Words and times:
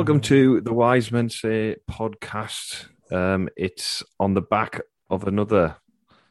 Welcome 0.00 0.20
to 0.20 0.62
the 0.62 0.72
Wise 0.72 1.12
Men 1.12 1.28
Say 1.28 1.76
podcast. 1.86 2.86
Um, 3.12 3.50
it's 3.54 4.02
on 4.18 4.32
the 4.32 4.40
back 4.40 4.80
of 5.10 5.26
another 5.26 5.76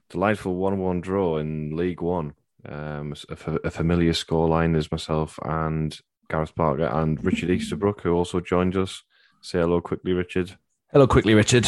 delightful 0.10 0.56
one-one 0.56 1.02
draw 1.02 1.38
in 1.38 1.76
League 1.76 2.02
One. 2.02 2.34
Um, 2.68 3.14
a 3.30 3.70
familiar 3.70 4.14
scoreline 4.14 4.76
is 4.76 4.92
myself 4.92 5.38
and 5.46 5.96
Gareth 6.32 6.56
Barker 6.56 6.88
and 6.88 7.24
Richard 7.24 7.52
Easterbrook, 7.52 8.02
who 8.02 8.14
also 8.14 8.40
joined 8.40 8.76
us. 8.76 9.04
Say 9.42 9.60
hello 9.60 9.82
quickly, 9.82 10.14
Richard. 10.14 10.58
Hello, 10.92 11.06
quickly, 11.06 11.36
Richard. 11.36 11.68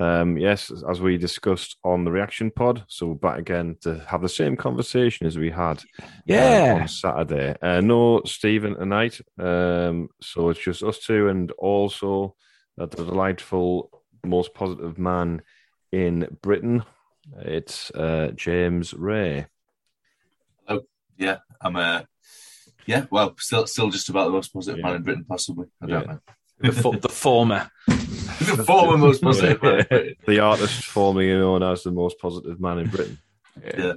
Um, 0.00 0.38
yes, 0.38 0.72
as 0.88 1.00
we 1.02 1.18
discussed 1.18 1.76
on 1.84 2.04
the 2.04 2.10
reaction 2.10 2.50
pod, 2.50 2.84
so 2.88 3.08
we're 3.08 3.14
back 3.16 3.38
again 3.38 3.76
to 3.82 3.98
have 4.06 4.22
the 4.22 4.30
same 4.30 4.56
conversation 4.56 5.26
as 5.26 5.36
we 5.36 5.50
had 5.50 5.78
uh, 6.02 6.06
Yeah. 6.24 6.78
on 6.80 6.88
Saturday. 6.88 7.54
Uh, 7.60 7.82
no 7.82 8.22
Stephen 8.24 8.76
tonight, 8.76 9.20
um, 9.38 10.08
so 10.22 10.48
it's 10.48 10.60
just 10.60 10.82
us 10.82 11.00
two, 11.00 11.28
and 11.28 11.50
also 11.52 12.34
uh, 12.80 12.86
the 12.86 13.04
delightful, 13.04 13.90
most 14.24 14.54
positive 14.54 14.96
man 14.96 15.42
in 15.92 16.26
Britain. 16.40 16.82
It's 17.40 17.90
uh, 17.90 18.30
James 18.34 18.94
Reay. 18.94 19.46
Hello. 20.66 20.80
Yeah, 21.18 21.38
I'm 21.60 21.76
uh 21.76 22.02
yeah, 22.86 23.04
well, 23.10 23.34
still 23.38 23.66
still 23.66 23.90
just 23.90 24.08
about 24.08 24.24
the 24.28 24.32
most 24.32 24.54
positive 24.54 24.78
Yeah. 24.78 24.86
man 24.86 24.96
in 24.96 25.02
Britain, 25.02 25.26
possibly. 25.28 25.66
I 25.82 25.86
don't 25.86 26.00
Yeah. 26.06 26.12
know. 26.14 26.20
The, 26.62 26.72
fo- 26.72 26.92
the 26.96 27.08
former. 27.10 27.70
the 28.56 28.64
former 28.64 28.96
most 28.96 29.22
positive 29.22 29.62
man 29.62 30.14
the 30.26 30.40
artist 30.40 30.84
formerly 30.84 31.32
known 31.32 31.62
as 31.62 31.82
the 31.82 31.90
most 31.90 32.18
positive 32.18 32.58
man 32.60 32.78
in 32.78 32.88
Britain. 32.88 33.18
Yeah. 33.62 33.94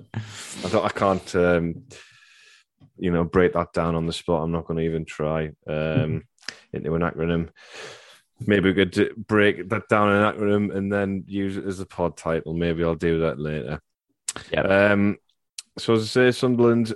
I 0.65 0.69
don't. 0.69 0.85
I 0.85 0.89
can't. 0.89 1.35
Um, 1.35 1.83
you 2.97 3.11
know, 3.11 3.23
break 3.23 3.53
that 3.53 3.73
down 3.73 3.95
on 3.95 4.05
the 4.05 4.13
spot. 4.13 4.43
I'm 4.43 4.51
not 4.51 4.65
going 4.65 4.77
to 4.77 4.85
even 4.85 5.05
try 5.05 5.51
um, 5.67 6.23
into 6.73 6.93
an 6.93 7.01
acronym. 7.01 7.49
Maybe 8.45 8.71
we 8.71 8.85
could 8.85 9.15
break 9.27 9.69
that 9.69 9.87
down 9.87 10.09
in 10.09 10.17
an 10.17 10.33
acronym 10.33 10.75
and 10.75 10.91
then 10.91 11.23
use 11.27 11.57
it 11.57 11.65
as 11.65 11.79
a 11.79 11.85
pod 11.85 12.17
title. 12.17 12.53
Maybe 12.53 12.83
I'll 12.83 12.95
do 12.95 13.19
that 13.19 13.39
later. 13.39 13.79
Yeah. 14.51 14.61
Um, 14.61 15.17
so 15.77 15.93
as 15.93 16.03
I 16.03 16.05
say, 16.05 16.31
Sunderland. 16.31 16.93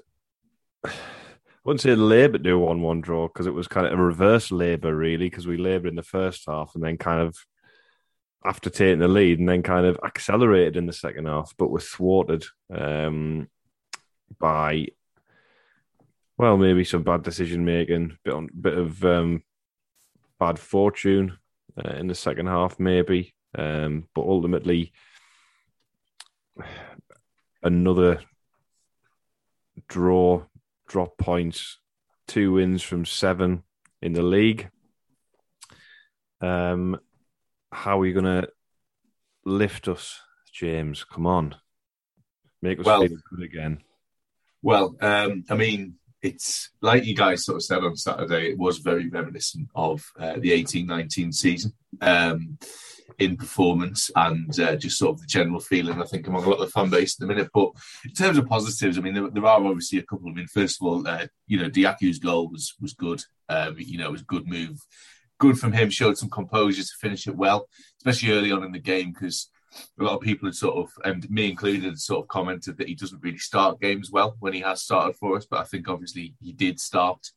Wouldn't 1.68 1.82
say 1.82 1.96
Labour 1.96 2.38
do 2.38 2.56
a 2.56 2.60
one-one 2.60 3.02
draw 3.02 3.28
because 3.28 3.46
it 3.46 3.54
was 3.54 3.68
kind 3.68 3.86
of 3.86 4.00
a 4.00 4.02
reverse 4.02 4.52
Labour, 4.52 4.96
really, 4.96 5.30
because 5.30 5.46
we 5.46 5.58
laboured 5.58 5.90
in 5.90 5.96
the 5.96 6.02
first 6.02 6.46
half 6.48 6.72
and 6.74 6.82
then 6.82 6.98
kind 6.98 7.20
of 7.20 7.36
after 8.46 8.70
taking 8.70 9.00
the 9.00 9.10
lead 9.10 9.40
and 9.40 9.50
then 9.50 9.64
kind 9.64 9.86
of 9.86 10.00
accelerated 10.06 10.78
in 10.78 10.86
the 10.86 10.94
second 10.94 11.26
half, 11.26 11.54
but 11.58 11.70
were 11.70 11.82
thwarted 11.82 12.46
um, 12.74 13.50
by 14.40 14.88
well, 16.38 16.56
maybe 16.56 16.86
some 16.86 17.04
bad 17.04 17.24
decision 17.24 17.66
making, 17.66 18.18
bit 18.24 18.34
on 18.34 18.48
bit 18.62 18.78
of 18.78 19.04
um, 19.04 19.44
bad 20.40 20.58
fortune 20.60 21.38
uh, 21.78 21.96
in 21.96 22.08
the 22.08 22.16
second 22.16 22.48
half, 22.48 22.80
maybe. 22.80 23.36
Um, 23.54 24.08
but 24.16 24.22
ultimately, 24.22 24.94
another 27.62 28.22
draw, 29.90 30.44
drop 30.88 31.18
points, 31.18 31.80
two 32.28 32.54
wins 32.54 32.82
from 32.82 33.06
seven 33.06 33.64
in 34.02 34.14
the 34.14 34.24
league. 34.24 34.70
Um, 36.42 37.00
how 37.72 38.02
are 38.02 38.06
you 38.06 38.14
going 38.14 38.42
to 38.44 38.50
lift 39.46 39.88
us, 39.88 40.20
James? 40.54 41.04
Come 41.04 41.26
on, 41.26 41.56
make 42.62 42.80
us 42.80 42.86
Well- 42.86 43.02
feel 43.08 43.18
good 43.30 43.44
again. 43.44 43.84
Well, 44.64 44.96
um, 45.02 45.44
I 45.50 45.56
mean, 45.56 45.96
it's 46.22 46.72
like 46.82 47.06
you 47.06 47.16
guys 47.16 47.46
sort 47.46 47.58
of 47.58 47.64
said 47.64 47.84
on 47.84 47.96
Saturday, 47.96 48.50
it 48.50 48.58
was 48.58 48.80
very 48.80 49.08
reminiscent 49.08 49.70
of 49.76 50.04
uh, 50.20 50.34
the 50.40 50.52
18-19 50.52 51.34
season 51.34 51.74
um, 52.02 52.58
in 53.20 53.38
performance 53.38 54.12
and 54.16 54.60
uh, 54.60 54.76
just 54.76 54.98
sort 54.98 55.16
of 55.16 55.22
the 55.22 55.28
general 55.28 55.60
feeling, 55.60 56.02
I 56.02 56.06
think, 56.06 56.28
among 56.28 56.44
a 56.44 56.50
lot 56.50 56.60
of 56.60 56.68
the 56.68 56.72
fan 56.72 56.90
base 56.90 57.16
at 57.16 57.20
the 57.20 57.34
minute. 57.34 57.50
But 57.54 57.72
in 58.06 58.14
terms 58.14 58.38
of 58.38 58.48
positives, 58.48 58.98
I 58.98 59.02
mean, 59.02 59.14
there, 59.14 59.30
there 59.30 59.46
are 59.46 59.66
obviously 59.66 60.00
a 60.00 60.04
couple. 60.04 60.30
I 60.30 60.34
mean, 60.34 60.48
first 60.48 60.82
of 60.82 60.88
all, 60.88 61.08
uh, 61.08 61.28
you 61.48 61.58
know, 61.58 61.70
Dajaku's 61.70 62.20
goal 62.20 62.50
was 62.50 62.74
was 62.80 62.94
good. 62.94 63.22
Um, 63.50 63.76
you 63.78 63.98
know, 63.98 64.08
it 64.08 64.12
was 64.12 64.22
a 64.22 64.26
good 64.26 64.48
move. 64.48 64.80
Good 65.40 65.60
from 65.60 65.72
him, 65.72 65.90
showed 65.90 66.18
some 66.18 66.30
composure 66.30 66.82
to 66.82 66.94
finish 67.00 67.28
it 67.28 67.36
well, 67.36 67.68
especially 68.00 68.34
early 68.34 68.52
on 68.52 68.64
in 68.64 68.72
the 68.72 68.80
game 68.80 69.14
because 69.14 69.50
a 70.00 70.04
lot 70.04 70.16
of 70.16 70.22
people 70.22 70.48
had 70.48 70.56
sort 70.56 70.78
of, 70.78 70.90
and 71.04 71.30
me 71.30 71.50
included, 71.50 72.00
sort 72.00 72.24
of 72.24 72.28
commented 72.28 72.78
that 72.78 72.88
he 72.88 72.96
doesn't 72.96 73.22
really 73.22 73.38
start 73.38 73.80
games 73.80 74.12
well 74.12 74.36
when 74.40 74.54
he 74.54 74.62
has 74.62 74.82
started 74.82 75.16
for 75.16 75.38
us. 75.38 75.46
But 75.46 75.60
I 75.60 75.64
think 75.64 75.88
obviously 75.88 76.36
he 76.42 76.54
did 76.54 76.80
start, 76.80 77.32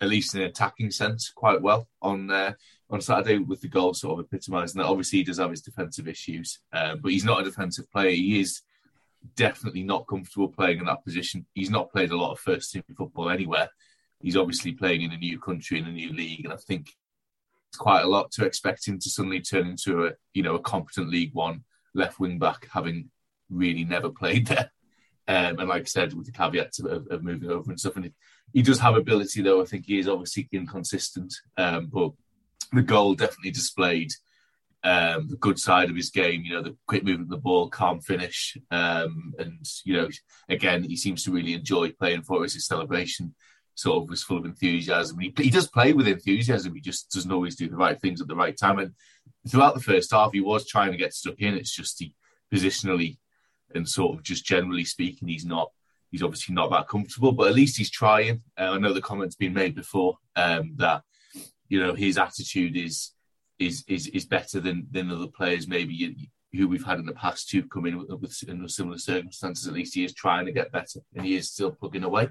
at 0.00 0.08
least 0.08 0.34
in 0.34 0.42
an 0.42 0.48
attacking 0.48 0.90
sense, 0.90 1.30
quite 1.34 1.62
well 1.62 1.88
on 2.02 2.30
uh, 2.30 2.52
on 2.90 3.00
Saturday 3.00 3.38
with 3.38 3.60
the 3.60 3.68
goal 3.68 3.94
sort 3.94 4.18
of 4.18 4.26
epitomising 4.26 4.80
that. 4.80 4.88
Obviously, 4.88 5.18
he 5.18 5.24
does 5.24 5.38
have 5.38 5.50
his 5.50 5.60
defensive 5.60 6.08
issues, 6.08 6.60
uh, 6.72 6.96
but 6.96 7.12
he's 7.12 7.24
not 7.24 7.40
a 7.40 7.44
defensive 7.44 7.90
player. 7.90 8.10
He 8.10 8.40
is 8.40 8.62
definitely 9.36 9.82
not 9.82 10.06
comfortable 10.08 10.48
playing 10.48 10.78
in 10.78 10.86
that 10.86 11.04
position. 11.04 11.46
He's 11.54 11.70
not 11.70 11.90
played 11.90 12.10
a 12.10 12.16
lot 12.16 12.32
of 12.32 12.38
first 12.38 12.72
team 12.72 12.82
football 12.96 13.30
anywhere. 13.30 13.68
He's 14.20 14.36
obviously 14.36 14.72
playing 14.72 15.02
in 15.02 15.12
a 15.12 15.18
new 15.18 15.38
country 15.38 15.78
in 15.78 15.86
a 15.86 15.92
new 15.92 16.12
league, 16.12 16.44
and 16.44 16.52
I 16.52 16.56
think 16.56 16.90
it's 17.70 17.78
quite 17.78 18.02
a 18.02 18.08
lot 18.08 18.30
to 18.32 18.44
expect 18.44 18.88
him 18.88 18.98
to 18.98 19.10
suddenly 19.10 19.40
turn 19.40 19.66
into 19.66 20.06
a 20.06 20.12
you 20.32 20.42
know 20.42 20.54
a 20.54 20.60
competent 20.60 21.10
League 21.10 21.34
One 21.34 21.64
left 21.94 22.18
wing 22.18 22.38
back, 22.38 22.68
having 22.72 23.10
really 23.50 23.84
never 23.84 24.10
played 24.10 24.46
there. 24.46 24.70
Um, 25.28 25.58
and 25.58 25.68
like 25.68 25.82
I 25.82 25.84
said, 25.84 26.14
with 26.14 26.24
the 26.24 26.32
caveats 26.32 26.80
of, 26.80 27.06
of, 27.10 27.22
moving 27.22 27.50
over 27.50 27.70
and 27.70 27.78
stuff, 27.78 27.96
and 27.96 28.10
he 28.54 28.62
does 28.62 28.80
have 28.80 28.96
ability 28.96 29.42
though. 29.42 29.60
I 29.60 29.66
think 29.66 29.84
he 29.84 29.98
is 29.98 30.08
obviously 30.08 30.48
inconsistent, 30.52 31.34
um, 31.58 31.86
but 31.92 32.12
the 32.72 32.82
goal 32.82 33.14
definitely 33.14 33.50
displayed 33.50 34.10
um, 34.84 35.28
the 35.28 35.36
good 35.36 35.58
side 35.58 35.90
of 35.90 35.96
his 35.96 36.10
game. 36.10 36.42
You 36.44 36.54
know, 36.54 36.62
the 36.62 36.76
quick 36.86 37.04
movement 37.04 37.26
of 37.26 37.36
the 37.36 37.42
ball, 37.42 37.68
calm 37.68 38.00
finish, 38.00 38.56
um, 38.70 39.34
and 39.38 39.66
you 39.84 39.94
know, 39.94 40.08
again, 40.48 40.84
he 40.84 40.96
seems 40.96 41.24
to 41.24 41.32
really 41.32 41.54
enjoy 41.54 41.92
playing 41.92 42.22
for 42.22 42.44
us. 42.44 42.54
His 42.54 42.66
celebration 42.66 43.34
sort 43.74 44.02
of 44.02 44.10
was 44.10 44.24
full 44.24 44.38
of 44.38 44.44
enthusiasm. 44.44 45.18
He, 45.20 45.32
he 45.36 45.50
does 45.50 45.68
play 45.68 45.92
with 45.92 46.08
enthusiasm. 46.08 46.74
He 46.74 46.80
just 46.80 47.10
doesn't 47.12 47.30
always 47.30 47.54
do 47.54 47.68
the 47.68 47.76
right 47.76 48.00
things 48.00 48.20
at 48.20 48.26
the 48.26 48.34
right 48.34 48.56
time. 48.56 48.78
And 48.78 48.92
throughout 49.48 49.74
the 49.74 49.80
first 49.80 50.10
half, 50.10 50.32
he 50.32 50.40
was 50.40 50.66
trying 50.66 50.90
to 50.90 50.98
get 50.98 51.14
stuck 51.14 51.38
in. 51.38 51.54
It's 51.54 51.74
just 51.74 51.98
he 51.98 52.14
positionally 52.52 53.18
and 53.74 53.88
sort 53.88 54.16
of 54.16 54.22
just 54.22 54.44
generally 54.44 54.84
speaking, 54.84 55.28
he's 55.28 55.44
not. 55.44 55.70
He's 56.10 56.22
obviously 56.22 56.54
not 56.54 56.70
that 56.70 56.88
comfortable, 56.88 57.32
but 57.32 57.48
at 57.48 57.54
least 57.54 57.76
he's 57.76 57.90
trying. 57.90 58.42
Uh, 58.58 58.70
I 58.70 58.78
know 58.78 58.94
the 58.94 59.02
comments 59.02 59.34
been 59.34 59.52
made 59.52 59.74
before 59.74 60.16
um, 60.36 60.72
that 60.76 61.02
you 61.68 61.80
know 61.80 61.94
his 61.94 62.18
attitude 62.18 62.76
is 62.76 63.12
is 63.58 63.84
is 63.88 64.06
is 64.08 64.24
better 64.24 64.60
than 64.60 64.86
than 64.90 65.10
other 65.10 65.26
players 65.26 65.68
maybe 65.68 66.28
who 66.52 66.68
we've 66.68 66.84
had 66.84 66.98
in 66.98 67.06
the 67.06 67.12
past 67.12 67.50
who've 67.50 67.68
come 67.68 67.86
in 67.86 67.98
with, 67.98 68.08
with 68.20 68.42
in 68.48 68.66
similar 68.68 68.98
circumstances. 68.98 69.66
At 69.66 69.74
least 69.74 69.94
he 69.94 70.04
is 70.04 70.14
trying 70.14 70.46
to 70.46 70.52
get 70.52 70.72
better, 70.72 71.00
and 71.14 71.24
he 71.24 71.36
is 71.36 71.50
still 71.50 71.72
plugging 71.72 72.04
away. 72.04 72.28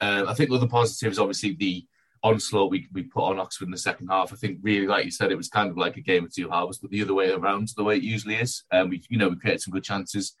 Uh, 0.00 0.24
I 0.28 0.34
think 0.34 0.50
other 0.50 0.68
positives, 0.68 1.18
obviously 1.18 1.54
the 1.54 1.86
onslaught 2.22 2.70
we, 2.70 2.86
we 2.92 3.04
put 3.04 3.24
on 3.24 3.38
Oxford 3.38 3.66
in 3.66 3.70
the 3.70 3.78
second 3.78 4.08
half. 4.08 4.32
I 4.32 4.36
think 4.36 4.58
really, 4.62 4.86
like 4.86 5.04
you 5.04 5.10
said, 5.10 5.30
it 5.30 5.36
was 5.36 5.48
kind 5.48 5.70
of 5.70 5.78
like 5.78 5.96
a 5.96 6.02
game 6.02 6.24
of 6.24 6.34
two 6.34 6.50
halves, 6.50 6.78
but 6.78 6.90
the 6.90 7.02
other 7.02 7.14
way 7.14 7.30
around, 7.30 7.68
the 7.76 7.84
way 7.84 7.96
it 7.96 8.02
usually 8.02 8.34
is. 8.34 8.64
Um, 8.70 8.90
we, 8.90 9.02
you 9.08 9.16
know, 9.16 9.28
we 9.28 9.36
created 9.36 9.62
some 9.62 9.72
good 9.72 9.84
chances, 9.84 10.34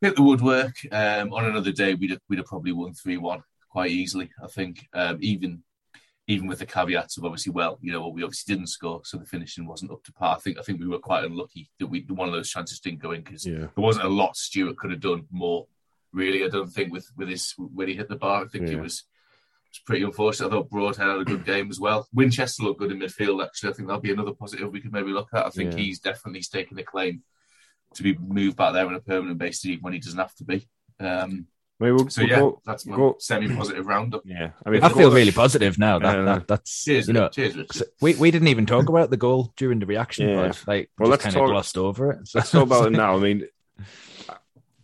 hit 0.00 0.16
the 0.16 0.22
woodwork. 0.22 0.76
Um, 0.92 1.32
on 1.32 1.44
another 1.44 1.72
day, 1.72 1.94
we'd 1.94 2.10
have, 2.10 2.20
we'd 2.28 2.38
have 2.38 2.46
probably 2.46 2.72
won 2.72 2.94
three 2.94 3.18
one 3.18 3.42
quite 3.70 3.90
easily. 3.90 4.30
I 4.42 4.46
think 4.46 4.86
um, 4.94 5.18
even 5.20 5.62
even 6.30 6.46
with 6.46 6.60
the 6.60 6.66
caveats 6.66 7.16
of 7.18 7.24
obviously, 7.24 7.52
well, 7.52 7.78
you 7.82 7.90
know, 7.92 8.06
we 8.08 8.22
obviously 8.22 8.54
didn't 8.54 8.68
score, 8.68 9.00
so 9.04 9.16
the 9.18 9.24
finishing 9.24 9.66
wasn't 9.66 9.90
up 9.90 10.02
to 10.04 10.12
par. 10.12 10.36
I 10.36 10.40
think 10.40 10.58
I 10.58 10.62
think 10.62 10.78
we 10.80 10.86
were 10.86 10.98
quite 10.98 11.24
unlucky 11.24 11.68
that 11.80 11.88
we 11.88 12.04
one 12.08 12.28
of 12.28 12.34
those 12.34 12.48
chances 12.50 12.78
didn't 12.78 13.00
go 13.00 13.10
in 13.10 13.22
because 13.22 13.44
Yeah. 13.44 13.58
there 13.58 13.70
wasn't 13.76 14.06
a 14.06 14.08
lot 14.08 14.36
Stewart 14.36 14.76
could 14.76 14.92
have 14.92 15.00
done 15.00 15.26
more. 15.30 15.66
Really, 16.12 16.44
I 16.44 16.48
don't 16.48 16.68
think 16.72 16.92
with 16.92 17.10
with 17.16 17.28
his 17.28 17.52
when 17.58 17.88
he 17.88 17.94
hit 17.94 18.08
the 18.08 18.16
bar, 18.16 18.44
I 18.44 18.48
think 18.48 18.64
it 18.68 18.72
Yeah. 18.74 18.80
was. 18.80 19.04
It 19.66 19.74
was 19.74 19.82
pretty 19.86 20.04
unfortunate. 20.04 20.48
I 20.48 20.50
thought 20.50 20.70
Broadhead 20.70 21.06
had 21.06 21.20
a 21.20 21.24
good 21.24 21.44
game 21.44 21.70
as 21.70 21.78
well. 21.78 22.08
Winchester 22.12 22.64
looked 22.64 22.80
good 22.80 22.90
in 22.90 22.98
midfield. 22.98 23.44
Actually, 23.44 23.70
I 23.70 23.72
think 23.74 23.86
that'll 23.86 24.00
be 24.00 24.10
another 24.12 24.32
positive 24.34 24.72
we 24.72 24.80
could 24.80 24.92
maybe 24.92 25.12
look 25.12 25.28
at. 25.32 25.46
I 25.46 25.50
think 25.50 25.72
Yeah. 25.72 25.78
he's 25.78 26.00
definitely 26.00 26.42
taking 26.42 26.76
a 26.80 26.82
claim 26.82 27.22
to 27.94 28.02
be 28.02 28.16
moved 28.18 28.56
back 28.56 28.72
there 28.72 28.86
on 28.86 28.94
a 28.94 29.00
permanent 29.00 29.38
basis 29.38 29.76
when 29.80 29.92
he 29.92 30.00
doesn't 30.00 30.18
have 30.18 30.34
to 30.36 30.44
be. 30.44 30.68
Um, 30.98 31.46
I 31.80 31.84
mean, 31.84 31.94
we'll, 31.96 32.08
so 32.10 32.20
we'll 32.22 32.30
yeah, 32.30 32.38
go- 32.40 32.60
that's 32.66 32.84
my 32.84 32.94
go- 32.96 33.16
semi-positive 33.18 33.86
roundup. 33.86 34.22
yeah. 34.26 34.50
I 34.66 34.70
mean, 34.70 34.82
I 34.82 34.90
feel 34.90 35.10
really 35.10 35.32
positive 35.32 35.78
now. 35.78 35.98
That, 35.98 36.14
Yeah. 36.16 36.24
that 36.24 36.48
that's 36.48 36.84
Cheers, 36.84 37.08
you 37.08 37.14
know. 37.14 37.22
Nick. 37.22 37.32
cheers, 37.32 37.82
We, 38.02 38.14
we 38.16 38.30
didn't 38.30 38.48
even 38.48 38.66
talk 38.66 38.88
about 38.90 39.08
the 39.10 39.16
goal 39.16 39.52
during 39.56 39.78
the 39.78 39.86
reaction 39.86 40.28
Yeah. 40.28 40.48
pod. 40.48 40.58
Like, 40.66 40.90
Well, 40.98 41.04
well, 41.04 41.10
let's 41.10 41.24
just 41.24 41.34
kind 41.36 41.42
of 41.44 41.48
talk- 41.48 41.54
glossed 41.54 41.78
over 41.78 42.10
it. 42.12 42.28
So. 42.28 42.38
Let's 42.38 42.50
talk 42.50 42.64
about 42.64 42.86
it 42.88 42.90
now. 42.92 43.16
I 43.16 43.18
mean, 43.18 43.46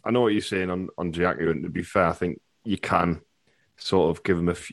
I 0.05 0.11
know 0.11 0.23
what 0.23 0.33
you're 0.33 0.41
saying 0.41 0.71
on 0.71 0.89
on 0.97 1.13
Giacomo, 1.13 1.51
and 1.51 1.65
to 1.65 1.69
be 1.69 1.83
fair, 1.83 2.07
I 2.07 2.13
think 2.13 2.41
you 2.65 2.79
can 2.79 3.21
sort 3.77 4.17
of 4.17 4.23
give 4.25 4.39
him 4.39 4.49
a 4.49 4.53
f- 4.53 4.73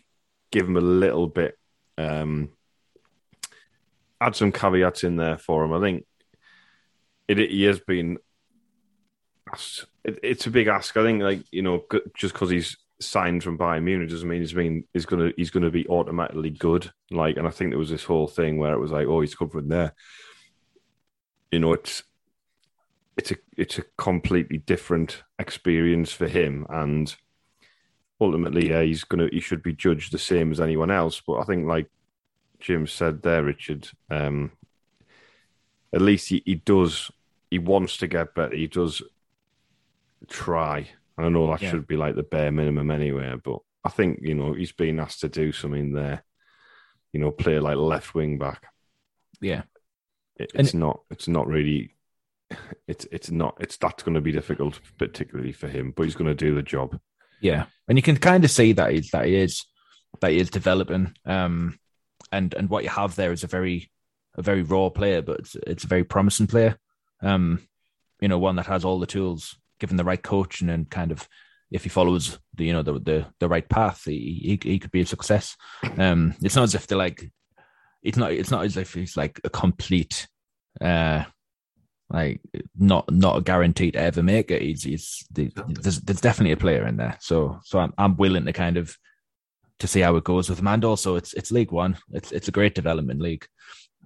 give 0.52 0.66
him 0.68 0.78
a 0.78 0.82
little 0.82 1.28
bit, 1.28 1.58
um, 1.98 2.52
add 4.22 4.36
some 4.36 4.52
caveats 4.52 5.04
in 5.04 5.18
there 5.18 5.38
for 5.38 5.66
him. 5.66 5.74
I 5.74 5.80
think 5.82 6.06
it, 7.28 7.38
he 7.38 7.64
has 7.64 7.80
been. 7.80 8.18
It, 10.04 10.20
it's 10.24 10.48
a 10.48 10.52
big 10.52 10.68
ask. 10.68 10.96
I 10.98 11.04
think, 11.04 11.22
like 11.22 11.44
you 11.52 11.62
know, 11.62 11.84
just 12.16 12.34
because 12.34 12.50
he's 12.50 12.78
signed 13.00 13.44
from 13.44 13.58
Bayern 13.58 13.84
Munich 13.84 14.10
doesn't 14.10 14.28
mean 14.28 14.42
he's 14.42 14.56
mean 14.56 14.86
he's 14.94 15.06
gonna 15.06 15.32
he's 15.36 15.52
gonna 15.52 15.72
be 15.72 15.88
automatically 15.88 16.50
good. 16.50 16.92
Like, 17.12 17.38
and 17.38 17.48
I 17.48 17.52
think 17.52 17.72
there 17.72 17.80
was 17.80 17.90
this 17.90 18.04
whole 18.04 18.28
thing 18.28 18.58
where 18.58 18.74
it 18.74 18.80
was 18.80 18.92
like, 18.92 19.08
oh, 19.08 19.22
he's 19.22 19.34
from 19.34 19.68
there. 19.68 19.94
You 21.52 21.60
know, 21.60 21.74
it's 21.74 22.04
it's 23.18 23.32
a 23.32 23.36
it's 23.58 23.78
a 23.78 23.84
completely 23.98 24.58
different 24.58 25.24
experience 25.38 26.12
for 26.12 26.28
him, 26.28 26.66
and 26.70 27.16
ultimately, 28.20 28.70
yeah, 28.70 28.82
he's 28.82 29.04
gonna 29.04 29.28
he 29.32 29.40
should 29.40 29.62
be 29.62 29.74
judged 29.74 30.12
the 30.12 30.18
same 30.18 30.52
as 30.52 30.60
anyone 30.60 30.92
else. 30.92 31.22
But 31.26 31.40
I 31.40 31.44
think, 31.44 31.68
like 31.68 31.90
Jim 32.60 32.88
said 32.88 33.22
there, 33.22 33.44
Richard, 33.44 33.90
um, 34.10 34.52
at 35.94 36.02
least 36.02 36.30
he, 36.30 36.42
he 36.46 36.56
does 36.56 37.12
he 37.52 37.60
wants 37.60 37.98
to 37.98 38.08
get 38.08 38.34
better. 38.34 38.56
He 38.56 38.68
does 38.68 39.02
try. 40.30 40.88
And 41.18 41.26
I 41.26 41.30
know 41.30 41.48
that 41.48 41.62
Yeah. 41.62 41.72
should 41.72 41.88
be 41.88 41.98
like 41.98 42.16
the 42.16 42.24
bare 42.24 42.52
minimum 42.52 42.90
anyway, 42.92 43.36
but 43.44 43.60
I 43.84 43.90
think 43.90 44.20
you 44.22 44.34
know 44.36 44.54
he's 44.54 44.72
been 44.72 45.00
asked 45.00 45.22
to 45.22 45.30
do 45.30 45.52
something 45.52 45.94
there. 45.94 46.24
You 47.12 47.20
know, 47.20 47.32
play 47.32 47.60
like 47.60 47.78
left 47.78 48.14
wing 48.16 48.38
back. 48.38 48.68
yeah, 49.42 49.64
It, 50.38 50.52
And- 50.56 50.66
it's 50.66 50.74
not. 50.74 51.02
It's 51.12 51.28
not 51.28 51.48
really. 51.48 51.96
It's 52.88 53.06
it's 53.12 53.30
not. 53.32 53.58
It's 53.60 53.78
that's 53.78 54.04
going 54.04 54.16
to 54.16 54.22
be 54.22 54.32
difficult, 54.32 54.80
particularly 54.98 55.52
for 55.52 55.68
him. 55.68 55.92
But 55.92 56.04
he's 56.04 56.16
going 56.16 56.28
to 56.30 56.46
do 56.46 56.54
the 56.56 56.62
job. 56.64 57.00
yeah, 57.42 57.66
and 57.88 57.98
you 57.98 58.02
can 58.02 58.18
kind 58.18 58.44
of 58.46 58.52
see 58.52 58.74
that 58.74 58.92
he's 58.92 59.10
that 59.12 59.26
he 59.26 59.36
is 59.36 59.66
that 60.22 60.32
he 60.32 60.38
is 60.40 60.50
developing. 60.50 61.16
Um, 61.26 61.80
and 62.32 62.54
and 62.54 62.70
what 62.70 62.84
you 62.84 62.90
have 62.90 63.16
there 63.16 63.32
is 63.32 63.44
a 63.44 63.48
very 63.48 63.92
a 64.36 64.42
very 64.42 64.62
raw 64.64 64.90
player, 64.90 65.22
but 65.22 65.40
it's 65.40 65.56
it's 65.68 65.84
a 65.84 65.88
very 65.88 66.04
promising 66.04 66.48
player. 66.48 66.78
Um, 67.22 67.60
you 68.20 68.28
know, 68.28 68.40
one 68.40 68.56
that 68.58 68.68
has 68.68 68.86
all 68.86 69.00
the 69.00 69.06
tools, 69.08 69.58
given 69.80 69.98
the 69.98 70.04
right 70.04 70.22
coaching 70.22 70.70
and 70.70 70.90
kind 70.90 71.12
of 71.12 71.28
if 71.72 71.84
he 71.84 71.90
follows 71.90 72.38
the 72.54 72.66
you 72.66 72.74
know 72.74 72.84
the 72.84 73.00
the, 73.00 73.26
the 73.40 73.50
right 73.50 73.68
path, 73.68 74.04
he, 74.06 74.60
he 74.64 74.70
he 74.72 74.80
could 74.80 74.92
be 74.92 75.02
a 75.02 75.06
success. 75.06 75.58
Um, 75.98 76.36
it's 76.42 76.56
not 76.56 76.64
as 76.64 76.76
if 76.76 76.88
they're 76.88 76.98
like 76.98 77.32
it's 78.04 78.18
not 78.18 78.32
it's 78.32 78.52
not 78.52 78.66
as 78.66 78.78
if 78.78 78.94
he's 78.94 79.18
like 79.18 79.40
a 79.44 79.50
complete 79.50 80.28
uh 80.82 81.24
like 82.10 82.42
not 82.78 83.12
not 83.12 83.38
a 83.38 83.42
guaranteed 83.42 83.94
to 83.94 84.00
ever 84.00 84.22
make 84.22 84.52
it. 84.52 84.62
He's, 84.62 84.84
he's 84.84 85.26
there's 85.32 86.00
there's 86.02 86.22
definitely 86.22 86.52
a 86.52 86.58
player 86.58 86.86
in 86.86 86.98
there. 86.98 87.18
So 87.20 87.60
so 87.64 87.80
I'm 87.80 87.94
I'm 87.98 88.18
willing 88.18 88.46
to 88.46 88.54
kind 88.54 88.78
of 88.78 88.96
to 89.80 89.88
see 89.88 90.02
how 90.02 90.16
it 90.16 90.24
goes 90.24 90.50
with 90.50 90.60
him. 90.60 90.68
And 90.68 90.86
also 90.86 91.16
it's 91.16 91.34
it's 91.34 91.52
League 91.52 91.72
One. 91.72 91.98
It's 92.12 92.32
it's 92.32 92.48
a 92.48 92.52
great 92.52 92.76
development 92.76 93.20
league. 93.20 93.48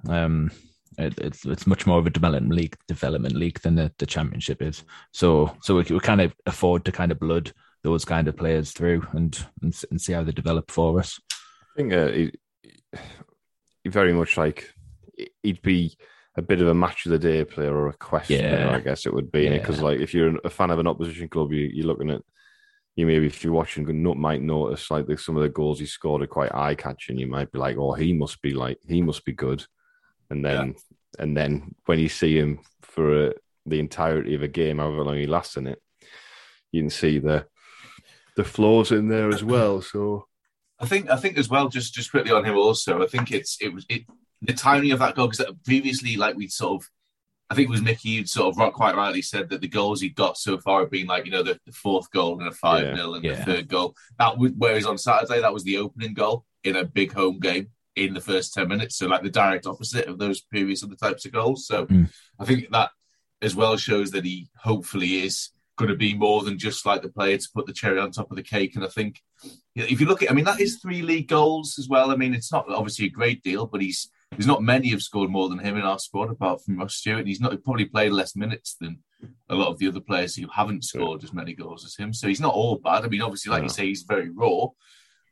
Um 0.08 0.52
it, 0.98 1.18
it's 1.20 1.46
it's 1.46 1.68
much 1.68 1.86
more 1.86 2.00
of 2.00 2.08
a 2.08 2.10
development 2.12 2.54
league 2.54 2.76
development 2.88 3.36
league 3.36 3.60
than 3.62 3.76
the, 3.76 3.92
the 3.98 4.06
championship 4.06 4.62
is. 4.62 4.84
So 5.14 5.56
so 5.62 5.76
we, 5.76 5.84
we 5.90 6.00
kind 6.00 6.22
of 6.22 6.34
afford 6.46 6.86
to 6.86 6.92
kind 6.92 7.12
of 7.12 7.20
blood 7.20 7.52
those 7.84 8.06
kind 8.06 8.28
of 8.28 8.36
players 8.38 8.72
through 8.72 9.06
and 9.14 9.38
and, 9.62 9.80
and 9.92 10.02
see 10.02 10.14
how 10.14 10.24
they 10.24 10.32
develop 10.32 10.72
for 10.72 11.00
us. 11.00 11.20
I 11.32 11.66
think 11.78 11.94
uh, 11.94 12.08
he, 12.08 12.32
he 13.84 13.90
very 13.90 14.14
much 14.14 14.38
like 14.38 14.74
he'd 15.44 15.62
be 15.62 15.96
a 16.36 16.42
bit 16.42 16.62
of 16.62 16.68
a 16.68 16.74
match 16.74 17.06
of 17.06 17.12
the 17.12 17.20
day 17.20 17.44
player 17.44 17.76
or 17.76 17.88
a 17.90 17.94
question 17.94 18.38
Yeah. 18.44 18.50
player, 18.50 18.68
I 18.70 18.80
guess 18.80 19.06
it 19.06 19.14
would 19.14 19.32
be. 19.32 19.50
Because 19.50 19.78
Yeah. 19.78 19.86
like 19.86 20.00
if 20.00 20.14
you're 20.14 20.38
a 20.44 20.50
fan 20.50 20.70
of 20.70 20.80
an 20.80 20.88
opposition 20.88 21.28
club, 21.30 21.52
you, 21.52 21.70
you're 21.74 21.88
looking 21.88 22.12
at 22.12 22.22
you 22.96 23.06
maybe 23.06 23.28
if 23.28 23.44
you're 23.44 23.54
watching, 23.54 23.88
you 23.88 24.16
might 24.16 24.42
notice 24.42 24.90
like 24.90 25.20
some 25.20 25.36
of 25.36 25.44
the 25.44 25.50
goals 25.50 25.80
he 25.80 25.86
scored 25.86 26.24
are 26.24 26.28
quite 26.28 26.54
eye 26.56 26.74
catching. 26.74 27.18
You 27.20 27.28
might 27.28 27.52
be 27.52 27.60
like, 27.60 27.78
oh, 27.78 27.94
he 27.94 28.12
must 28.12 28.42
be 28.42 28.52
like 28.52 28.80
he 28.88 29.02
must 29.04 29.24
be 29.24 29.34
good, 29.34 29.64
and 30.30 30.44
then 30.44 30.76
and 31.20 31.36
then 31.36 31.76
when 31.86 32.00
you 32.00 32.10
see 32.10 32.38
him 32.38 32.60
for 32.82 33.28
uh, 33.28 33.32
the 33.66 33.80
entirety 33.80 34.36
of 34.36 34.44
a 34.44 34.48
game, 34.48 34.78
however 34.78 35.04
long 35.04 35.18
he 35.18 35.28
lasts 35.28 35.58
in 35.58 35.68
it, 35.68 35.82
you 36.72 36.82
can 36.82 36.90
see 36.90 37.20
the 37.20 37.46
the 38.36 38.44
flaws 38.44 38.92
in 38.92 39.08
there 39.08 39.30
as 39.30 39.44
well. 39.44 39.82
So 39.82 40.28
I 40.80 40.86
think 40.86 41.10
I 41.10 41.18
think 41.18 41.38
as 41.38 41.50
well, 41.50 41.70
just 41.70 41.94
just 41.94 42.12
quickly 42.12 42.32
on 42.32 42.46
him 42.46 42.58
also. 42.58 43.04
I 43.04 43.08
think 43.08 43.32
it's 43.32 43.58
it 43.62 43.74
was 43.74 43.86
it 43.90 44.04
the 44.42 44.54
timing 44.54 44.92
of 44.92 45.00
that 45.00 45.16
goal 45.16 45.28
because 45.28 45.52
previously, 45.66 46.16
like 46.16 46.36
we'd 46.36 46.52
sort 46.52 46.82
of, 46.82 46.90
I 47.50 47.56
think 47.56 47.70
it 47.70 47.72
was 47.72 47.82
Mickey 47.82 48.18
who 48.18 48.26
sort 48.26 48.56
of 48.56 48.74
quite 48.74 48.96
rightly 48.96 49.24
said 49.24 49.50
that 49.50 49.62
the 49.62 49.68
goals 49.68 50.02
he'd 50.02 50.16
got 50.16 50.38
so 50.38 50.60
far 50.60 50.82
have 50.82 50.92
been 50.92 51.08
like 51.08 51.26
you 51.26 51.32
know 51.32 51.44
the, 51.44 51.60
the 51.66 51.72
fourth 51.72 52.12
goal 52.12 52.40
and 52.40 52.48
a 52.48 52.52
five 52.52 52.96
0 52.96 53.16
and 53.16 53.26
the 53.26 53.36
third 53.38 53.68
goal. 53.68 53.96
That 54.20 54.38
was 54.38 54.52
whereas 54.56 54.86
on 54.86 54.98
Saturday 54.98 55.42
that 55.42 55.54
was 55.54 55.64
the 55.64 55.78
opening 55.78 56.14
goal 56.14 56.46
in 56.64 56.76
a 56.76 56.86
big 56.86 57.14
home 57.14 57.40
game 57.40 57.70
in 57.98 58.14
the 58.14 58.22
first 58.22 58.54
ten 58.54 58.68
minutes. 58.68 58.98
So 58.98 59.08
like 59.08 59.24
the 59.24 59.30
direct 59.30 59.66
opposite 59.66 60.08
of 60.08 60.20
those 60.20 60.42
previous 60.42 60.84
other 60.84 60.96
types 60.96 61.26
of 61.26 61.32
goals. 61.32 61.68
So 61.68 61.86
Mm. 61.88 62.10
I 62.40 62.46
think 62.46 62.70
that 62.72 62.92
as 63.42 63.56
well 63.56 63.78
shows 63.78 64.12
that 64.12 64.26
he 64.26 64.50
hopefully 64.58 65.24
is 65.24 65.50
going 65.78 65.90
to 65.90 65.96
be 65.96 66.16
more 66.16 66.44
than 66.44 66.58
just 66.58 66.86
like 66.86 67.02
the 67.04 67.10
player 67.10 67.38
to 67.38 67.50
put 67.54 67.68
the 67.68 67.74
cherry 67.74 68.00
on 68.00 68.12
top 68.12 68.32
of 68.32 68.36
the 68.36 68.44
cake. 68.44 68.76
And 68.76 68.84
I 68.84 68.88
think 68.88 69.22
yeah, 69.76 69.86
if 69.88 70.02
you 70.02 70.08
look 70.08 70.24
at, 70.24 70.32
I 70.32 70.34
mean, 70.34 70.46
that 70.46 70.60
is 70.60 70.78
three 70.78 71.04
league 71.04 71.28
goals 71.28 71.78
as 71.78 71.88
well. 71.88 72.10
I 72.12 72.16
mean, 72.16 72.34
it's 72.34 72.52
not 72.52 72.66
obviously 72.68 73.06
a 73.06 73.10
great 73.10 73.44
deal, 73.44 73.68
but 73.68 73.82
he's 73.82 74.10
there's 74.32 74.48
not 74.48 74.62
many 74.62 74.90
have 74.90 75.02
scored 75.02 75.30
more 75.30 75.48
than 75.48 75.60
him 75.60 75.78
in 75.78 75.84
our 75.84 76.00
squad, 76.00 76.30
apart 76.30 76.62
from 76.62 76.78
Ross 76.78 76.96
Stewart. 76.96 77.28
He's 77.28 77.40
not 77.40 77.52
he 77.52 77.58
probably 77.58 77.86
played 77.86 78.12
less 78.12 78.36
minutes 78.36 78.76
than 78.82 79.00
a 79.50 79.56
lot 79.56 79.70
of 79.70 79.78
the 79.78 79.88
other 79.88 80.02
players 80.02 80.36
who 80.36 80.48
haven't 80.54 80.84
scored 80.84 81.24
as 81.24 81.32
many 81.32 81.54
goals 81.54 81.86
as 81.86 81.96
him. 81.96 82.12
So 82.14 82.28
he's 82.28 82.42
not 82.42 82.54
all 82.54 82.78
bad. 82.78 83.06
I 83.06 83.08
mean, 83.08 83.22
obviously, 83.22 83.52
like 83.52 83.64
you 83.64 83.70
say, 83.70 83.86
he's 83.86 84.02
very 84.04 84.30
raw, 84.30 84.68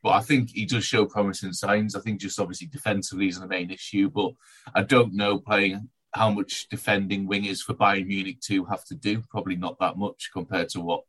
but 0.02 0.10
I 0.10 0.20
think 0.20 0.50
he 0.50 0.66
does 0.66 0.84
show 0.84 1.06
promising 1.06 1.52
signs. 1.52 1.94
I 1.94 2.00
think 2.00 2.20
just 2.20 2.38
obviously 2.38 2.68
defensively 2.68 3.28
is 3.28 3.40
the 3.40 3.46
main 3.46 3.70
issue, 3.70 4.10
but 4.10 4.32
I 4.74 4.82
don't 4.82 5.14
know 5.14 5.38
playing 5.38 5.88
how 6.14 6.30
much 6.30 6.68
defending 6.68 7.28
wingers 7.28 7.60
for 7.60 7.74
Bayern 7.74 8.06
Munich 8.06 8.40
to 8.42 8.64
have 8.66 8.84
to 8.86 8.94
do. 8.94 9.22
Probably 9.30 9.56
not 9.56 9.78
that 9.80 9.96
much 9.96 10.30
compared 10.32 10.68
to 10.70 10.80
what 10.80 11.02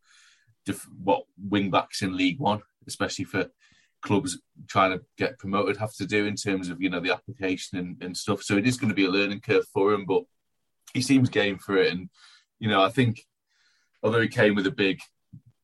def- 0.66 0.90
what 1.04 1.24
wing 1.38 1.72
backs 1.72 2.02
in 2.02 2.16
League 2.16 2.40
One, 2.40 2.62
especially 2.88 3.26
for 3.26 3.50
clubs 4.02 4.40
trying 4.68 4.92
to 4.92 5.04
get 5.18 5.40
promoted, 5.40 5.78
have 5.78 5.96
to 5.96 6.06
do 6.06 6.26
in 6.26 6.36
terms 6.36 6.70
of 6.70 6.82
you 6.82 6.90
know 6.90 7.00
the 7.00 7.14
application 7.14 7.78
and, 7.78 8.02
and 8.02 8.18
stuff. 8.18 8.44
So 8.44 8.58
it 8.58 8.68
is 8.68 8.78
going 8.78 8.90
to 8.90 8.96
be 8.96 9.06
a 9.06 9.10
learning 9.10 9.42
curve 9.42 9.66
for 9.74 9.94
him, 9.94 10.06
but 10.06 10.24
he 10.94 11.02
seems 11.02 11.30
game 11.30 11.58
for 11.58 11.78
it. 11.78 11.92
And 11.92 12.10
you 12.60 12.70
know, 12.70 12.82
I 12.82 12.90
think 12.90 13.22
although 14.04 14.22
he 14.22 14.28
came 14.28 14.56
with 14.56 14.68
a 14.68 14.72
big 14.72 15.00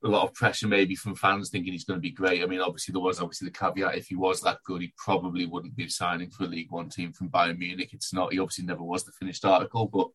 a 0.03 0.07
lot 0.07 0.23
of 0.23 0.33
pressure 0.33 0.67
maybe 0.67 0.95
from 0.95 1.15
fans 1.15 1.49
thinking 1.49 1.71
he's 1.71 1.85
going 1.85 1.97
to 1.97 2.01
be 2.01 2.11
great. 2.11 2.43
I 2.43 2.45
mean, 2.45 2.59
obviously 2.59 2.91
there 2.91 3.01
was 3.01 3.21
obviously 3.21 3.47
the 3.47 3.57
caveat 3.57 3.95
if 3.95 4.07
he 4.07 4.15
was 4.15 4.41
that 4.41 4.59
good, 4.65 4.81
he 4.81 4.93
probably 4.97 5.45
wouldn't 5.45 5.75
be 5.75 5.87
signing 5.87 6.29
for 6.29 6.43
a 6.43 6.47
League 6.47 6.71
One 6.71 6.89
team 6.89 7.13
from 7.13 7.29
Bayern 7.29 7.57
Munich. 7.57 7.93
It's 7.93 8.13
not. 8.13 8.33
He 8.33 8.39
obviously 8.39 8.65
never 8.65 8.83
was 8.83 9.05
the 9.05 9.11
finished 9.13 9.45
article, 9.45 9.87
but 9.87 10.07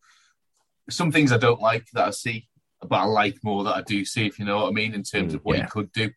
some 0.89 1.11
things 1.11 1.31
I 1.31 1.37
don't 1.37 1.61
like 1.61 1.87
that 1.93 2.07
I 2.07 2.11
see, 2.11 2.47
but 2.81 2.97
I 2.97 3.05
like 3.05 3.37
more 3.43 3.63
that 3.63 3.77
I 3.77 3.81
do 3.81 4.05
see. 4.05 4.27
If 4.27 4.37
you 4.37 4.45
know 4.45 4.57
what 4.57 4.69
I 4.69 4.71
mean, 4.71 4.93
in 4.93 5.03
terms 5.03 5.33
of 5.33 5.41
what 5.41 5.57
yeah. 5.57 5.63
he 5.63 5.69
could 5.69 5.91
do. 5.91 6.11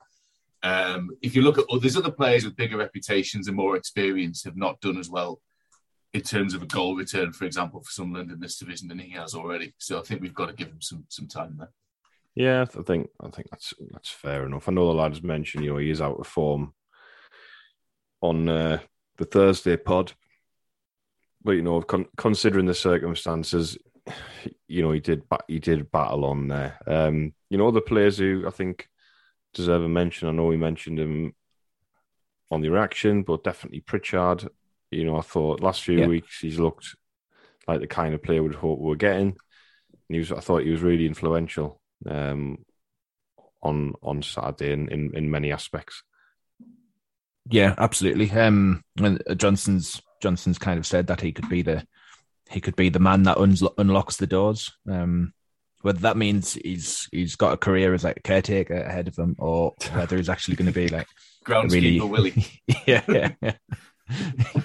Um, 0.62 1.10
if 1.22 1.34
you 1.34 1.42
look 1.42 1.58
at 1.58 1.64
there's 1.80 1.96
other 1.96 2.12
players 2.12 2.44
with 2.44 2.56
bigger 2.56 2.76
reputations 2.76 3.48
and 3.48 3.56
more 3.56 3.76
experience 3.76 4.44
have 4.44 4.56
not 4.56 4.80
done 4.80 4.96
as 4.96 5.10
well 5.10 5.40
in 6.12 6.20
terms 6.20 6.54
of 6.54 6.62
a 6.62 6.66
goal 6.66 6.94
return, 6.94 7.32
for 7.32 7.46
example, 7.46 7.80
for 7.80 7.90
Sunderland 7.90 8.30
in 8.30 8.38
this 8.38 8.58
division 8.58 8.88
than 8.88 8.98
he 8.98 9.10
has 9.12 9.34
already. 9.34 9.74
So 9.78 9.98
I 9.98 10.02
think 10.02 10.20
we've 10.20 10.34
got 10.34 10.48
to 10.48 10.54
give 10.54 10.68
him 10.68 10.80
some 10.80 11.04
some 11.08 11.26
time 11.26 11.56
there. 11.58 11.70
Yeah, 12.34 12.62
I 12.62 12.82
think 12.82 13.10
I 13.20 13.28
think 13.28 13.50
that's 13.50 13.74
that's 13.90 14.08
fair 14.08 14.46
enough. 14.46 14.68
I 14.68 14.72
know 14.72 14.86
the 14.86 14.94
lads 14.94 15.22
mentioned, 15.22 15.64
you 15.64 15.70
know, 15.72 15.78
he 15.78 15.90
is 15.90 16.00
out 16.00 16.18
of 16.18 16.26
form 16.26 16.72
on 18.22 18.48
uh, 18.48 18.78
the 19.18 19.24
Thursday 19.24 19.76
pod, 19.76 20.12
but 21.42 21.52
you 21.52 21.62
know, 21.62 21.82
con- 21.82 22.08
considering 22.16 22.66
the 22.66 22.74
circumstances, 22.74 23.76
you 24.66 24.82
know, 24.82 24.92
he 24.92 25.00
did 25.00 25.28
ba- 25.28 25.44
he 25.46 25.58
did 25.58 25.90
battle 25.90 26.24
on 26.24 26.48
there. 26.48 26.78
Um, 26.86 27.34
you 27.50 27.58
know, 27.58 27.70
the 27.70 27.82
players 27.82 28.16
who 28.16 28.44
I 28.46 28.50
think 28.50 28.88
deserve 29.52 29.82
a 29.82 29.88
mention. 29.88 30.28
I 30.28 30.32
know 30.32 30.46
we 30.46 30.56
mentioned 30.56 30.98
him 30.98 31.34
on 32.50 32.62
the 32.62 32.70
reaction, 32.70 33.22
but 33.24 33.44
definitely 33.44 33.80
Pritchard. 33.80 34.48
You 34.90 35.04
know, 35.04 35.18
I 35.18 35.22
thought 35.22 35.60
last 35.60 35.82
few 35.82 35.98
Yeah. 36.00 36.06
weeks 36.06 36.38
he's 36.40 36.58
looked 36.58 36.96
like 37.68 37.80
the 37.80 37.86
kind 37.86 38.14
of 38.14 38.22
player 38.22 38.42
we'd 38.42 38.54
hope 38.54 38.78
we 38.78 38.88
were 38.88 38.96
getting. 38.96 39.28
And 39.28 39.36
he 40.08 40.18
was, 40.18 40.32
I 40.32 40.40
thought 40.40 40.62
he 40.62 40.70
was 40.70 40.80
really 40.80 41.06
influential 41.06 41.80
um, 42.06 42.64
on 43.62 43.94
on 44.02 44.22
Saturday 44.22 44.72
in, 44.72 44.88
in, 44.88 45.16
in 45.16 45.30
many 45.30 45.52
aspects. 45.52 46.02
Yeah, 47.50 47.74
absolutely. 47.78 48.30
Um, 48.30 48.82
and 48.98 49.22
uh, 49.28 49.34
Johnson's 49.34 50.00
Johnson's 50.20 50.58
kind 50.58 50.78
of 50.78 50.86
said 50.86 51.08
that 51.08 51.20
he 51.20 51.32
could 51.32 51.48
be 51.48 51.62
the 51.62 51.84
he 52.50 52.60
could 52.60 52.76
be 52.76 52.88
the 52.88 52.98
man 52.98 53.24
that 53.24 53.38
unlo- 53.38 53.74
unlocks 53.78 54.16
the 54.16 54.26
doors. 54.26 54.70
Um, 54.88 55.32
whether 55.82 56.00
that 56.00 56.16
means 56.16 56.54
he's 56.54 57.08
he's 57.10 57.34
got 57.36 57.52
a 57.54 57.56
career 57.56 57.92
as 57.94 58.04
like 58.04 58.18
a 58.18 58.22
caretaker 58.22 58.74
ahead 58.74 59.08
of 59.08 59.16
him, 59.18 59.34
or 59.38 59.74
whether 59.92 60.16
he's 60.16 60.28
actually 60.28 60.56
going 60.56 60.66
to 60.66 60.72
be 60.72 60.88
like 60.88 61.08
Groundskeeper 61.44 61.72
really 61.72 62.00
Willie. 62.00 62.46
yeah, 62.86 63.02
yeah, 63.08 63.32
yeah. 63.42 63.52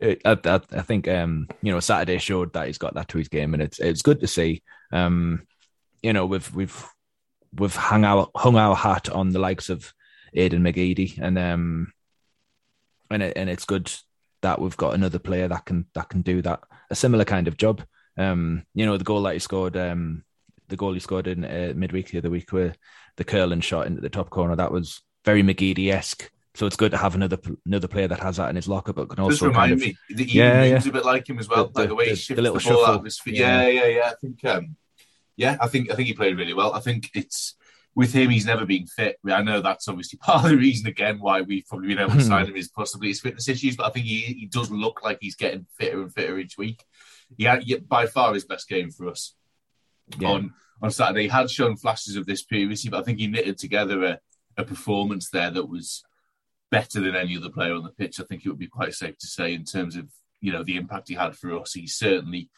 It- 0.00 0.22
I, 0.24 0.38
I, 0.44 0.60
I 0.72 0.80
think 0.80 1.06
um, 1.08 1.46
you 1.60 1.72
know 1.72 1.80
Saturday 1.80 2.16
showed 2.16 2.54
that 2.54 2.68
he's 2.68 2.78
got 2.78 2.94
that 2.94 3.08
to 3.08 3.18
his 3.18 3.28
game, 3.28 3.52
and 3.52 3.62
it's 3.62 3.78
it's 3.78 4.00
good 4.00 4.20
to 4.20 4.26
see. 4.26 4.62
Um, 4.92 5.42
you 6.02 6.12
know, 6.12 6.26
we've 6.26 6.52
we've 6.54 6.84
we've 7.56 7.74
hung 7.74 8.04
our 8.04 8.28
hung 8.36 8.56
our 8.56 8.74
hat 8.76 9.08
on 9.08 9.30
the 9.30 9.38
likes 9.38 9.68
of 9.68 9.92
Aidan 10.34 10.62
McGeady, 10.62 11.18
and 11.20 11.38
um, 11.38 11.92
and 13.10 13.22
it, 13.22 13.36
and 13.36 13.48
it's 13.50 13.64
good 13.64 13.90
that 14.42 14.60
we've 14.60 14.76
got 14.76 14.94
another 14.94 15.18
player 15.18 15.48
that 15.48 15.64
can 15.64 15.86
that 15.94 16.08
can 16.08 16.22
do 16.22 16.42
that 16.42 16.60
a 16.90 16.94
similar 16.94 17.24
kind 17.24 17.48
of 17.48 17.56
job. 17.56 17.82
Um, 18.16 18.64
you 18.74 18.84
know, 18.86 18.96
the 18.96 19.04
goal 19.04 19.22
that 19.22 19.34
he 19.34 19.38
scored, 19.38 19.76
um, 19.76 20.24
the 20.68 20.76
goal 20.76 20.92
he 20.92 21.00
scored 21.00 21.26
in 21.26 21.44
uh, 21.44 21.72
midweek 21.76 22.10
the 22.10 22.18
other 22.18 22.30
week, 22.30 22.52
where 22.52 22.74
the 23.16 23.24
curling 23.24 23.60
shot 23.60 23.86
into 23.86 24.00
the 24.00 24.08
top 24.10 24.30
corner, 24.30 24.56
that 24.56 24.72
was 24.72 25.02
very 25.24 25.42
McGeady 25.42 25.92
esque. 25.92 26.30
So 26.54 26.66
it's 26.66 26.76
good 26.76 26.90
to 26.90 26.96
have 26.96 27.14
another 27.14 27.38
another 27.66 27.86
player 27.88 28.08
that 28.08 28.18
has 28.20 28.36
that 28.38 28.50
in 28.50 28.56
his 28.56 28.66
locker, 28.68 28.92
but 28.92 29.08
can 29.10 29.20
also 29.20 29.46
remind 29.46 29.70
kind 29.70 29.72
of 29.74 29.78
me 29.80 29.96
that 30.16 30.26
he 30.28 30.38
Yeah, 30.38 30.64
yeah. 30.64 30.82
a 30.84 30.92
bit 30.92 31.04
like 31.04 31.28
him 31.28 31.38
as 31.38 31.48
well, 31.48 31.68
The- 31.68 31.80
like 31.80 31.88
the 31.88 31.94
way 31.94 32.04
the- 32.06 32.10
he 32.10 32.14
the 32.14 32.16
shifts 32.20 32.36
the, 32.36 32.42
little 32.42 32.54
ball 32.54 32.60
shuffle. 32.60 32.84
out 32.86 32.98
of 32.98 33.04
his 33.04 33.18
feet. 33.20 33.34
Yeah. 33.36 33.62
Yeah, 33.68 33.68
yeah, 33.68 33.86
yeah. 33.86 34.10
I 34.10 34.14
think, 34.20 34.44
um, 34.44 34.76
yeah, 35.38 35.56
I 35.60 35.68
think 35.68 35.90
I 35.90 35.94
think 35.94 36.08
he 36.08 36.14
played 36.14 36.36
really 36.36 36.52
well. 36.52 36.74
I 36.74 36.80
think 36.80 37.10
it's 37.14 37.54
with 37.94 38.12
him, 38.12 38.28
he's 38.28 38.44
never 38.44 38.66
been 38.66 38.86
fit. 38.86 39.18
I 39.28 39.42
know 39.42 39.60
that's 39.60 39.88
obviously 39.88 40.18
part 40.22 40.44
of 40.44 40.50
the 40.50 40.56
reason 40.56 40.88
again 40.88 41.20
why 41.20 41.40
we've 41.40 41.66
probably 41.66 41.88
been 41.88 42.00
able 42.00 42.10
to 42.10 42.16
hmm. 42.16 42.22
sign 42.22 42.46
him 42.46 42.56
is 42.56 42.68
possibly 42.68 43.08
his 43.08 43.20
fitness 43.20 43.48
issues. 43.48 43.76
But 43.76 43.86
I 43.86 43.90
think 43.90 44.06
he 44.06 44.18
he 44.18 44.46
does 44.46 44.70
look 44.70 45.02
like 45.02 45.18
he's 45.20 45.36
getting 45.36 45.66
fitter 45.78 46.02
and 46.02 46.12
fitter 46.12 46.38
each 46.38 46.58
week. 46.58 46.84
Yeah, 47.36 47.60
by 47.86 48.06
far 48.06 48.34
his 48.34 48.44
best 48.44 48.68
game 48.68 48.90
for 48.90 49.08
us 49.08 49.34
Yeah. 50.18 50.28
on 50.28 50.54
on 50.82 50.90
Saturday. 50.90 51.22
He 51.22 51.28
had 51.28 51.50
shown 51.50 51.76
flashes 51.76 52.16
of 52.16 52.26
this 52.26 52.42
previously, 52.42 52.90
but 52.90 53.00
I 53.00 53.02
think 53.04 53.20
he 53.20 53.28
knitted 53.28 53.58
together 53.58 54.04
a, 54.04 54.20
a 54.56 54.64
performance 54.64 55.30
there 55.30 55.52
that 55.52 55.68
was 55.68 56.02
better 56.70 57.00
than 57.00 57.14
any 57.14 57.36
other 57.36 57.50
player 57.50 57.74
on 57.74 57.84
the 57.84 57.90
pitch. 57.90 58.18
I 58.20 58.24
think 58.24 58.44
it 58.44 58.48
would 58.48 58.58
be 58.58 58.66
quite 58.66 58.94
safe 58.94 59.16
to 59.18 59.26
say 59.28 59.54
in 59.54 59.64
terms 59.64 59.94
of 59.94 60.08
you 60.40 60.52
know 60.52 60.64
the 60.64 60.76
impact 60.76 61.08
he 61.08 61.14
had 61.14 61.36
for 61.36 61.56
us. 61.60 61.74
He 61.74 61.86
certainly 61.86 62.50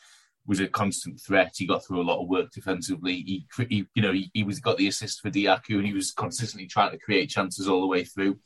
was 0.47 0.61
a 0.61 0.68
constant 0.68 1.20
threat. 1.20 1.54
He 1.56 1.66
got 1.66 1.85
through 1.85 2.00
a 2.00 2.02
lot 2.02 2.23
of 2.23 2.28
work 2.28 2.50
defensively. 2.50 3.14
He, 3.14 3.47
he 3.68 3.87
you 3.94 4.02
know, 4.02 4.12
he, 4.12 4.30
he 4.35 4.42
was 4.42 4.61
got 4.61 4.76
the 4.76 4.88
assist 4.88 5.20
for 5.20 5.30
Dajaku, 5.30 5.76
and 5.76 5.87
he 5.87 5.92
was 5.92 6.12
consistently 6.12 6.66
trying 6.66 6.92
to 6.92 6.99
create 6.99 7.30
chances 7.30 7.68
all 7.68 7.80
the 7.80 7.87
way 7.87 8.04
through. 8.04 8.38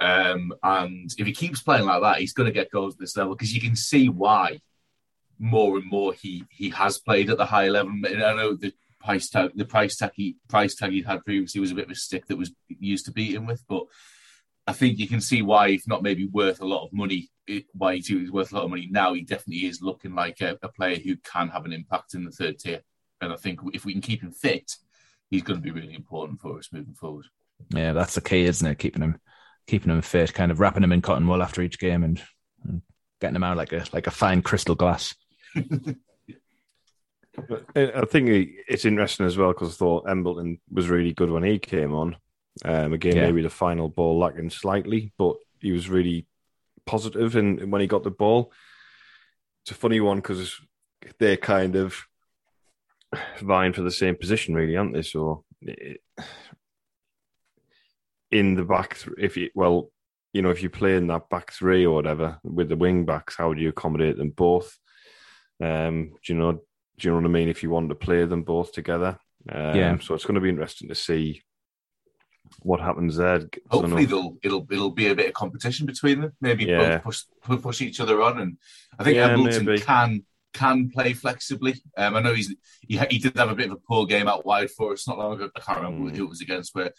Um, 0.00 0.52
and 0.62 1.10
if 1.16 1.26
he 1.26 1.32
keeps 1.32 1.62
playing 1.62 1.86
like 1.86 2.02
that, 2.02 2.18
he's 2.18 2.32
going 2.32 2.48
to 2.48 2.52
get 2.52 2.72
goals 2.72 2.94
at 2.94 3.00
this 3.00 3.16
level 3.16 3.34
because 3.34 3.54
you 3.54 3.60
can 3.60 3.76
see 3.76 4.08
why 4.08 4.60
more 5.38 5.76
and 5.76 5.88
more 5.88 6.12
he 6.12 6.44
he 6.50 6.70
has 6.70 6.98
played 6.98 7.30
at 7.30 7.36
the 7.36 7.46
higher 7.46 7.70
level. 7.70 7.92
I 8.04 8.34
know 8.34 8.54
the 8.54 8.72
price 9.00 9.28
tag 9.28 9.50
the 9.54 9.64
price 9.64 9.96
tag 9.96 10.12
he 10.14 10.36
price 10.48 10.74
tag 10.74 10.92
he'd 10.92 11.06
had 11.06 11.24
previously 11.24 11.60
was 11.60 11.72
a 11.72 11.74
bit 11.74 11.86
of 11.86 11.90
a 11.90 11.96
stick 11.96 12.26
that 12.26 12.38
was 12.38 12.52
used 12.68 13.04
to 13.06 13.12
beat 13.12 13.34
him 13.34 13.46
with, 13.46 13.62
but 13.68 13.84
I 14.66 14.72
think 14.72 14.98
you 14.98 15.08
can 15.08 15.20
see 15.20 15.42
why, 15.42 15.68
if 15.68 15.88
not 15.88 16.02
maybe 16.02 16.26
worth 16.26 16.60
a 16.60 16.66
lot 16.66 16.84
of 16.84 16.92
money, 16.92 17.30
it, 17.46 17.64
why 17.72 17.96
he's 17.96 18.30
worth 18.30 18.52
a 18.52 18.54
lot 18.54 18.64
of 18.64 18.70
money 18.70 18.88
now. 18.90 19.14
He 19.14 19.22
definitely 19.22 19.66
is 19.66 19.82
looking 19.82 20.14
like 20.14 20.40
a, 20.40 20.58
a 20.62 20.68
player 20.68 20.96
who 20.96 21.16
can 21.16 21.48
have 21.48 21.64
an 21.64 21.72
impact 21.72 22.14
in 22.14 22.24
the 22.24 22.30
third 22.30 22.58
tier. 22.58 22.80
And 23.20 23.32
I 23.32 23.36
think 23.36 23.60
if 23.72 23.84
we 23.84 23.92
can 23.92 24.02
keep 24.02 24.22
him 24.22 24.32
fit, 24.32 24.76
he's 25.30 25.42
going 25.42 25.60
to 25.60 25.62
be 25.62 25.70
really 25.70 25.94
important 25.94 26.40
for 26.40 26.58
us 26.58 26.72
moving 26.72 26.94
forward. 26.94 27.26
Yeah, 27.70 27.92
that's 27.92 28.14
the 28.14 28.20
key, 28.20 28.44
isn't 28.44 28.66
it? 28.66 28.78
Keeping 28.78 29.02
him, 29.02 29.20
keeping 29.66 29.90
him 29.90 30.02
fit, 30.02 30.34
kind 30.34 30.52
of 30.52 30.60
wrapping 30.60 30.82
him 30.82 30.92
in 30.92 31.02
cotton 31.02 31.26
wool 31.26 31.42
after 31.42 31.62
each 31.62 31.78
game, 31.78 32.04
and, 32.04 32.22
and 32.64 32.82
getting 33.20 33.36
him 33.36 33.44
out 33.44 33.56
like 33.56 33.72
a 33.72 33.84
like 33.92 34.06
a 34.06 34.12
fine 34.12 34.42
crystal 34.42 34.74
glass. 34.74 35.14
I 35.56 37.54
uh, 37.76 38.02
I 38.02 38.04
think 38.04 38.28
it's 38.68 38.84
interesting 38.84 39.26
as 39.26 39.36
well 39.36 39.52
because 39.52 39.70
I 39.70 39.76
thought 39.76 40.08
Embleton 40.08 40.60
was 40.70 40.88
really 40.88 41.12
good 41.12 41.30
when 41.30 41.42
he 41.42 41.58
came 41.58 41.94
on. 41.94 42.16
Um, 42.64 42.92
again, 42.92 43.16
Yeah. 43.16 43.26
maybe 43.26 43.42
the 43.42 43.50
final 43.50 43.88
ball 43.88 44.18
lacking 44.18 44.50
slightly, 44.50 45.12
but 45.18 45.36
he 45.60 45.72
was 45.72 45.88
really 45.88 46.26
positive 46.86 47.36
in, 47.36 47.70
when 47.70 47.80
he 47.80 47.86
got 47.86 48.02
the 48.04 48.10
ball. 48.10 48.52
It's 49.64 49.70
a 49.70 49.74
funny 49.74 50.00
one 50.00 50.18
because 50.18 50.60
they're 51.18 51.36
kind 51.36 51.76
of 51.76 51.96
vying 53.40 53.72
for 53.72 53.82
the 53.82 53.90
same 53.90 54.16
position, 54.16 54.54
really, 54.54 54.76
aren't 54.76 54.92
they? 54.94 55.02
So 55.02 55.44
it, 55.62 56.00
in 58.30 58.54
the 58.54 58.64
back, 58.64 58.98
th- 58.98 59.16
if 59.18 59.36
you 59.36 59.50
well, 59.54 59.90
you 60.32 60.40
know, 60.42 60.50
if 60.50 60.62
you 60.62 60.70
play 60.70 60.96
in 60.96 61.06
that 61.08 61.28
back 61.28 61.52
three 61.52 61.84
or 61.86 61.94
whatever 61.94 62.38
with 62.42 62.68
the 62.68 62.76
wing 62.76 63.04
backs, 63.04 63.36
how 63.36 63.52
do 63.52 63.60
you 63.60 63.68
accommodate 63.68 64.16
them 64.16 64.30
both? 64.30 64.78
Um, 65.62 66.12
do 66.24 66.32
you 66.32 66.38
know? 66.38 66.52
Do 66.52 67.08
you 67.08 67.10
know 67.10 67.16
what 67.16 67.24
I 67.26 67.28
mean? 67.28 67.48
If 67.48 67.62
you 67.62 67.70
want 67.70 67.88
to 67.88 67.94
play 67.94 68.24
them 68.24 68.42
both 68.42 68.72
together, 68.72 69.18
um, 69.50 69.76
Yeah. 69.76 69.98
So 69.98 70.14
it's 70.14 70.24
going 70.24 70.34
to 70.34 70.40
be 70.40 70.48
interesting 70.48 70.88
to 70.88 70.94
see 70.94 71.42
what 72.60 72.80
happens 72.80 73.16
there. 73.16 73.48
Hopefully, 73.70 74.04
they'll 74.04 74.36
it'll 74.42 74.66
it'll 74.70 74.90
be 74.90 75.08
a 75.08 75.14
bit 75.14 75.28
of 75.28 75.32
competition 75.34 75.86
between 75.86 76.20
them. 76.20 76.32
Maybe 76.40 76.64
Yeah. 76.64 76.98
both 76.98 77.28
push 77.42 77.62
push 77.62 77.80
each 77.80 78.00
other 78.00 78.22
on, 78.22 78.38
and 78.40 78.58
I 78.98 79.04
think 79.04 79.16
Yeah, 79.16 79.36
maybe. 79.36 79.80
can 79.80 80.24
can 80.52 80.90
play 80.90 81.12
flexibly. 81.14 81.74
Um, 81.96 82.14
I 82.16 82.20
know 82.20 82.34
he's 82.34 82.54
he, 82.86 82.98
he 83.10 83.18
did 83.18 83.36
have 83.36 83.50
a 83.50 83.54
bit 83.54 83.66
of 83.66 83.72
a 83.72 83.76
poor 83.76 84.06
game 84.06 84.28
out 84.28 84.44
wide 84.44 84.70
for 84.70 84.92
us 84.92 85.08
not 85.08 85.18
long 85.18 85.32
ago. 85.34 85.50
I 85.56 85.60
can't 85.60 85.78
remember 85.80 86.10
Mm. 86.10 86.16
who 86.16 86.24
it 86.24 86.28
was 86.28 86.40
against 86.42 86.74
where 86.74 86.92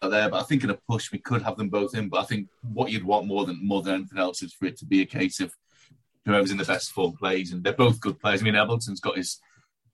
there, 0.00 0.30
but 0.30 0.40
I 0.40 0.44
think 0.44 0.62
in 0.64 0.70
a 0.70 0.78
push 0.88 1.10
we 1.12 1.18
could 1.18 1.42
have 1.42 1.56
them 1.56 1.68
both 1.68 1.94
in. 1.94 2.08
But 2.08 2.20
I 2.20 2.24
think 2.24 2.48
what 2.62 2.90
you'd 2.90 3.04
want 3.04 3.26
more 3.26 3.44
than 3.44 3.58
more 3.66 3.82
than 3.82 3.94
anything 3.94 4.18
else 4.18 4.42
is 4.42 4.54
for 4.54 4.66
it 4.66 4.78
to 4.78 4.86
be 4.86 5.02
a 5.02 5.06
case 5.06 5.40
of 5.40 5.54
whoever's 6.24 6.50
in 6.50 6.56
the 6.56 6.64
best 6.64 6.92
form 6.92 7.12
plays, 7.16 7.52
and 7.52 7.64
they're 7.64 7.72
both 7.72 8.00
good 8.00 8.18
players. 8.20 8.40
I 8.40 8.44
mean, 8.44 8.54
Embleton's 8.54 9.00
got 9.00 9.16
his 9.16 9.40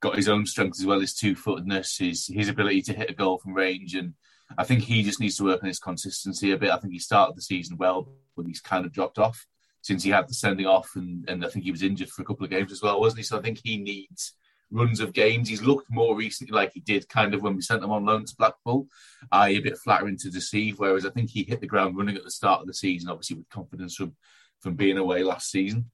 got 0.04 0.16
his 0.16 0.28
own 0.28 0.44
strengths 0.44 0.80
as 0.80 0.86
well, 0.86 1.00
his 1.00 1.14
two 1.14 1.34
footedness, 1.34 1.96
his 1.96 2.26
his 2.26 2.50
ability 2.50 2.82
to 2.82 2.92
hit 2.92 3.10
a 3.10 3.14
goal 3.14 3.38
from 3.38 3.54
range, 3.54 3.94
and 3.94 4.12
I 4.58 4.64
think 4.64 4.82
he 4.82 5.02
just 5.02 5.18
needs 5.18 5.38
to 5.38 5.44
work 5.44 5.62
on 5.62 5.68
his 5.68 5.78
consistency 5.78 6.52
a 6.52 6.58
bit. 6.58 6.70
I 6.70 6.76
think 6.76 6.92
he 6.92 6.98
started 6.98 7.36
the 7.36 7.42
season 7.42 7.78
well, 7.78 8.06
but 8.36 8.46
he's 8.46 8.60
kind 8.60 8.84
of 8.84 8.92
dropped 8.92 9.18
off 9.18 9.46
since 9.80 10.02
he 10.02 10.10
had 10.10 10.28
the 10.28 10.34
sending 10.34 10.66
off, 10.66 10.90
and, 10.94 11.26
and 11.28 11.42
I 11.42 11.48
think 11.48 11.64
he 11.64 11.70
was 11.70 11.82
injured 11.82 12.10
for 12.10 12.20
a 12.20 12.24
couple 12.26 12.44
of 12.44 12.50
games 12.50 12.70
as 12.70 12.82
well, 12.82 13.00
wasn't 13.00 13.20
he? 13.20 13.24
So 13.24 13.38
I 13.38 13.40
think 13.40 13.60
he 13.64 13.78
needs 13.78 14.34
runs 14.70 15.00
of 15.00 15.14
games. 15.14 15.48
He's 15.48 15.62
looked 15.62 15.90
more 15.90 16.14
recently 16.14 16.54
like 16.54 16.72
he 16.74 16.80
did 16.80 17.08
kind 17.08 17.32
of 17.32 17.40
when 17.40 17.56
we 17.56 17.62
sent 17.62 17.82
him 17.82 17.90
on 17.90 18.04
loan 18.04 18.26
to 18.26 18.36
Blackpool, 18.36 18.86
a 19.32 19.58
bit 19.60 19.78
flattering 19.78 20.18
to 20.18 20.30
deceive. 20.30 20.78
Whereas 20.78 21.06
I 21.06 21.10
think 21.10 21.30
he 21.30 21.44
hit 21.44 21.62
the 21.62 21.66
ground 21.66 21.96
running 21.96 22.16
at 22.16 22.24
the 22.24 22.30
start 22.30 22.60
of 22.60 22.66
the 22.66 22.74
season, 22.74 23.08
obviously 23.08 23.36
with 23.36 23.48
confidence 23.48 23.94
from 23.94 24.14
from 24.60 24.74
being 24.74 24.98
away 24.98 25.22
last 25.22 25.50
season. 25.50 25.90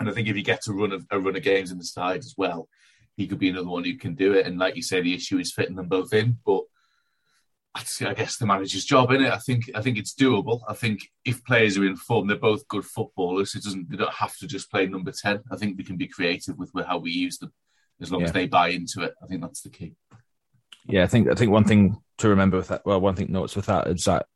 And 0.00 0.08
I 0.08 0.12
think 0.12 0.28
if 0.28 0.36
he 0.36 0.42
gets 0.42 0.68
a 0.68 0.72
run 0.72 0.92
of 0.92 1.06
a 1.10 1.20
run 1.20 1.36
of 1.36 1.42
games 1.42 1.70
in 1.70 1.76
the 1.76 1.84
side 1.84 2.20
as 2.20 2.34
well, 2.36 2.68
he 3.16 3.26
could 3.26 3.38
be 3.38 3.48
another 3.50 3.68
one 3.68 3.84
who 3.84 3.96
can 3.96 4.14
do 4.14 4.32
it. 4.34 4.46
And 4.46 4.58
like 4.58 4.76
you 4.76 4.82
say, 4.82 5.00
the 5.00 5.14
issue 5.14 5.38
is 5.38 5.52
fitting 5.52 5.76
them 5.76 5.88
both 5.88 6.12
in, 6.12 6.38
but. 6.44 6.62
I 7.74 8.12
guess 8.12 8.36
the 8.36 8.44
manager's 8.44 8.84
job 8.84 9.12
in 9.12 9.24
it. 9.24 9.32
I 9.32 9.38
think 9.38 9.70
I 9.74 9.80
think 9.80 9.96
it's 9.96 10.14
doable. 10.14 10.60
I 10.68 10.74
think 10.74 11.08
if 11.24 11.42
players 11.42 11.78
are 11.78 11.86
in 11.86 11.96
form, 11.96 12.26
they're 12.26 12.36
both 12.36 12.68
good 12.68 12.84
footballers. 12.84 13.54
It 13.54 13.62
doesn't 13.62 13.90
they 13.90 13.96
don't 13.96 14.12
have 14.12 14.36
to 14.40 14.46
just 14.46 14.70
play 14.70 14.84
number 14.86 15.10
ten. 15.10 15.40
I 15.50 15.56
think 15.56 15.78
we 15.78 15.84
can 15.84 15.96
be 15.96 16.06
creative 16.06 16.58
with 16.58 16.70
how 16.86 16.98
we 16.98 17.12
use 17.12 17.38
them, 17.38 17.50
as 17.98 18.12
long 18.12 18.20
Yeah. 18.20 18.26
as 18.26 18.32
they 18.34 18.46
buy 18.46 18.68
into 18.68 19.00
it. 19.00 19.14
I 19.22 19.26
think 19.26 19.40
that's 19.40 19.62
the 19.62 19.70
key. 19.70 19.94
Yeah, 20.86 21.04
I 21.04 21.06
think 21.06 21.30
I 21.30 21.34
think 21.34 21.50
one 21.50 21.64
thing 21.64 21.96
to 22.18 22.28
remember 22.28 22.58
with 22.58 22.68
that, 22.68 22.84
well, 22.84 23.00
one 23.00 23.16
thing 23.16 23.32
notes 23.32 23.56
with 23.56 23.64
that 23.66 23.86
is 23.86 24.04
that 24.04 24.26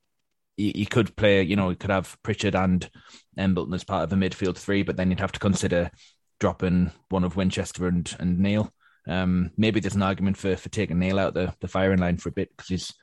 you, 0.56 0.72
you 0.74 0.86
could 0.86 1.14
play, 1.14 1.42
you 1.42 1.56
know, 1.56 1.68
you 1.68 1.76
could 1.76 1.90
have 1.90 2.16
Pritchard 2.22 2.54
and 2.54 2.88
Embleton 3.36 3.74
as 3.74 3.84
part 3.84 4.04
of 4.04 4.12
a 4.14 4.16
midfield 4.16 4.56
three, 4.56 4.82
but 4.82 4.96
then 4.96 5.10
you'd 5.10 5.20
have 5.20 5.32
to 5.32 5.40
consider 5.40 5.90
dropping 6.38 6.92
one 7.08 7.24
of 7.24 7.36
Winchester 7.36 7.86
and 7.86 8.14
and 8.18 8.38
Neil. 8.38 8.72
Um, 9.08 9.52
maybe 9.56 9.80
there's 9.80 9.94
an 9.94 10.02
argument 10.02 10.36
for 10.36 10.56
for 10.56 10.68
taking 10.68 10.98
Neil 10.98 11.18
out 11.18 11.34
the 11.34 11.54
the 11.60 11.68
firing 11.68 12.00
line 12.00 12.16
for 12.18 12.28
a 12.28 12.32
bit 12.32 12.50
because 12.56 12.68
he's 12.68 12.94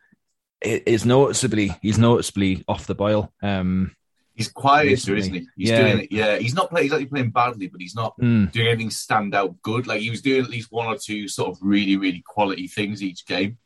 is 0.62 1.06
noticeably 1.06 1.72
he's 1.82 1.98
noticeably 1.98 2.64
off 2.68 2.88
the 2.88 2.96
boil. 2.96 3.34
Um, 3.42 3.96
He's 4.36 4.48
quieter, 4.52 5.16
isn't 5.16 5.32
he? 5.34 5.48
He's 5.56 5.70
Yeah. 5.70 5.82
doing 5.84 6.00
it. 6.06 6.12
Yeah, 6.12 6.38
he's 6.40 6.56
not 6.56 6.72
playing. 6.72 6.86
He's 6.86 6.92
actually 6.94 7.06
playing 7.06 7.30
badly, 7.30 7.68
but 7.68 7.80
he's 7.80 7.94
not 7.94 8.18
mm, 8.18 8.52
doing 8.52 8.68
anything 8.68 8.90
stand 8.90 9.36
out 9.36 9.62
good. 9.62 9.86
Like 9.86 10.02
he 10.02 10.10
was 10.10 10.24
doing 10.24 10.44
at 10.44 10.50
least 10.50 10.72
one 10.72 10.88
or 10.88 10.98
two 10.98 11.28
sort 11.28 11.52
of 11.52 11.60
really, 11.62 11.98
really 11.98 12.24
quality 12.26 12.68
things 12.68 13.04
each 13.04 13.28
game. 13.28 13.60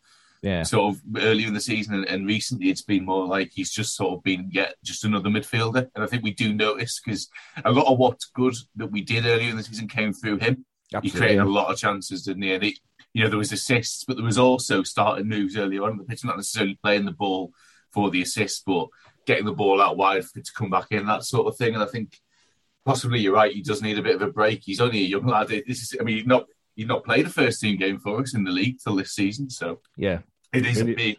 Yeah, 0.48 0.64
Sort 0.64 0.96
of 0.96 1.02
earlier 1.18 1.48
in 1.48 1.54
the 1.54 1.60
season 1.60 1.96
and, 1.96 2.06
and 2.06 2.26
recently, 2.26 2.70
it's 2.70 2.82
been 2.82 3.04
more 3.06 3.26
like 3.26 3.52
he's 3.54 3.72
just 3.72 3.96
sort 3.96 4.14
of 4.14 4.24
been 4.24 4.50
yet 4.52 4.76
just 4.84 5.04
another 5.04 5.30
midfielder. 5.30 5.90
And 5.94 6.04
I 6.04 6.08
think 6.08 6.24
we 6.24 6.34
do 6.34 6.54
notice 6.54 7.02
because 7.04 7.28
a 7.66 7.72
lot 7.72 7.92
of 7.92 7.98
what's 7.98 8.26
good 8.26 8.56
that 8.78 8.92
we 8.92 9.02
did 9.02 9.26
earlier 9.26 9.50
in 9.50 9.58
the 9.58 9.64
season 9.64 9.90
came 9.90 10.14
through 10.14 10.38
him. 10.38 10.66
He 11.02 11.10
created 11.10 11.40
a 11.40 11.46
lot 11.46 11.70
of 11.70 11.78
chances, 11.78 12.24
didn't 12.24 12.44
he? 12.44 12.54
And 12.54 12.64
he, 12.64 12.78
you 13.14 13.24
know, 13.24 13.30
there 13.30 13.38
was 13.38 13.52
assists, 13.52 14.06
but 14.06 14.16
there 14.16 14.26
was 14.26 14.38
also 14.38 14.84
starting 14.84 15.28
moves 15.28 15.58
earlier 15.58 15.84
on 15.84 15.92
in 15.92 15.98
the 15.98 16.06
pitch, 16.06 16.24
not 16.24 16.38
necessarily 16.38 16.80
playing 16.82 17.04
the 17.04 17.12
ball 17.12 17.52
for 17.92 18.10
the 18.10 18.22
assist, 18.22 18.64
but 18.66 18.88
getting 19.26 19.46
the 19.46 19.52
ball 19.52 19.82
out 19.82 19.98
wide 19.98 20.24
for 20.24 20.40
it 20.40 20.46
to 20.46 20.54
come 20.54 20.70
back 20.70 20.88
in, 20.92 21.06
that 21.08 21.26
sort 21.26 21.48
of 21.48 21.58
thing. 21.58 21.74
And 21.74 21.84
I 21.84 21.88
think 21.88 22.18
possibly 22.86 23.20
you're 23.20 23.34
right. 23.34 23.54
He 23.54 23.62
does 23.62 23.82
need 23.82 24.00
a 24.00 24.04
bit 24.04 24.16
of 24.16 24.22
a 24.22 24.32
break. 24.32 24.62
He's 24.64 24.80
only 24.80 25.00
a 25.00 25.08
young 25.08 25.26
lad. 25.26 25.50
This 25.50 25.82
is, 25.82 25.98
I 26.00 26.04
mean, 26.04 26.26
not 26.26 26.46
he's 26.78 26.88
not 26.88 27.04
played 27.04 27.26
a 27.26 27.30
first 27.30 27.60
team 27.60 27.78
game 27.78 28.00
for 28.00 28.22
us 28.22 28.34
in 28.34 28.46
the 28.46 28.52
league 28.52 28.78
till 28.82 28.96
this 28.96 29.12
season, 29.12 29.50
so 29.50 29.82
Yeah. 29.98 30.20
It 30.54 30.66
is 30.66 30.82
a 30.82 30.86
big 30.86 31.18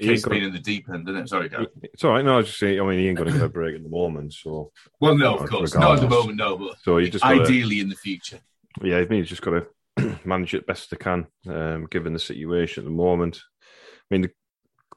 case 0.00 0.26
being 0.26 0.44
in 0.44 0.52
the 0.52 0.58
deep 0.58 0.88
end, 0.88 1.08
isn't 1.08 1.22
it? 1.22 1.28
Sorry, 1.28 1.48
Gary. 1.48 1.66
It's 1.82 2.04
all 2.04 2.12
right. 2.12 2.24
No, 2.24 2.34
I 2.34 2.36
was 2.38 2.46
just 2.46 2.58
saying. 2.58 2.80
I 2.80 2.84
mean, 2.84 2.98
he 2.98 3.08
ain't 3.08 3.18
going 3.18 3.30
to 3.30 3.38
get 3.38 3.44
a 3.46 3.48
break 3.48 3.76
at 3.76 3.82
the 3.82 3.88
moment, 3.88 4.32
so 4.32 4.72
Well, 5.00 5.16
no, 5.16 5.36
of 5.36 5.48
course, 5.50 5.74
not 5.74 5.96
at 5.96 6.00
the 6.00 6.08
moment, 6.08 6.36
no, 6.38 6.56
but 6.56 6.76
so 6.82 6.98
you 6.98 7.10
just 7.10 7.22
gotta, 7.24 7.42
ideally 7.42 7.80
in 7.80 7.88
the 7.88 7.96
future. 7.96 8.40
yeah. 8.82 8.96
I 8.98 9.06
mean, 9.06 9.20
he's 9.20 9.28
just 9.28 9.42
got 9.42 9.62
to 9.98 10.18
manage 10.24 10.54
it 10.54 10.66
best 10.66 10.90
they 10.90 10.96
can, 10.96 11.26
um, 11.48 11.86
given 11.90 12.12
the 12.12 12.18
situation 12.18 12.82
at 12.82 12.84
the 12.84 12.90
moment. 12.90 13.40
I 14.10 14.14
mean, 14.14 14.22
to 14.22 14.30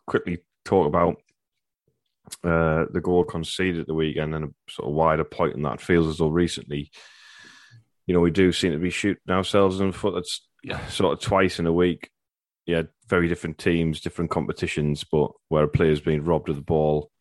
quickly 0.08 0.40
talk 0.66 0.88
about 0.88 1.18
uh, 2.44 2.86
the 2.92 3.02
goal 3.02 3.24
conceded 3.26 3.82
at 3.82 3.88
the 3.88 3.94
weekend 3.94 4.34
and 4.34 4.46
a 4.46 4.50
sort 4.72 4.88
of 4.88 4.96
wider 4.96 5.24
point 5.26 5.56
in 5.56 5.64
that. 5.64 5.82
Feels 5.82 6.08
as 6.08 6.18
though 6.18 6.30
recently, 6.30 6.90
you 8.08 8.14
know, 8.14 8.22
we 8.22 8.32
do 8.32 8.52
seem 8.52 8.72
to 8.72 8.78
be 8.80 8.90
shooting 8.90 9.22
ourselves 9.30 9.80
in 9.82 9.88
the 9.88 9.98
foot. 9.98 10.16
That's 10.16 10.48
Yeah. 10.64 10.86
sort 10.88 11.14
of 11.14 11.20
twice 11.20 11.60
in 11.60 11.66
a 11.66 11.74
week. 11.74 12.10
Yeah, 12.66 12.84
very 13.08 13.28
different 13.28 13.58
teams, 13.58 14.00
different 14.00 14.32
competitions, 14.32 15.04
but 15.04 15.32
where 15.50 15.66
a 15.66 15.68
player's 15.68 16.00
been 16.00 16.24
robbed 16.24 16.50
of 16.50 16.56
the 16.56 16.62
ball, 16.62 17.12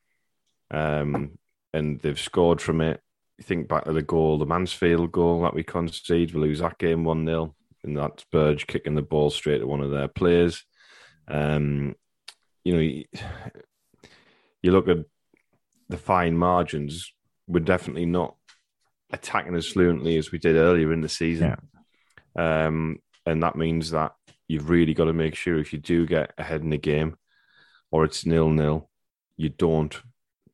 um, 0.70 1.38
and 1.72 2.00
they've 2.00 2.20
scored 2.20 2.60
from 2.60 2.80
it. 2.80 3.00
You 3.38 3.44
think 3.44 3.66
back 3.68 3.84
to 3.84 3.92
the 3.92 4.02
goal, 4.02 4.38
the 4.38 4.46
Mansfield 4.46 5.10
goal 5.10 5.42
that 5.42 5.54
we 5.54 5.64
conceded, 5.64 6.34
we 6.34 6.40
lose 6.40 6.60
that 6.60 6.78
game 6.78 7.02
one 7.02 7.26
0 7.26 7.54
and 7.84 7.96
that's 7.96 8.24
Burge 8.30 8.66
kicking 8.66 8.94
the 8.94 9.02
ball 9.02 9.30
straight 9.30 9.58
to 9.58 9.66
one 9.66 9.80
of 9.80 9.90
their 9.90 10.08
players. 10.08 10.64
Um, 11.28 11.94
you 12.64 12.72
know, 12.72 12.80
you, 12.80 13.04
you 14.62 14.72
look 14.72 14.88
at 14.88 14.98
the 15.88 15.96
fine 15.96 16.36
margins. 16.36 17.12
We're 17.46 17.60
definitely 17.60 18.06
not 18.06 18.36
attacking 19.10 19.56
as 19.56 19.66
fluently 19.66 20.16
as 20.16 20.30
we 20.30 20.38
did 20.38 20.56
earlier 20.56 20.92
in 20.92 21.00
the 21.00 21.08
season. 21.08 21.56
Um, 22.36 22.98
and 23.26 23.42
that 23.42 23.56
means 23.56 23.90
that 23.90 24.12
you've 24.52 24.68
really 24.68 24.92
got 24.92 25.06
to 25.06 25.12
make 25.14 25.34
sure 25.34 25.58
if 25.58 25.72
you 25.72 25.78
do 25.78 26.06
get 26.06 26.32
ahead 26.36 26.60
in 26.60 26.70
the 26.70 26.76
game 26.78 27.16
or 27.90 28.04
it's 28.04 28.26
nil 28.26 28.50
nil, 28.50 28.90
you 29.36 29.48
don't 29.48 30.02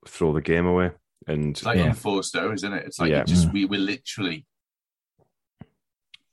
throw 0.06 0.32
the 0.32 0.40
game 0.40 0.66
away. 0.66 0.92
And 1.26 1.50
It's 1.56 1.64
like 1.64 1.78
Yeah. 1.78 1.86
unforced 1.86 2.34
errors, 2.36 2.60
isn't 2.62 2.72
it? 2.72 2.86
It's 2.86 3.00
like 3.00 3.10
Yeah. 3.10 3.24
just 3.24 3.48
mm. 3.48 3.52
we 3.52 3.64
were 3.64 3.76
literally. 3.76 4.46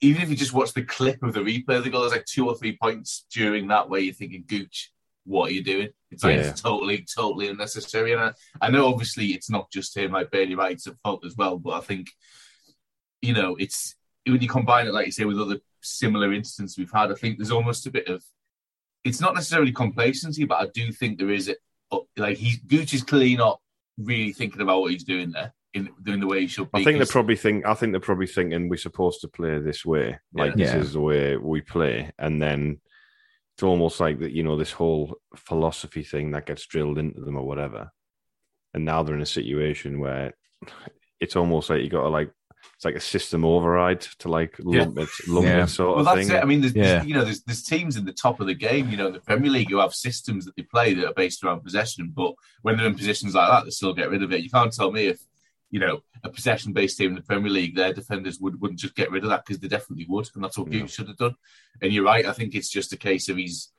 Even 0.02 0.22
if 0.22 0.30
you 0.30 0.36
just 0.36 0.54
watch 0.54 0.74
the 0.74 0.84
clip 0.84 1.24
of 1.24 1.34
the 1.34 1.40
replay 1.40 1.78
of 1.78 1.84
the 1.84 1.90
goal, 1.90 2.02
there's 2.02 2.14
like 2.14 2.26
two 2.26 2.48
or 2.48 2.56
three 2.56 2.78
points 2.80 3.26
during 3.32 3.68
that 3.70 3.90
where 3.90 4.00
you're 4.00 4.14
thinking, 4.14 4.44
"Gooch, 4.46 4.92
what 5.26 5.50
are 5.50 5.54
you 5.54 5.64
doing?" 5.64 5.90
It's 6.12 6.24
like 6.24 6.36
Yeah. 6.36 6.50
it's 6.50 6.62
totally, 6.62 7.04
totally 7.16 7.48
unnecessary. 7.48 8.12
And 8.12 8.22
I, 8.22 8.34
I 8.62 8.70
know, 8.70 8.88
obviously, 8.88 9.28
it's 9.34 9.50
not 9.50 9.72
just 9.72 9.98
him. 9.98 10.12
Like 10.12 10.30
Bailey 10.30 10.54
Wright's 10.56 10.86
at 10.86 11.00
fault 11.00 11.26
as 11.26 11.36
well, 11.36 11.58
but 11.58 11.74
I 11.74 11.80
think, 11.82 12.12
you 13.22 13.34
know, 13.34 13.56
it's 13.56 13.96
when 14.28 14.42
you 14.42 14.48
combine 14.48 14.88
it, 14.88 14.94
like 14.94 15.08
you 15.08 15.12
say, 15.12 15.26
with 15.26 15.40
other 15.40 15.60
similar 15.86 16.34
instances 16.34 16.78
we've 16.78 16.92
had. 16.92 17.12
I 17.12 17.16
think 17.16 17.38
there's 17.38 17.52
almost 17.52 17.86
a 17.88 17.92
bit 17.92 18.08
of. 18.08 18.24
It's 19.04 19.22
not 19.22 19.36
necessarily 19.36 19.72
complacency, 19.72 20.46
but 20.46 20.60
I 20.62 20.68
do 20.74 20.92
think 20.92 21.20
there 21.20 21.30
is 21.30 21.50
a 21.92 21.98
like 22.18 22.38
he's 22.38 22.58
Gooch 22.58 22.94
is 22.94 23.04
clearly 23.04 23.36
not 23.38 23.60
really 23.98 24.34
thinking 24.34 24.62
about 24.62 24.82
what 24.82 24.92
he's 24.92 25.04
doing 25.04 25.32
there 25.32 25.54
in 25.74 25.90
doing 26.02 26.20
the 26.20 26.28
way 26.28 26.42
he 26.42 26.48
should 26.48 26.72
be. 26.72 26.82
I 26.82 26.84
think 26.84 26.98
they're 26.98 27.06
'cause- 27.06 27.12
probably 27.12 27.36
think. 27.36 27.66
I 27.66 27.74
think 27.76 27.92
they're 27.94 28.00
probably 28.00 28.28
thinking 28.28 28.68
we're 28.70 28.78
supposed 28.78 29.22
to 29.22 29.28
play 29.28 29.60
this 29.60 29.86
way, 29.86 30.18
like 30.34 30.52
Yeah. 30.56 30.66
this 30.66 30.74
Yeah. 30.74 30.80
is 30.80 30.94
the 30.94 31.02
way 31.02 31.38
we 31.38 31.62
play, 31.62 32.12
and 32.18 32.42
then 32.42 32.82
it's 33.54 33.64
almost 33.64 34.00
like 34.00 34.20
that. 34.20 34.32
You 34.32 34.44
know, 34.44 34.58
this 34.58 34.72
whole 34.72 35.16
philosophy 35.36 36.04
thing 36.04 36.32
that 36.32 36.46
gets 36.48 36.66
drilled 36.66 36.98
into 36.98 37.22
them 37.22 37.38
or 37.38 37.46
whatever, 37.46 37.92
and 38.74 38.84
now 38.86 39.04
they're 39.04 39.16
in 39.16 39.22
a 39.22 39.26
situation 39.26 40.00
where 40.00 40.34
it's 41.20 41.36
almost 41.36 41.70
like 41.70 41.84
you 41.84 41.90
got 41.90 42.02
to 42.04 42.10
like 42.10 42.32
it's 42.74 42.86
like 42.86 42.96
a 42.96 43.00
system 43.00 43.46
override 43.46 44.02
to 44.20 44.28
like 44.30 44.56
lump 44.60 44.98
it, 44.98 45.10
lump 45.28 45.46
Yeah. 45.46 45.64
it 45.64 45.68
sort 45.68 45.98
Well, 45.98 46.00
of 46.08 46.16
that's 46.16 46.28
thing. 46.28 46.38
it. 46.38 46.42
I 46.42 46.46
mean, 46.46 46.62
there's, 46.62 46.76
Yeah. 46.76 46.84
there's, 46.84 47.06
you 47.06 47.14
know, 47.14 47.24
there's, 47.24 47.42
there's 47.44 47.64
teams 47.64 47.96
in 47.96 48.06
the 48.06 48.14
top 48.14 48.40
of 48.40 48.48
the 48.48 48.54
game, 48.54 48.90
you 48.90 48.98
know, 48.98 49.08
in 49.08 49.14
the 49.14 49.20
Premier 49.20 49.52
League 49.52 49.70
who 49.70 49.78
have 49.80 49.94
systems 49.94 50.46
that 50.46 50.56
they 50.56 50.64
play 50.64 50.94
that 50.94 51.06
are 51.08 51.14
based 51.14 51.44
around 51.44 51.62
possession. 51.62 52.12
But 52.16 52.34
when 52.64 52.78
they're 52.78 52.88
in 52.88 52.96
positions 52.96 53.36
like 53.36 53.50
that, 53.50 53.64
they 53.66 53.70
still 53.72 53.94
get 53.94 54.10
rid 54.10 54.24
of 54.24 54.32
it. 54.34 54.42
You 54.42 54.50
can't 54.50 54.74
tell 54.74 54.92
me 54.92 55.08
if, 55.08 55.20
you 55.72 55.80
know, 55.80 56.02
a 56.24 56.30
possession-based 56.30 56.98
team 56.98 57.10
in 57.10 57.16
the 57.16 57.22
Premier 57.22 57.52
League, 57.52 57.76
their 57.76 57.94
defenders 57.94 58.40
would, 58.40 58.60
wouldn't 58.62 58.80
just 58.80 58.96
get 58.96 59.12
rid 59.12 59.24
of 59.24 59.30
that 59.30 59.46
because 59.46 59.60
they 59.60 59.68
definitely 59.68 60.06
would. 60.10 60.30
And 60.36 60.44
that's 60.44 60.58
what 60.58 60.72
Yeah. 60.72 60.82
Gooch 60.82 60.92
should 60.92 61.08
have 61.08 61.18
done. 61.18 61.36
And 61.82 61.92
you're 61.94 62.04
right. 62.06 62.26
I 62.26 62.34
think 62.34 62.56
it's 62.56 62.70
just 62.70 62.94
a 62.94 62.98
case 62.98 63.30
of 63.30 63.38
he's, 63.38 63.72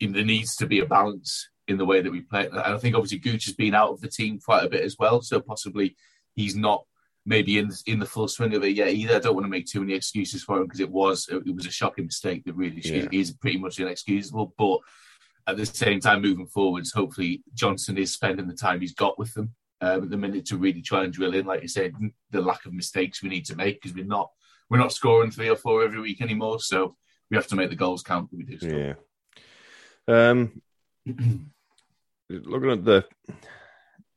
in 0.00 0.12
there 0.12 0.24
needs 0.24 0.56
to 0.56 0.66
be 0.66 0.80
a 0.80 0.86
balance 0.86 1.48
in 1.68 1.78
the 1.78 1.84
way 1.84 2.02
that 2.02 2.10
we 2.10 2.20
play. 2.20 2.46
And 2.46 2.58
I 2.58 2.76
think 2.78 2.94
obviously 2.94 3.18
Gooch 3.18 3.46
has 3.46 3.54
been 3.54 3.74
out 3.74 3.90
of 3.90 4.00
the 4.00 4.08
team 4.08 4.38
quite 4.38 4.64
a 4.64 4.68
bit 4.68 4.82
as 4.82 4.96
well. 4.98 5.22
So 5.22 5.40
possibly 5.40 5.96
he's 6.34 6.56
not 6.56 6.84
maybe 7.26 7.58
in 7.58 7.70
in 7.86 7.98
the 7.98 8.06
full 8.06 8.28
swing 8.28 8.54
of 8.54 8.64
it 8.64 8.74
yet 8.76 8.88
either. 8.88 9.16
I 9.16 9.18
don't 9.18 9.34
want 9.34 9.44
to 9.46 9.50
make 9.50 9.66
too 9.66 9.80
many 9.80 9.94
excuses 9.94 10.42
for 10.44 10.58
him 10.58 10.64
because 10.64 10.80
it 10.80 10.90
was 10.90 11.28
it 11.30 11.54
was 11.54 11.66
a 11.66 11.70
shocking 11.70 12.06
mistake 12.06 12.44
that 12.44 12.54
really 12.54 12.80
Yeah. 12.84 13.08
is 13.12 13.32
pretty 13.32 13.58
much 13.58 13.80
inexcusable. 13.80 14.54
But 14.58 14.78
at 15.46 15.56
the 15.56 15.66
same 15.66 16.00
time, 16.00 16.22
moving 16.22 16.46
forwards, 16.46 16.92
hopefully 16.92 17.42
Johnson 17.54 17.98
is 17.98 18.12
spending 18.12 18.46
the 18.48 18.54
time 18.54 18.80
he's 18.80 18.94
got 18.94 19.18
with 19.18 19.32
them 19.34 19.54
um, 19.80 20.04
at 20.04 20.10
the 20.10 20.16
minute 20.16 20.46
to 20.46 20.56
really 20.56 20.80
try 20.82 21.04
and 21.04 21.12
drill 21.12 21.34
in, 21.34 21.44
like 21.46 21.62
you 21.62 21.68
said, 21.68 21.92
the 22.30 22.40
lack 22.40 22.64
of 22.66 22.72
mistakes 22.72 23.22
we 23.22 23.28
need 23.28 23.44
to 23.46 23.56
make 23.56 23.80
because 23.80 23.94
we're 23.94 24.04
not 24.04 24.30
we're 24.70 24.78
not 24.78 24.92
scoring 24.92 25.30
three 25.30 25.48
or 25.50 25.56
four 25.56 25.84
every 25.84 26.00
week 26.00 26.20
anymore. 26.22 26.60
So 26.60 26.96
we 27.30 27.36
have 27.36 27.46
to 27.48 27.56
make 27.56 27.70
the 27.70 27.76
goals 27.76 28.02
count 28.02 28.30
that 28.30 28.36
we 28.36 28.44
do. 28.44 28.58
still. 28.58 28.78
Yeah. 28.78 28.94
Um, 30.06 30.62
looking 32.30 32.70
at 32.70 32.84
the 32.84 33.04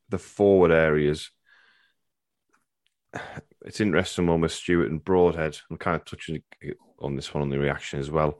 the 0.09 0.17
forward 0.17 0.71
areas, 0.71 1.29
it's 3.65 3.81
interesting 3.81 4.27
one 4.27 4.41
with 4.41 4.51
Stewart 4.51 4.89
and 4.89 5.03
Broadhead. 5.03 5.57
I'm 5.69 5.77
kind 5.77 5.95
of 5.95 6.05
touching 6.05 6.41
on 6.99 7.15
this 7.15 7.33
one 7.33 7.41
on 7.43 7.49
the 7.49 7.59
reaction 7.59 7.99
as 7.99 8.09
well. 8.09 8.39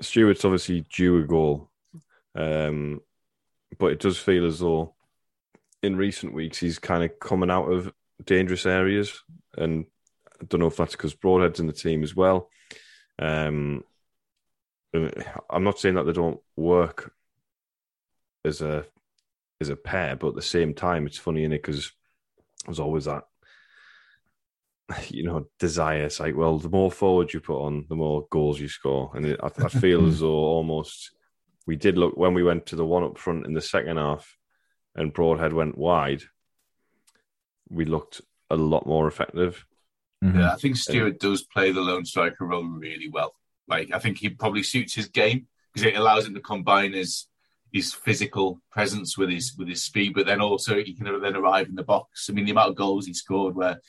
Stewart's 0.00 0.44
obviously 0.44 0.82
due 0.82 1.18
a 1.18 1.26
goal, 1.26 1.70
um, 2.34 3.00
but 3.78 3.92
it 3.92 4.00
does 4.00 4.18
feel 4.18 4.46
as 4.46 4.60
though 4.60 4.94
in 5.82 5.96
recent 5.96 6.32
weeks 6.32 6.58
he's 6.58 6.78
kind 6.78 7.04
of 7.04 7.18
coming 7.18 7.50
out 7.50 7.70
of 7.70 7.92
dangerous 8.24 8.66
areas, 8.66 9.22
and 9.56 9.86
I 10.40 10.44
don't 10.46 10.60
know 10.60 10.66
if 10.66 10.76
that's 10.76 10.92
because 10.92 11.14
Broadhead's 11.14 11.60
in 11.60 11.66
the 11.66 11.72
team 11.72 12.02
as 12.02 12.14
well. 12.14 12.50
Um, 13.18 13.84
I'm 14.94 15.64
not 15.64 15.78
saying 15.78 15.96
that 15.96 16.04
they 16.04 16.12
don't 16.12 16.40
work 16.56 17.12
as 18.44 18.62
a 18.62 18.86
as 19.60 19.68
a 19.68 19.76
pair, 19.76 20.16
but 20.16 20.28
at 20.28 20.34
the 20.34 20.42
same 20.42 20.72
time, 20.74 21.06
it's 21.06 21.18
funny 21.18 21.44
in 21.44 21.52
it 21.52 21.62
because 21.62 21.92
there's 22.64 22.80
always 22.80 23.06
that 23.06 23.24
you 25.08 25.24
know 25.24 25.46
desire. 25.58 26.04
It's 26.04 26.20
like, 26.20 26.36
well, 26.36 26.58
the 26.58 26.68
more 26.68 26.90
forward 26.90 27.32
you 27.32 27.40
put 27.40 27.62
on, 27.62 27.86
the 27.88 27.96
more 27.96 28.26
goals 28.30 28.60
you 28.60 28.68
score, 28.68 29.10
and 29.14 29.26
it, 29.26 29.40
I, 29.42 29.46
I 29.64 29.68
feel 29.68 30.06
as 30.06 30.20
though 30.20 30.28
almost 30.28 31.12
we 31.66 31.76
did 31.76 31.98
look 31.98 32.16
when 32.16 32.34
we 32.34 32.42
went 32.42 32.66
to 32.66 32.76
the 32.76 32.86
one 32.86 33.04
up 33.04 33.18
front 33.18 33.46
in 33.46 33.52
the 33.54 33.60
second 33.60 33.96
half, 33.98 34.36
and 34.94 35.12
Broadhead 35.12 35.52
went 35.52 35.76
wide. 35.76 36.22
We 37.68 37.84
looked 37.84 38.22
a 38.50 38.56
lot 38.56 38.86
more 38.86 39.06
effective. 39.06 39.66
Mhm. 40.24 40.40
Yeah, 40.40 40.52
I 40.52 40.56
think 40.56 40.76
Stewart 40.76 41.20
does 41.20 41.42
play 41.42 41.70
the 41.70 41.80
lone 41.80 42.04
striker 42.04 42.46
role 42.46 42.64
really 42.64 43.08
well. 43.08 43.34
Like 43.68 43.92
I 43.92 43.98
think 43.98 44.18
he 44.18 44.30
probably 44.30 44.62
suits 44.62 44.94
his 44.94 45.08
game 45.08 45.46
because 45.72 45.86
it 45.86 45.96
allows 45.96 46.26
him 46.26 46.34
to 46.34 46.40
combine 46.40 46.94
his 46.94 47.27
his 47.72 47.92
physical 47.92 48.60
presence 48.70 49.18
with 49.18 49.30
his 49.30 49.54
with 49.56 49.68
his 49.68 49.82
speed, 49.82 50.14
but 50.14 50.26
then 50.26 50.40
also 50.40 50.82
he 50.82 50.94
can 50.94 51.20
then 51.20 51.36
arrive 51.36 51.68
in 51.68 51.74
the 51.74 51.82
box. 51.82 52.28
I 52.28 52.32
mean, 52.32 52.44
the 52.44 52.52
amount 52.52 52.70
of 52.70 52.76
goals 52.76 53.06
he 53.06 53.14
scored, 53.14 53.54
where 53.54 53.80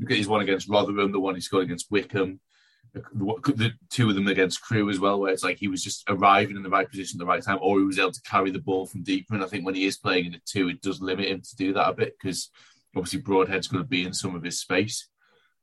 look 0.00 0.10
at 0.10 0.16
his 0.16 0.28
one 0.28 0.40
against 0.40 0.68
Rotherham, 0.68 1.12
the 1.12 1.20
one 1.20 1.34
he 1.34 1.40
scored 1.40 1.64
against 1.64 1.90
Wycombe, 1.90 2.40
the, 2.94 3.02
the 3.12 3.72
two 3.90 4.08
of 4.08 4.14
them 4.14 4.26
against 4.28 4.62
Crewe 4.62 4.90
as 4.90 4.98
well, 4.98 5.20
where 5.20 5.32
it's 5.32 5.44
like 5.44 5.58
he 5.58 5.68
was 5.68 5.82
just 5.82 6.04
arriving 6.08 6.56
in 6.56 6.62
the 6.62 6.70
right 6.70 6.88
position 6.88 7.18
at 7.18 7.20
the 7.20 7.30
right 7.30 7.42
time, 7.42 7.58
or 7.60 7.78
he 7.78 7.84
was 7.84 7.98
able 7.98 8.12
to 8.12 8.22
carry 8.22 8.50
the 8.50 8.58
ball 8.58 8.86
from 8.86 9.02
deeper. 9.02 9.34
And 9.34 9.44
I 9.44 9.46
think 9.46 9.64
when 9.64 9.74
he 9.74 9.84
is 9.84 9.98
playing 9.98 10.26
in 10.26 10.32
the 10.32 10.40
two, 10.46 10.68
it 10.68 10.80
does 10.80 11.00
limit 11.00 11.28
him 11.28 11.42
to 11.42 11.56
do 11.56 11.72
that 11.74 11.88
a 11.88 11.94
bit 11.94 12.14
because 12.18 12.50
obviously 12.96 13.20
Broadhead's 13.20 13.68
going 13.68 13.82
to 13.82 13.88
be 13.88 14.04
in 14.04 14.12
some 14.12 14.34
of 14.34 14.42
his 14.42 14.60
space. 14.60 15.08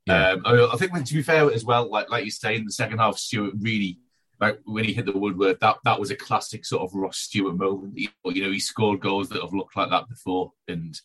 Yeah. 0.05 0.31
Um, 0.31 0.41
I, 0.45 0.69
I 0.73 0.75
think, 0.75 0.93
when, 0.93 1.05
to 1.05 1.13
be 1.13 1.21
fair 1.21 1.51
as 1.51 1.63
well, 1.63 1.89
like 1.89 2.09
like 2.09 2.25
you 2.25 2.31
say, 2.31 2.55
in 2.55 2.65
the 2.65 2.71
second 2.71 2.99
half, 2.99 3.17
Stewart 3.17 3.53
really, 3.59 3.99
like 4.43 4.59
when 4.65 4.83
he 4.83 4.93
hit 4.93 5.05
the 5.05 5.17
woodwork, 5.17 5.59
that 5.61 5.77
that 5.85 5.99
was 5.99 6.11
a 6.11 6.15
classic 6.15 6.65
sort 6.65 6.83
of 6.83 6.93
Ross 6.93 7.17
Stewart 7.17 7.55
moment. 7.55 7.97
You 7.97 8.09
know, 8.25 8.51
he 8.51 8.59
scored 8.59 8.99
goals 8.99 9.29
that 9.29 9.41
have 9.41 9.53
looked 9.53 9.77
like 9.77 9.89
that 9.89 10.09
before, 10.09 10.51
and 10.67 10.99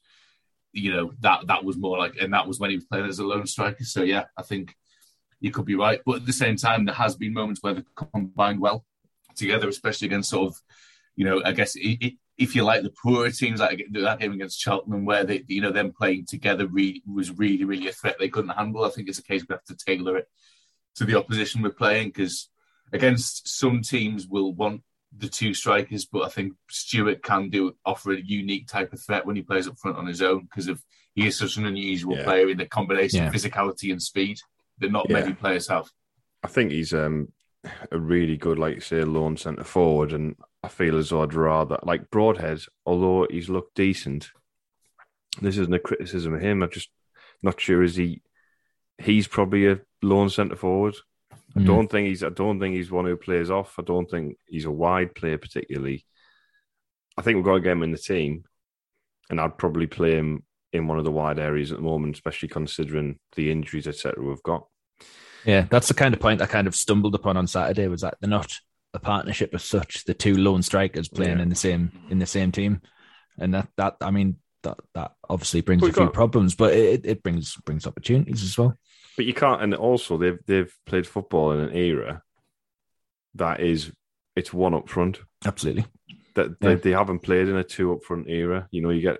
you 0.72 0.92
know 0.92 1.12
that 1.20 1.46
that 1.46 1.64
was 1.64 1.76
more 1.76 1.98
like, 1.98 2.16
and 2.20 2.32
that 2.32 2.48
was 2.48 2.58
when 2.58 2.70
he 2.70 2.76
was 2.76 2.84
playing 2.84 3.06
as 3.06 3.18
a 3.18 3.24
lone 3.24 3.46
striker. 3.46 3.84
So 3.84 4.02
yeah, 4.02 4.24
I 4.36 4.42
think 4.42 4.74
you 5.40 5.50
could 5.50 5.66
be 5.66 5.76
right, 5.76 6.00
but 6.04 6.16
at 6.16 6.26
the 6.26 6.32
same 6.32 6.56
time, 6.56 6.84
there 6.84 6.94
has 6.94 7.14
been 7.14 7.32
moments 7.32 7.62
where 7.62 7.74
they've 7.74 7.94
combined 8.12 8.60
well 8.60 8.84
together, 9.36 9.68
especially 9.68 10.06
against 10.06 10.30
sort 10.30 10.48
of, 10.48 10.60
you 11.14 11.24
know, 11.24 11.40
I 11.44 11.52
guess 11.52 11.76
i 11.76 11.96
i 12.02 12.16
if 12.38 12.54
you 12.54 12.62
like 12.62 12.82
the 12.82 12.90
poorer 12.90 13.30
teams, 13.30 13.58
like 13.58 13.84
that 13.90 14.20
game 14.20 14.32
against 14.32 14.60
Cheltenham, 14.60 15.04
where 15.04 15.24
they, 15.24 15.42
you 15.48 15.60
know, 15.60 15.72
them 15.72 15.92
playing 15.92 16.26
together 16.26 16.68
was 16.68 17.36
really, 17.36 17.64
really 17.64 17.88
a 17.88 17.92
threat 17.92 18.16
they 18.18 18.28
couldn't 18.28 18.50
handle. 18.50 18.84
I 18.84 18.90
think 18.90 19.08
it's 19.08 19.18
a 19.18 19.24
case 19.24 19.42
we 19.42 19.54
have 19.54 19.64
to 19.64 19.76
tailor 19.76 20.16
it 20.18 20.28
to 20.96 21.04
the 21.04 21.16
opposition 21.16 21.62
we're 21.62 21.70
playing 21.70 22.08
because 22.08 22.48
against 22.92 23.48
some 23.48 23.82
teams 23.82 24.26
will 24.26 24.52
want 24.54 24.82
the 25.16 25.28
two 25.28 25.54
strikers, 25.54 26.04
but 26.04 26.22
I 26.24 26.28
think 26.28 26.52
Stewart 26.70 27.22
can 27.22 27.48
do 27.50 27.74
offer 27.84 28.12
a 28.12 28.20
unique 28.20 28.68
type 28.68 28.92
of 28.92 29.00
threat 29.02 29.24
when 29.26 29.36
he 29.36 29.42
plays 29.42 29.66
up 29.66 29.78
front 29.78 29.96
on 29.96 30.06
his 30.06 30.20
own 30.22 30.42
because 30.44 30.68
of 30.68 30.82
he 31.14 31.26
is 31.26 31.36
such 31.38 31.56
an 31.56 31.66
unusual 31.66 32.16
Yeah. 32.16 32.24
player 32.24 32.48
in 32.50 32.58
the 32.58 32.66
combination 32.66 33.20
Yeah. 33.20 33.28
of 33.28 33.34
physicality 33.34 33.90
and 33.90 34.02
speed 34.02 34.38
that 34.78 34.92
not 34.92 35.06
Yeah. 35.08 35.20
many 35.20 35.32
players 35.34 35.66
have. 35.68 35.88
I 36.42 36.48
think 36.48 36.70
he's 36.70 36.92
um, 36.94 37.32
a 37.90 37.98
really 37.98 38.36
good, 38.36 38.58
like 38.58 38.74
you 38.76 38.80
say, 38.80 39.02
lone 39.02 39.36
centre 39.36 39.64
forward, 39.64 40.12
and 40.12 40.36
I 40.62 40.68
feel 40.68 40.96
as 40.96 41.08
though 41.10 41.22
I'd 41.22 41.34
rather 41.34 41.78
like 41.82 42.10
Broadhead, 42.10 42.60
although 42.86 43.26
he's 43.30 43.48
looked 43.48 43.74
decent. 43.74 44.30
This 45.40 45.56
isn't 45.58 45.74
a 45.74 45.78
criticism 45.78 46.34
of 46.34 46.40
him. 46.40 46.62
I'm 46.62 46.70
just 46.70 46.90
not 47.42 47.60
sure 47.60 47.82
is 47.82 47.96
he. 47.96 48.22
He's 48.98 49.26
probably 49.28 49.66
a 49.68 49.80
lone 50.02 50.28
centre 50.30 50.56
forward. 50.56 50.96
I 51.56 51.60
Mm. 51.60 51.66
don't 51.66 51.90
think 51.90 52.08
he's. 52.08 52.22
I 52.22 52.28
don't 52.28 52.60
think 52.60 52.74
he's 52.76 52.90
one 52.90 53.06
who 53.06 53.16
plays 53.16 53.50
off. 53.50 53.74
I 53.78 53.82
don't 53.82 54.08
think 54.10 54.36
he's 54.46 54.66
a 54.66 54.70
wide 54.70 55.14
player 55.14 55.38
particularly. 55.38 56.04
I 57.16 57.22
think 57.22 57.36
we've 57.36 57.44
got 57.44 57.54
to 57.54 57.60
get 57.60 57.72
him 57.72 57.82
in 57.82 57.92
the 57.92 57.98
team, 57.98 58.44
and 59.30 59.40
I'd 59.40 59.58
probably 59.58 59.86
play 59.86 60.14
him 60.16 60.42
in 60.72 60.86
one 60.86 60.98
of 60.98 61.04
the 61.04 61.10
wide 61.10 61.38
areas 61.38 61.72
at 61.72 61.78
the 61.78 61.82
moment, 61.84 62.14
especially 62.14 62.48
considering 62.48 63.18
the 63.34 63.50
injuries 63.50 63.86
etc. 63.88 64.22
We've 64.22 64.42
got. 64.42 64.66
Yeah, 65.44 65.62
that's 65.70 65.88
the 65.88 65.94
kind 65.94 66.12
of 66.14 66.20
point 66.20 66.42
I 66.42 66.46
kind 66.46 66.66
of 66.66 66.74
stumbled 66.74 67.14
upon 67.14 67.36
on 67.36 67.46
Saturday 67.46 67.88
was 67.88 68.02
that 68.02 68.18
they're 68.20 68.28
not 68.28 68.52
a 68.92 68.98
partnership 68.98 69.54
as 69.54 69.64
such. 69.64 70.04
The 70.04 70.14
two 70.14 70.36
lone 70.36 70.62
strikers 70.62 71.08
playing 71.08 71.38
Yeah. 71.38 71.42
in 71.44 71.48
the 71.48 71.54
same 71.54 71.92
in 72.10 72.18
the 72.18 72.26
same 72.26 72.52
team, 72.52 72.82
and 73.38 73.54
that 73.54 73.68
that 73.76 73.96
I 74.02 74.10
mean 74.10 74.36
that 74.64 74.78
that 74.94 75.12
obviously 75.28 75.62
brings 75.62 75.80
Well, 75.80 75.90
a 75.90 75.94
few 75.94 76.04
got- 76.06 76.14
problems, 76.14 76.54
but 76.54 76.74
it, 76.74 77.06
it 77.06 77.22
brings 77.22 77.56
brings 77.64 77.86
opportunities 77.86 78.42
as 78.42 78.58
well. 78.58 78.74
But 79.18 79.26
you 79.26 79.34
can't, 79.34 79.60
and 79.62 79.74
also 79.74 80.16
they've 80.16 80.38
they've 80.46 80.72
played 80.86 81.06
football 81.06 81.50
in 81.52 81.58
an 81.60 81.74
era 81.76 82.22
that 83.34 83.60
is 83.60 83.92
it's 84.36 84.52
one 84.54 84.74
up 84.74 84.88
front. 84.88 85.18
Absolutely. 85.44 85.84
That 86.36 86.60
they, 86.60 86.70
Yeah. 86.70 86.74
they 86.76 86.90
haven't 86.92 87.18
played 87.18 87.48
in 87.48 87.56
a 87.56 87.64
two 87.64 87.92
up 87.92 88.04
front 88.04 88.28
era. 88.30 88.68
You 88.70 88.80
know, 88.80 88.90
you 88.90 89.00
get 89.02 89.18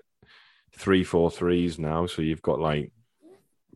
three 0.73 1.03
four 1.03 1.29
threes 1.29 1.77
now, 1.77 2.05
so 2.05 2.21
you've 2.21 2.41
got 2.41 2.59
like, 2.61 2.93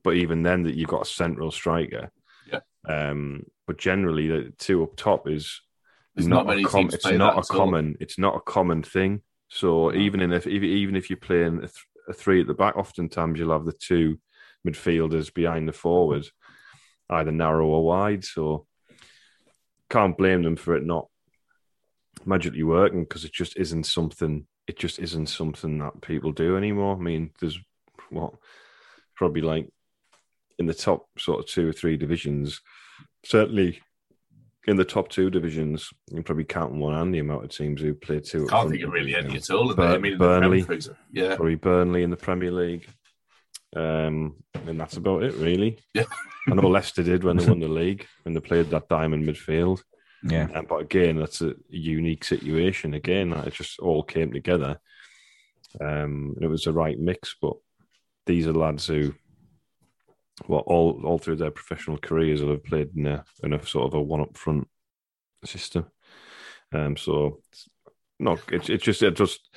but 0.02 0.16
even 0.16 0.44
then 0.44 0.64
that 0.64 0.76
you've 0.76 0.88
got 0.90 1.02
a 1.02 1.10
central 1.10 1.52
striker. 1.52 2.10
Yeah. 2.50 2.62
Um, 2.88 3.44
but 3.68 3.78
generally 3.78 4.28
the 4.28 4.54
two 4.58 4.82
up 4.84 4.96
top 4.96 5.28
is 5.28 5.62
There's 6.16 6.28
not, 6.30 6.46
not 6.46 6.48
many 6.48 6.64
a 6.64 6.68
com- 6.68 6.90
it's 6.94 7.06
not 7.06 7.34
a 7.36 7.40
at 7.40 7.52
all. 7.52 7.58
common 7.58 7.98
it's 8.00 8.18
not 8.18 8.38
a 8.38 8.42
common 8.42 8.82
thing. 8.82 9.24
So 9.50 9.94
even 9.94 10.22
in 10.22 10.32
if 10.32 10.48
even 10.48 10.70
even 10.70 10.96
if 10.96 11.10
you're 11.10 11.18
playing 11.18 11.58
a, 11.58 11.62
th- 11.62 11.88
a 12.08 12.14
three 12.14 12.40
at 12.40 12.48
the 12.48 12.54
back, 12.54 12.78
oftentimes 12.78 13.38
you'll 13.40 13.52
have 13.52 13.66
the 13.66 13.74
two 13.74 14.20
midfielders 14.68 15.34
behind 15.34 15.68
the 15.68 15.74
forward, 15.74 16.26
either 17.10 17.32
narrow 17.32 17.68
or 17.68 17.86
wide. 17.86 18.24
So 18.24 18.66
can't 19.90 20.18
blame 20.18 20.44
them 20.44 20.56
for 20.56 20.76
it 20.76 20.86
not 20.86 21.08
magically 22.26 22.64
working 22.64 23.04
because 23.04 23.26
it 23.26 23.34
just 23.34 23.58
isn't 23.58 23.86
something. 23.86 24.48
It 24.68 24.78
just 24.80 25.00
isn't 25.00 25.28
something 25.28 25.80
that 25.80 26.02
people 26.02 26.32
do 26.32 26.56
anymore. 26.58 26.96
I 26.96 27.00
mean, 27.00 27.32
there's 27.40 27.60
what 28.10 28.34
probably 29.16 29.42
like 29.42 29.70
in 30.58 30.66
the 30.68 30.74
top 30.74 31.08
sort 31.18 31.40
of 31.40 31.48
two 31.48 31.68
or 31.68 31.74
three 31.74 31.98
divisions, 31.98 32.62
certainly 33.26 33.82
in 34.66 34.78
the 34.78 34.86
top 34.86 35.10
two 35.10 35.30
divisions, 35.30 35.90
you 36.10 36.16
can 36.16 36.24
probably 36.24 36.46
count 36.46 36.72
on 36.72 36.80
one 36.80 36.94
hand 36.94 37.14
the 37.14 37.20
amount 37.20 37.44
of 37.44 37.50
teams 37.50 37.82
who 37.82 37.94
play 37.94 38.20
two. 38.22 38.46
I 38.48 38.52
Can't 38.52 38.70
think 38.70 38.84
of 38.84 38.94
really 38.94 39.16
any 39.16 39.36
at 39.36 39.50
all. 39.50 39.74
Bur- 39.74 39.84
I 39.84 39.98
mean, 39.98 40.14
in 40.14 40.18
the 40.18 40.24
Burnley. 40.24 40.48
Premier, 40.50 40.66
for 40.66 40.74
example. 40.74 41.04
yeah, 41.12 41.36
Probably 41.36 41.56
Burnley 41.56 42.04
in 42.04 42.10
the 42.10 42.16
Premier 42.18 42.52
League. 42.52 42.88
Um, 43.76 44.36
and 44.68 44.80
that's 44.80 44.98
about 44.98 45.24
it, 45.24 45.34
really. 45.36 45.80
Yeah. 45.94 46.04
I 46.48 46.56
know 46.56 46.68
Leicester 46.68 47.04
did 47.04 47.24
when 47.24 47.38
they 47.38 47.46
won 47.46 47.60
the 47.60 47.68
league, 47.68 48.06
when 48.24 48.34
they 48.34 48.40
played 48.40 48.70
that 48.70 48.90
diamond 48.90 49.26
midfield. 49.26 49.82
Yeah. 50.24 50.48
Um, 50.54 50.66
but 50.68 50.82
again, 50.82 51.18
that's 51.18 51.42
a 51.42 51.54
unique 51.70 52.24
situation. 52.24 52.94
Again, 52.94 53.32
that 53.32 53.48
it 53.48 53.54
just 53.54 53.80
all 53.80 54.04
came 54.04 54.32
together. 54.32 54.80
Um, 55.80 56.36
it 56.42 56.48
was 56.48 56.64
the 56.64 56.74
right 56.74 57.00
mix. 57.00 57.36
But 57.42 57.54
these 58.26 58.48
are 58.48 58.54
lads 58.54 58.88
who, 58.88 59.14
well, 60.48 60.62
all 60.62 61.02
all 61.06 61.18
through 61.18 61.38
their 61.38 61.52
professional 61.52 61.98
careers, 61.98 62.42
will 62.42 62.52
have 62.52 62.64
played 62.64 62.92
in 62.96 63.08
a 63.08 63.24
in 63.44 63.54
a 63.54 63.66
sort 63.66 63.88
of 63.88 63.94
a 63.96 64.02
one 64.02 64.22
up 64.22 64.38
front 64.38 64.68
system. 65.46 65.86
Um, 66.74 66.96
so 66.98 67.42
no, 68.20 68.38
it's 68.52 68.70
it's 68.70 68.84
just 68.84 69.04
it 69.04 69.16
just. 69.16 69.50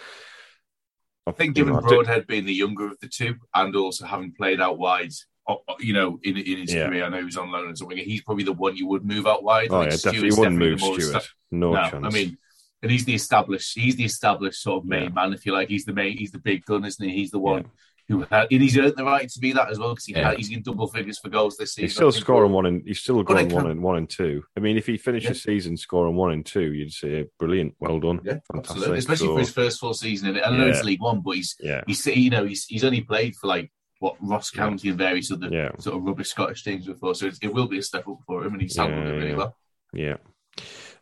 I 1.27 1.33
think 1.33 1.55
given 1.57 1.73
know, 1.73 1.81
I 1.81 1.83
do- 1.83 1.89
Broadhead 1.97 2.27
being 2.27 2.45
the 2.45 2.55
younger 2.55 2.87
of 2.87 2.99
the 3.01 3.09
two, 3.09 3.35
and 3.55 3.75
also 3.75 4.07
having 4.07 4.33
played 4.33 4.61
out 4.61 4.79
wide, 4.79 5.11
uh, 5.49 5.55
uh, 5.69 5.75
you 5.81 5.93
know, 5.93 6.19
in 6.23 6.37
in 6.37 6.59
his 6.59 6.73
Yeah. 6.73 6.87
career, 6.89 7.05
I 7.05 7.09
know 7.09 7.19
he 7.19 7.25
was 7.25 7.37
on 7.37 7.51
loan 7.51 7.71
as 7.71 7.81
a 7.81 7.87
winger. 7.87 8.03
He's 8.03 8.23
probably 8.23 8.45
the 8.45 8.53
one 8.53 8.77
you 8.77 8.87
would 8.89 9.05
move 9.05 9.27
out 9.27 9.43
wide. 9.43 9.69
Oh 9.71 9.79
Like, 9.79 9.91
yeah, 9.91 9.97
definitely 9.97 10.29
you 10.29 10.37
wouldn't 10.37 10.57
move 10.59 10.81
Stewart. 10.81 11.01
esta- 11.01 11.29
No, 11.51 11.73
no, 11.73 11.91
chance. 11.91 12.07
I 12.07 12.11
mean, 12.11 12.39
and 12.83 12.91
he's 12.93 13.05
the 13.05 13.15
established. 13.15 13.77
He's 13.77 13.97
the 13.97 14.05
established 14.05 14.63
sort 14.63 14.83
of 14.85 14.89
main 14.89 15.05
Yeah. 15.05 15.09
man, 15.11 15.33
if 15.33 15.45
you 15.47 15.53
like. 15.53 15.69
He's 15.69 15.85
the 15.85 15.93
main. 15.95 16.17
He's 16.17 16.31
the 16.31 16.39
big 16.39 16.65
gun, 16.65 16.85
isn't 16.85 17.09
he? 17.09 17.15
He's 17.15 17.31
the 17.31 17.39
one 17.41 17.65
who 18.09 18.21
had, 18.31 18.47
and 18.53 18.63
he's 18.63 18.77
earned 18.79 18.95
the 18.97 19.05
right 19.05 19.29
to 19.29 19.39
be 19.41 19.53
that 19.53 19.69
as 19.71 19.79
well 19.79 19.91
because 19.91 20.05
he 20.05 20.13
Yeah. 20.15 20.35
he's 20.37 20.51
in 20.53 20.63
double 20.63 20.87
figures 20.87 21.19
for 21.19 21.29
goals 21.29 21.57
this 21.57 21.73
season. 21.75 21.85
he's 21.87 21.95
still 21.95 22.13
scoring 22.13 22.53
one 22.53 22.67
and 22.67 22.83
he's 22.87 23.01
still 23.01 23.23
But 23.25 23.33
going 23.35 23.49
one 23.49 23.71
and 23.71 23.83
one 23.83 23.97
and 23.97 24.09
two. 24.09 24.45
I 24.57 24.61
mean, 24.61 24.77
if 24.77 24.87
he 24.87 24.97
finished 24.97 25.27
the 25.29 25.35
season 25.35 25.77
scoring 25.77 26.15
one 26.15 26.33
and 26.33 26.47
two, 26.47 26.73
you'd 26.73 26.93
say 26.93 27.27
brilliant, 27.39 27.75
well 27.81 27.99
done, 27.99 28.21
Yeah, 28.25 28.39
fantastic. 28.53 28.71
absolutely. 28.71 28.99
Especially 28.99 29.27
So, 29.27 29.33
for 29.35 29.41
his 29.41 29.51
first 29.53 29.81
full 29.81 29.95
season 29.95 30.29
in 30.29 30.37
it. 30.37 30.45
I 30.45 30.51
don't 30.51 30.59
know 30.61 30.67
it's 30.69 30.85
League 30.85 31.01
One, 31.03 31.21
but 31.21 31.33
he's 31.33 31.57
yeah, 31.61 31.83
he's 31.87 32.07
you 32.07 32.31
know 32.31 32.45
he's 32.47 32.65
he's 32.67 32.85
only 32.85 33.01
played 33.01 33.35
for 33.37 33.49
like 33.49 33.73
what 33.99 34.15
Ross 34.21 34.51
County 34.51 34.91
and 34.91 34.99
various 34.99 35.33
other 35.33 35.49
Yeah. 35.51 35.71
sort 35.79 35.97
of 35.97 36.03
rubbish 36.03 36.29
Scottish 36.29 36.63
teams 36.63 36.87
before, 36.87 37.15
so 37.15 37.27
it's, 37.27 37.39
it 37.43 37.53
will 37.53 37.67
be 37.67 37.79
a 37.79 37.83
step 37.83 38.07
up 38.07 38.19
for 38.27 38.45
him, 38.45 38.53
and 38.53 38.63
he's 38.63 38.77
handled 38.77 39.07
it 39.07 39.11
really 39.11 39.31
Yeah. 39.31 39.37
well. 39.37 39.57
yeah. 39.95 40.17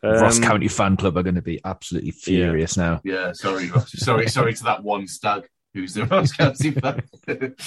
Ross 0.03 0.37
Um, 0.39 0.43
County 0.45 0.69
fan 0.69 0.97
club 0.97 1.17
are 1.17 1.23
going 1.23 1.35
to 1.35 1.43
be 1.43 1.61
absolutely 1.65 2.11
furious 2.11 2.77
now. 2.77 3.01
Yeah, 3.05 3.33
sorry, 3.33 3.71
Ross. 3.71 3.91
sorry, 3.93 4.29
sorry 4.29 4.55
to 4.55 4.65
that 4.65 4.83
one 4.85 5.07
stag 5.07 5.45
who's 5.75 5.95
the 5.95 6.07
Ross 6.07 6.33
County 6.33 6.71
fan. 6.71 7.03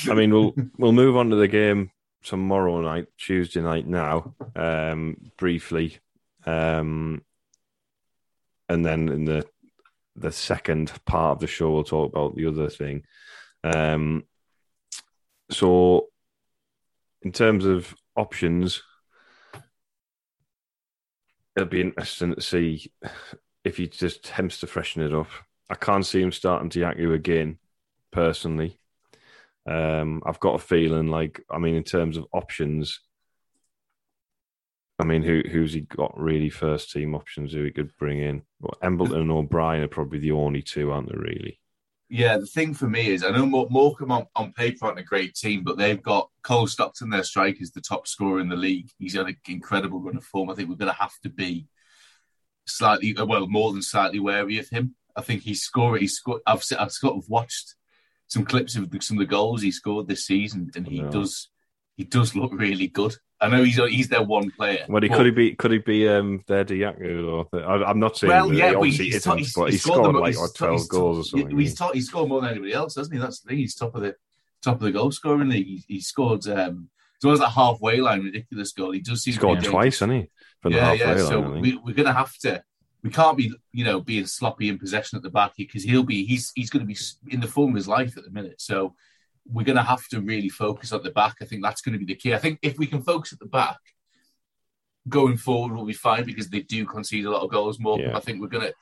I 0.10 0.14
mean, 0.14 0.34
we'll 0.34 0.56
we'll 0.78 0.94
move 0.94 1.18
on 1.18 1.30
to 1.30 1.36
the 1.36 1.48
game 1.48 1.92
tomorrow 2.24 2.82
night, 2.82 3.08
Tuesday 3.18 3.62
night. 3.62 3.86
Now, 3.86 4.34
um, 4.56 5.32
briefly, 5.38 5.98
um, 6.46 7.22
and 8.70 8.86
then 8.86 9.10
in 9.10 9.26
the 9.26 9.46
the 10.16 10.32
second 10.32 10.92
part 11.06 11.34
of 11.36 11.40
the 11.40 11.48
show, 11.48 11.72
we'll 11.72 11.84
talk 11.84 12.12
about 12.12 12.36
the 12.36 12.48
other 12.48 12.70
thing. 12.70 13.04
Um, 13.64 14.24
so, 15.52 16.08
in 17.22 17.32
terms 17.32 17.66
of 17.66 17.94
options, 18.16 18.82
it'll 21.56 21.70
be 21.70 21.82
interesting 21.82 22.36
to 22.36 22.42
see 22.42 22.92
if 23.64 23.78
he 23.78 23.88
just 23.88 24.18
attempts 24.18 24.60
to 24.60 24.68
freshen 24.68 25.02
it 25.02 25.14
up. 25.14 25.28
I 25.70 25.76
can't 25.76 26.06
see 26.06 26.22
him 26.22 26.32
starting 26.32 26.70
Tiago 26.70 27.14
again, 27.14 27.60
personally. 28.12 28.80
Um, 29.66 30.24
I've 30.26 30.40
got 30.40 30.56
a 30.56 30.60
feeling 30.60 31.08
like, 31.08 31.42
I 31.50 31.58
mean, 31.58 31.76
in 31.76 31.84
terms 31.84 32.18
of 32.18 32.26
options, 32.32 33.02
I 35.00 35.04
mean, 35.04 35.24
who 35.24 35.44
who's 35.50 35.74
he 35.74 35.82
got 35.82 36.20
really 36.20 36.50
first 36.50 36.92
team 36.92 37.14
options 37.14 37.54
who 37.54 37.64
he 37.64 37.72
could 37.72 37.96
bring 37.98 38.20
in? 38.20 38.44
Well, 38.60 38.78
Embleton 38.82 39.22
and 39.22 39.32
O'Brien 39.32 39.84
are 39.84 39.88
probably 39.88 40.20
the 40.20 40.32
only 40.32 40.62
two, 40.62 40.92
aren't 40.92 41.10
they? 41.10 41.18
Really? 41.18 41.60
yeah, 42.10 42.38
the 42.38 42.46
thing 42.46 42.74
for 42.74 42.88
me 42.88 43.10
is 43.10 43.24
I 43.24 43.32
know 43.32 43.46
Mor- 43.46 43.68
Morecambe 43.70 44.12
on, 44.12 44.28
on 44.36 44.54
paper 44.54 44.86
aren't 44.86 45.00
a 45.00 45.04
great 45.04 45.36
team, 45.36 45.64
but 45.64 45.78
they've 45.78 46.02
got 46.02 46.30
Cole 46.42 46.68
Stockton, 46.68 47.10
their 47.10 47.24
striker, 47.24 47.58
is 47.60 47.72
the 47.72 47.82
top 47.82 48.08
scorer 48.08 48.40
in 48.40 48.50
the 48.50 48.56
league. 48.56 48.90
He's 48.98 49.16
had 49.16 49.28
an 49.28 49.38
incredible 49.48 50.00
run 50.00 50.16
of 50.16 50.24
form. 50.24 50.50
I 50.50 50.54
think 50.54 50.70
we're 50.70 50.76
going 50.76 50.92
to 50.92 51.02
have 51.02 51.14
to 51.24 51.30
be 51.30 51.68
slightly, 52.66 53.14
well, 53.14 53.48
more 53.48 53.74
than 53.74 53.82
slightly 53.82 54.20
wary 54.20 54.58
of 54.58 54.70
him. 54.70 54.96
I 55.16 55.22
think 55.22 55.42
he's 55.42 55.64
scored. 55.64 56.00
He's 56.00 56.14
scored. 56.14 56.42
I've, 56.48 56.64
I've 56.80 56.92
sort 56.94 57.18
of 57.18 57.30
watched 57.30 57.76
some 58.28 58.46
clips 58.46 58.76
of 58.76 58.90
the, 58.90 59.02
some 59.02 59.18
of 59.18 59.20
the 59.20 59.26
goals 59.30 59.62
he 59.62 59.72
scored 59.72 60.08
this 60.08 60.26
season, 60.26 60.72
and 60.76 60.88
he 60.88 60.98
Yeah. 60.98 61.10
does 61.10 61.50
he 61.96 62.04
does 62.04 62.36
look 62.36 62.52
really 62.54 62.88
good. 62.88 63.16
I 63.40 63.50
know 63.50 63.64
he's 63.64 63.76
he's 63.76 64.08
their 64.08 64.24
one 64.24 64.52
player. 64.52 64.86
Well, 64.90 65.02
he 65.02 65.10
could 65.10 65.26
he 65.26 65.32
be 65.32 65.56
could 65.56 65.72
he 65.72 65.78
be 65.80 66.08
um 66.10 66.44
their 66.48 66.66
Dajaku 66.66 67.48
or 67.54 67.60
I, 67.64 67.90
I'm 67.90 68.00
not 68.00 68.18
saying 68.18 68.30
Well, 68.30 68.54
yeah, 68.54 68.80
he 68.82 68.90
he's, 68.90 69.16
isn't, 69.16 69.22
top- 69.32 69.38
he's, 69.38 69.54
but 69.54 69.72
he's 69.72 69.82
scored, 69.84 70.16
like 70.16 70.36
he's 70.36 70.52
12 70.52 70.74
he's 70.74 70.88
goals 70.88 71.18
or 71.20 71.24
something. 71.24 71.58
He's, 71.58 71.76
top, 71.76 71.94
he's 71.94 72.08
scored 72.08 72.30
more 72.30 72.42
than 72.42 72.52
anybody 72.52 72.74
else, 72.74 72.96
hasn't 72.96 73.14
he? 73.14 73.20
That's 73.20 73.42
the 73.42 73.50
thing. 73.50 73.58
He's 73.60 73.76
top 73.76 73.96
of 73.96 74.02
the 74.02 74.16
top 74.64 74.76
of 74.76 74.82
the 74.82 74.92
goal 74.92 75.12
scoring 75.12 75.50
league. 75.50 75.68
He, 75.68 75.84
he 75.88 76.02
scored 76.02 76.48
um, 76.48 76.90
well 77.24 77.34
as 77.34 77.40
that 77.40 77.50
halfway 77.50 77.98
line, 78.00 78.24
ridiculous 78.24 78.72
goal. 78.74 78.92
He 78.92 79.02
does 79.02 79.24
seem 79.24 79.34
he 79.34 79.38
scored 79.38 79.64
twice, 79.64 80.00
hasn't 80.00 80.14
he? 80.14 80.30
From 80.62 80.74
the 80.74 80.78
yeah, 80.80 80.86
halfway 80.86 81.06
yeah. 81.06 81.14
line, 81.14 81.28
So 81.28 81.60
we, 81.60 81.76
we're 81.78 81.94
going 81.94 82.08
to 82.08 82.14
have 82.14 82.36
to. 82.40 82.64
We 83.08 83.14
can't 83.14 83.38
be, 83.38 83.54
you 83.72 83.86
know, 83.86 84.02
being 84.02 84.26
sloppy 84.26 84.68
in 84.68 84.78
possession 84.78 85.16
at 85.16 85.24
the 85.24 85.30
back 85.30 85.54
because 85.58 85.84
he'll 85.84 86.04
be. 86.04 86.26
He's 86.26 86.52
he's 86.56 86.70
going 86.70 86.86
to 86.86 86.94
be 86.94 86.98
in 87.34 87.40
the 87.40 87.48
form 87.48 87.72
of 87.72 87.78
his 87.78 87.88
life 87.88 88.18
at 88.18 88.26
the 88.26 88.32
minute. 88.32 88.60
So 88.60 88.96
we're 89.46 89.64
going 89.64 89.78
to 89.78 89.82
have 89.84 90.06
to 90.10 90.20
really 90.20 90.50
focus 90.50 90.92
at 90.92 91.04
the 91.04 91.12
back. 91.12 91.36
I 91.42 91.46
think 91.46 91.64
that's 91.64 91.82
going 91.82 91.94
to 91.94 92.00
be 92.00 92.14
the 92.14 92.20
key. 92.20 92.34
I 92.34 92.38
think 92.38 92.60
if 92.62 92.78
we 92.78 92.86
can 92.86 93.02
focus 93.02 93.32
at 93.32 93.40
the 93.40 93.46
back, 93.46 93.80
going 95.08 95.38
forward 95.38 95.74
will 95.74 95.86
be 95.86 95.94
fine 95.94 96.26
because 96.26 96.50
they 96.50 96.60
do 96.60 96.86
concede 96.86 97.26
a 97.26 97.30
lot 97.30 97.44
of 97.44 97.50
goals 97.50 97.80
more. 97.80 97.98
Yeah. 97.98 98.18
I 98.18 98.20
think 98.20 98.42
we're 98.42 98.48
going 98.48 98.68
to. 98.68 98.74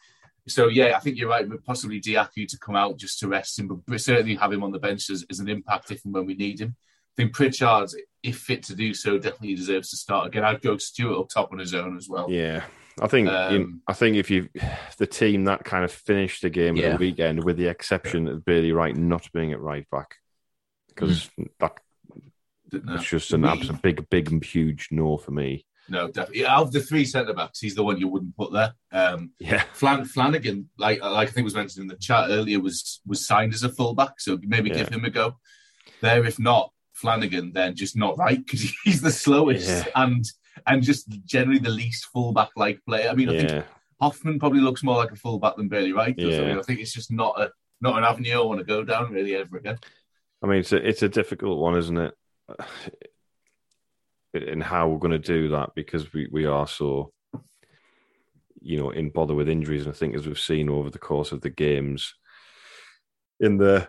So 0.48 0.68
yeah, 0.68 0.94
I 0.96 1.00
think 1.00 1.18
you're 1.18 1.30
right. 1.30 1.48
But 1.48 1.64
possibly 1.64 2.02
Dajaku 2.02 2.48
to 2.48 2.58
come 2.58 2.76
out 2.76 2.98
just 2.98 3.20
to 3.20 3.28
rest 3.28 3.60
him, 3.60 3.84
but 3.88 4.02
certainly 4.02 4.36
have 4.36 4.52
him 4.52 4.64
on 4.64 4.72
the 4.72 4.80
bench 4.80 5.10
as, 5.12 5.24
as 5.30 5.40
an 5.40 5.50
impact 5.50 5.92
if 5.92 6.04
and 6.04 6.16
when 6.16 6.26
we 6.26 6.34
need 6.34 6.60
him. 6.60 6.76
I 7.14 7.22
think 7.22 7.34
Pritchard, 7.34 7.92
if 8.24 8.40
fit 8.40 8.64
to 8.64 8.76
do 8.76 8.94
so, 8.96 9.20
definitely 9.20 9.56
deserves 9.56 9.92
to 9.92 9.98
start 9.98 10.28
again. 10.28 10.44
I'd 10.44 10.62
go 10.62 10.78
Stewart 10.78 11.20
up 11.20 11.30
top 11.30 11.52
on 11.52 11.60
his 11.60 11.76
own 11.76 11.96
as 11.96 12.10
well. 12.10 12.30
Yeah, 12.30 12.64
I 13.02 13.08
think 13.08 13.28
you 13.28 13.34
know, 13.34 13.48
Um, 13.56 13.82
I 13.88 13.94
think 13.94 14.16
if 14.18 14.30
you 14.32 14.50
the 14.98 15.08
team 15.08 15.46
that 15.46 15.64
kind 15.66 15.84
of 15.84 15.92
finished 15.92 16.42
the 16.42 16.50
game 16.50 16.78
at 16.78 16.84
Yeah. 16.84 16.92
the 16.94 16.98
weekend, 16.98 17.44
with 17.44 17.58
the 17.58 17.68
exception 17.68 18.28
of 18.28 18.46
Bailey 18.46 18.72
Wright 18.72 18.96
not 18.96 19.30
being 19.34 19.52
at 19.52 19.60
Wright 19.60 19.86
back, 19.92 20.16
because 20.88 21.30
that 21.60 21.78
Didn't 22.70 22.88
that's 22.88 23.06
just 23.08 23.34
an 23.34 23.42
We- 23.44 23.50
absolute 23.50 23.82
big, 23.82 24.10
big, 24.10 24.44
huge 24.44 24.88
no 24.92 25.18
for 25.18 25.32
me. 25.32 25.66
No, 25.88 26.08
definitely. 26.08 26.48
Out 26.48 26.64
of 26.64 26.72
the 26.72 26.80
three 26.80 27.06
centre 27.06 27.34
backs, 27.34 27.60
he's 27.60 27.76
the 27.76 27.84
one 27.84 28.00
you 28.00 28.08
wouldn't 28.08 28.36
put 28.36 28.52
there. 28.52 28.74
Um, 28.92 29.34
Yeah, 29.40 29.64
Flan- 29.74 30.06
Flanagan, 30.06 30.70
like 30.80 31.00
like 31.02 31.28
I 31.30 31.32
think 31.32 31.44
was 31.46 31.54
mentioned 31.54 31.84
in 31.84 31.88
the 31.88 31.96
chat 31.98 32.30
earlier, 32.32 32.60
was 32.60 33.02
was 33.06 33.28
signed 33.28 33.54
as 33.54 33.62
a 33.64 33.70
fullback, 33.70 34.20
so 34.20 34.40
maybe 34.42 34.72
give 34.72 34.90
him 34.90 35.06
a 35.06 35.12
go 35.12 35.38
there. 36.02 36.26
If 36.26 36.40
not 36.40 36.72
Flanagan, 36.94 37.52
then 37.54 37.76
just 37.76 37.96
not 37.96 38.18
right 38.18 38.44
because 38.44 38.64
he's 38.84 39.02
the 39.02 39.12
slowest 39.12 39.68
Yeah. 39.70 39.84
and 39.96 40.26
and 40.68 40.82
just 40.82 41.10
generally 41.26 41.60
the 41.60 41.70
least 41.70 42.08
fullback 42.14 42.50
like 42.56 42.80
player. 42.88 43.10
I 43.10 43.14
mean, 43.16 43.30
I 43.30 43.38
think 43.38 43.66
Hoffmann 44.02 44.40
probably 44.40 44.62
looks 44.62 44.84
more 44.84 44.98
like 44.98 45.12
a 45.12 45.16
fullback 45.16 45.56
than 45.56 45.68
Bailey 45.68 45.94
Wright 45.94 46.16
does. 46.16 46.34
I, 46.34 46.42
Yeah. 46.42 46.48
mean, 46.48 46.60
I 46.60 46.62
think 46.62 46.80
it's 46.80 46.94
just 46.94 47.12
not 47.12 47.40
a 47.40 47.52
not 47.82 47.98
an 47.98 48.04
avenue 48.04 48.40
I 48.40 48.46
want 48.46 48.60
to 48.60 48.66
go 48.66 48.84
down 48.84 49.12
really 49.12 49.36
ever 49.36 49.58
again. 49.58 49.78
I 50.42 50.48
mean, 50.48 50.60
it's 50.60 50.72
a, 50.72 50.88
it's 50.88 51.04
a 51.04 51.10
difficult 51.10 51.60
one, 51.60 51.78
isn't 51.78 51.98
it? 51.98 52.14
In 54.34 54.60
how 54.60 54.90
we're 54.90 55.00
going 55.00 55.12
to 55.12 55.18
do 55.20 55.50
that 55.50 55.70
because 55.76 56.12
we, 56.12 56.28
we 56.30 56.46
are 56.46 56.68
so, 56.68 57.14
you 58.60 58.78
know, 58.78 58.90
in 58.90 59.10
bother 59.10 59.34
with 59.34 59.48
injuries. 59.48 59.86
And 59.86 59.96
I 59.96 59.98
think 59.98 60.14
as 60.14 60.28
we've 60.28 60.38
seen 60.38 60.68
over 60.68 60.90
the 60.90 61.00
course 61.00 61.32
of 61.32 61.40
the 61.40 61.50
games, 61.50 62.16
in 63.40 63.58
the 63.58 63.88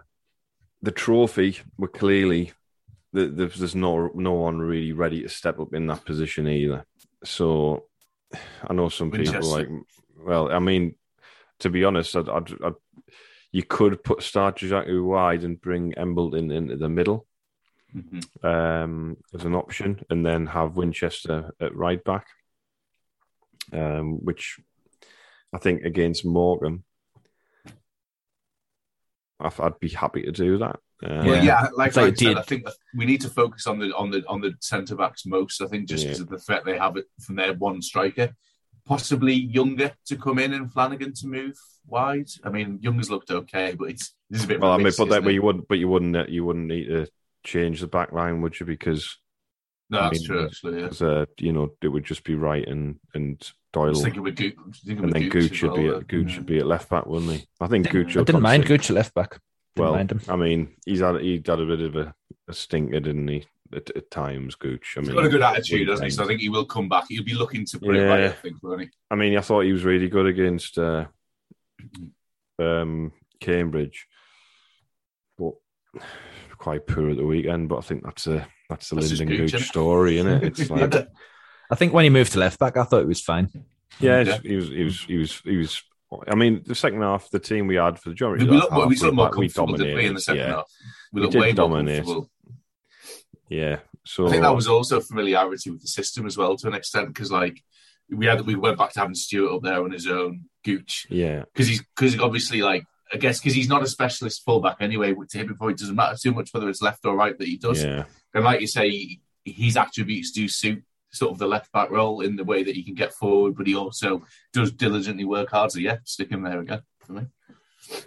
the 0.83 0.92
trophy, 0.92 1.59
we're 1.76 1.88
clearly 1.88 2.52
the, 3.16 3.26
the, 3.29 3.46
there's 3.46 3.74
no 3.74 4.11
no 4.14 4.33
one 4.46 4.59
really 4.59 4.92
ready 4.92 5.22
to 5.22 5.29
step 5.29 5.59
up 5.59 5.72
in 5.74 5.87
that 5.87 6.05
position 6.05 6.46
either. 6.48 6.85
So 7.24 7.85
I 8.68 8.72
know 8.74 8.88
some 8.90 9.11
people 9.11 9.40
like, 9.57 9.68
well, 10.29 10.52
I 10.52 10.59
mean, 10.59 10.94
to 11.61 11.70
be 11.70 11.85
honest, 11.85 12.14
I'd, 12.16 12.29
I'd, 12.29 12.50
I'd 12.62 12.74
you 13.52 13.62
could 13.62 14.05
put 14.05 14.22
start 14.22 14.59
Jaku 14.59 15.05
wide 15.05 15.44
and 15.44 15.61
bring 15.61 15.94
Embleton 15.94 16.50
into 16.50 16.76
the 16.76 16.88
middle 16.88 17.26
Mhm. 17.94 18.44
um, 18.44 19.16
as 19.33 19.44
an 19.44 19.55
option, 19.55 20.05
and 20.11 20.26
then 20.26 20.46
have 20.46 20.76
Winchester 20.76 21.55
at 21.61 21.74
right 21.74 22.02
back, 22.05 22.26
um, 23.72 24.18
which 24.24 24.59
I 25.55 25.59
think 25.59 25.85
against 25.85 26.24
Morecambe, 26.24 26.85
I'd, 29.40 29.61
I'd 29.61 29.79
be 29.81 29.88
happy 29.88 30.22
to 30.22 30.33
do 30.33 30.59
that. 30.59 30.79
Um, 31.05 31.27
Well, 31.27 31.44
yeah, 31.44 31.62
like 31.62 31.72
like 31.77 31.88
I 31.99 32.07
said, 32.07 32.14
did. 32.16 32.38
I 32.38 32.42
think 32.42 32.66
we 32.96 33.05
need 33.05 33.20
to 33.22 33.29
focus 33.29 33.66
on 33.66 33.79
the 33.79 33.94
on 33.94 34.11
the 34.11 34.25
on 34.29 34.40
the 34.40 34.55
centre 34.61 34.96
backs 34.96 35.27
most. 35.27 35.61
I 35.61 35.66
think 35.66 35.88
just 35.88 36.05
Yeah. 36.05 36.11
because 36.11 36.20
of 36.22 36.29
the 36.31 36.38
threat 36.38 36.64
they 36.64 36.79
have 36.79 36.96
it 36.96 37.05
from 37.20 37.37
their 37.37 37.53
one 37.53 37.83
striker, 37.83 38.35
possibly 38.87 39.35
younger 39.35 39.92
to 40.07 40.16
come 40.16 40.38
in 40.38 40.53
and 40.55 40.72
Flanagan 40.72 41.12
to 41.14 41.27
move 41.27 41.55
wide. 41.87 42.29
I 42.44 42.49
mean, 42.51 42.79
Younger's 42.81 43.11
looked 43.11 43.31
okay, 43.31 43.75
but 43.79 43.90
it's 43.90 44.14
this 44.31 44.44
a 44.44 44.46
bit. 44.49 44.61
Well, 44.61 44.72
I 44.72 44.79
mean, 44.79 44.85
but 44.96 45.05
that, 45.05 45.11
isn't 45.11 45.25
but 45.25 45.35
you 45.35 45.42
wouldn't, 45.42 45.68
but 45.68 45.79
you 45.79 45.88
wouldn't, 45.88 46.16
uh, 46.16 46.25
you 46.29 46.44
wouldn't 46.44 46.66
need 46.66 46.87
to 46.87 47.07
change 47.44 47.81
the 47.81 47.87
back 47.87 48.12
line, 48.12 48.40
would 48.40 48.59
you? 48.59 48.64
Because, 48.66 49.18
no, 49.90 49.99
I 50.01 50.03
that's 50.05 50.20
mean, 50.20 50.27
true. 50.29 50.44
Actually, 50.46 50.81
yeah. 50.81 50.87
'cause, 50.88 51.03
uh, 51.03 51.27
you 51.38 51.53
know, 51.53 51.75
it 51.83 51.88
would 51.88 52.05
just 52.05 52.25
be 52.25 52.35
right 52.35 52.66
and 52.66 52.99
and 53.14 53.38
I 53.76 53.80
Doyle, 53.80 53.88
was 53.90 54.02
thinking 54.02 54.22
with 54.22 54.36
Gooch, 54.36 54.54
I 54.58 54.66
was 54.68 54.78
thinking 54.78 55.04
and 55.04 55.12
with 55.12 55.14
then 55.14 55.22
Gooch 55.28 55.32
Gooch 55.32 55.52
as 55.52 55.56
should 55.58 55.74
be 55.74 55.88
well, 55.88 55.96
at 55.98 56.08
Gooch 56.08 56.26
uh, 56.26 56.30
should 56.30 56.46
be 56.46 56.58
at 56.58 56.66
left 56.66 56.88
back, 56.88 57.06
wouldn't 57.06 57.32
he? 57.32 57.46
I 57.60 57.66
think 57.66 57.90
Gooch. 57.90 58.16
I 58.16 58.22
didn't 58.24 58.42
mind 58.42 58.62
consider- 58.64 58.78
Gooch 58.78 58.90
at 58.90 58.96
left 58.96 59.14
back. 59.14 59.30
Didn't 59.74 59.84
Well, 59.88 59.92
mind 59.96 60.12
him. 60.12 60.20
I 60.28 60.36
mean, 60.36 60.74
he's 60.86 61.00
had 61.00 61.20
he 61.20 61.34
had 61.44 61.60
a 61.60 61.66
bit 61.66 61.80
of 61.82 61.96
a, 61.96 62.14
a 62.48 62.52
stinker, 62.54 63.00
didn't 63.00 63.28
he? 63.28 63.44
At, 63.74 63.90
at 63.96 64.10
times, 64.10 64.54
Gooch. 64.54 64.94
I 64.96 65.00
He's 65.00 65.08
mean, 65.08 65.16
got 65.16 65.26
a 65.26 65.28
good 65.28 65.42
attitude, 65.42 65.88
doesn't 65.88 66.04
he? 66.04 66.10
So 66.10 66.22
I 66.24 66.26
think 66.26 66.40
he 66.40 66.48
will 66.48 66.64
come 66.64 66.88
back. 66.88 67.04
He'll 67.08 67.24
be 67.24 67.34
looking 67.34 67.66
to 67.66 67.78
put 67.80 67.96
it 67.96 68.08
right. 68.08 68.24
I 68.24 68.28
think, 68.30 68.56
won't 68.62 68.82
he? 68.82 68.88
I 69.10 69.16
mean, 69.16 69.36
I 69.36 69.40
thought 69.40 69.62
he 69.64 69.72
was 69.72 69.84
really 69.84 70.08
good 70.08 70.26
against 70.26 70.78
uh, 70.78 71.06
um, 72.58 73.12
Cambridge, 73.40 74.06
but 75.36 75.52
quite 76.58 76.86
poor 76.86 77.10
at 77.10 77.16
the 77.16 77.26
weekend. 77.26 77.68
But 77.68 77.78
I 77.78 77.82
think 77.82 78.04
that's 78.04 78.26
a 78.28 78.46
that's 78.70 78.88
the 78.88 78.96
That's 78.96 79.08
just 79.10 79.20
Lyndon 79.20 79.36
Gooch, 79.38 79.52
Gooch 79.52 79.60
innit? 79.62 79.66
story, 79.66 80.18
isn't 80.18 80.32
it? 80.44 80.58
It's 80.58 80.70
like, 80.70 81.08
I 81.70 81.74
think 81.74 81.92
when 81.92 82.05
he 82.05 82.11
moved 82.11 82.33
to 82.33 82.38
left 82.38 82.59
back, 82.59 82.76
I 82.76 82.85
thought 82.85 83.02
it 83.02 83.09
was 83.09 83.20
fine. 83.20 83.48
yeah, 84.00 84.20
Yeah. 84.22 84.38
he 84.42 84.57
was, 84.57 84.68
he 84.68 84.85
was, 84.85 85.00
he 85.05 85.16
was, 85.16 85.40
he 85.44 85.57
was. 85.57 85.83
I 86.29 86.35
mean, 86.37 86.62
the 86.64 86.74
second 86.74 87.02
half, 87.02 87.29
the 87.31 87.40
team 87.40 87.66
we 87.66 87.74
had 87.76 87.98
for 87.98 88.05
the 88.05 88.11
majority, 88.11 88.44
We 88.44 88.50
of 88.50 88.55
that 88.55 88.61
look, 88.70 88.70
half, 88.83 88.88
we 88.88 88.96
look 88.96 89.14
more 89.14 89.31
we 89.37 89.48
comfortable, 89.48 89.76
didn't 89.76 89.96
we, 89.96 90.07
in 90.07 90.14
the 90.14 90.20
second 90.20 90.40
yeah. 90.42 90.48
half? 90.48 90.70
We 91.12 91.20
We 91.20 91.22
look 91.24 91.33
did 91.33 91.40
way 91.40 91.46
more 91.48 91.55
dominate. 91.55 92.05
comfortable. 92.05 92.31
Yeah, 93.48 93.79
so 94.05 94.26
I 94.26 94.31
think 94.31 94.42
that 94.42 94.55
was 94.55 94.66
also 94.68 95.00
familiarity 95.00 95.70
with 95.70 95.81
the 95.83 95.88
system 95.88 96.26
as 96.26 96.37
well 96.37 96.57
to 96.57 96.66
an 96.68 96.74
extent 96.74 97.09
because 97.09 97.31
like 97.31 97.62
we 98.11 98.26
had 98.26 98.40
we 98.42 98.55
went 98.57 98.76
back 98.79 98.92
to 98.92 99.00
having 99.00 99.14
Stewart 99.14 99.52
up 99.55 99.62
there 99.62 99.83
on 99.83 99.92
his 99.92 100.07
own, 100.09 100.44
Gooch 100.64 101.07
yeah, 101.11 101.44
because 101.52 101.68
he's 101.68 101.81
because 101.94 102.18
obviously 102.18 102.62
like 102.62 102.85
I 103.12 103.18
guess 103.18 103.38
because 103.38 103.55
he's 103.55 103.68
not 103.68 103.83
a 103.83 103.87
specialist 103.87 104.44
fullback 104.44 104.79
anyway. 104.81 105.14
To 105.14 105.38
him, 105.38 105.46
before 105.46 105.70
it 105.70 105.79
doesn't 105.79 105.94
matter 105.94 106.16
too 106.20 106.33
much 106.33 106.52
whether 106.52 106.68
it's 106.68 106.83
left 106.83 107.05
or 107.05 107.14
right 107.14 107.37
that 107.38 107.46
he 107.46 107.57
does. 107.57 107.85
yeah. 107.85 108.05
And 108.35 108.44
like 108.44 108.61
you 108.61 108.66
say, 108.66 109.18
his 109.44 109.76
attributes 109.76 110.33
do 110.33 110.48
suit 110.48 110.83
sort 111.12 111.32
of 111.32 111.38
the 111.38 111.46
left 111.46 111.72
back 111.72 111.90
role 111.90 112.20
in 112.20 112.36
the 112.36 112.44
way 112.44 112.62
that 112.62 112.74
he 112.74 112.82
can 112.82 112.94
get 112.94 113.12
forward, 113.12 113.56
but 113.56 113.66
he 113.66 113.74
also 113.74 114.24
does 114.52 114.72
diligently 114.72 115.24
work 115.24 115.50
hard. 115.50 115.70
So 115.72 115.78
yeah, 115.78 115.98
stick 116.04 116.30
him 116.30 116.42
there 116.42 116.60
again 116.60 116.82
for 117.04 117.12
me. 117.12 117.26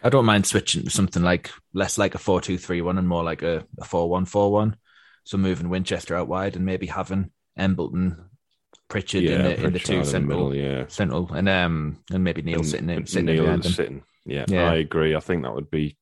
I 0.03 0.09
don't 0.09 0.25
mind 0.25 0.45
switching 0.45 0.83
to 0.83 0.89
something 0.89 1.23
like 1.23 1.51
less 1.73 1.97
like 1.97 2.13
a 2.13 2.17
four-two-three-one 2.19 2.97
and 2.97 3.07
more 3.07 3.23
like 3.23 3.41
a, 3.41 3.65
a 3.79 3.85
four-one-four-one. 3.85 4.75
So 5.23 5.37
moving 5.37 5.69
Winchester 5.69 6.15
out 6.15 6.27
wide 6.27 6.55
and 6.55 6.65
maybe 6.65 6.87
having 6.87 7.31
Embleton, 7.57 8.25
Pritchard 8.89 9.23
yeah, 9.23 9.35
in 9.35 9.41
the, 9.43 9.63
in 9.67 9.73
the 9.73 9.79
two 9.79 9.93
in 9.93 9.99
the 9.99 10.05
central, 10.05 10.49
middle, 10.49 10.55
yeah. 10.55 10.85
central, 10.87 11.31
and 11.33 11.47
um 11.47 12.03
and 12.11 12.23
maybe 12.23 12.41
Neil 12.41 12.59
And- 12.59 12.67
sitting 12.67 12.89
in 12.89 12.97
and 12.97 13.09
sitting 13.09 13.25
Neil 13.27 13.43
behind 13.43 13.65
him. 13.65 13.71
sitting. 13.71 14.03
Yeah, 14.25 14.45
Yeah. 14.47 14.69
I 14.71 14.75
agree. 14.75 15.15
I 15.15 15.19
think 15.19 15.43
that 15.43 15.53
would 15.55 15.69
be 15.71 15.97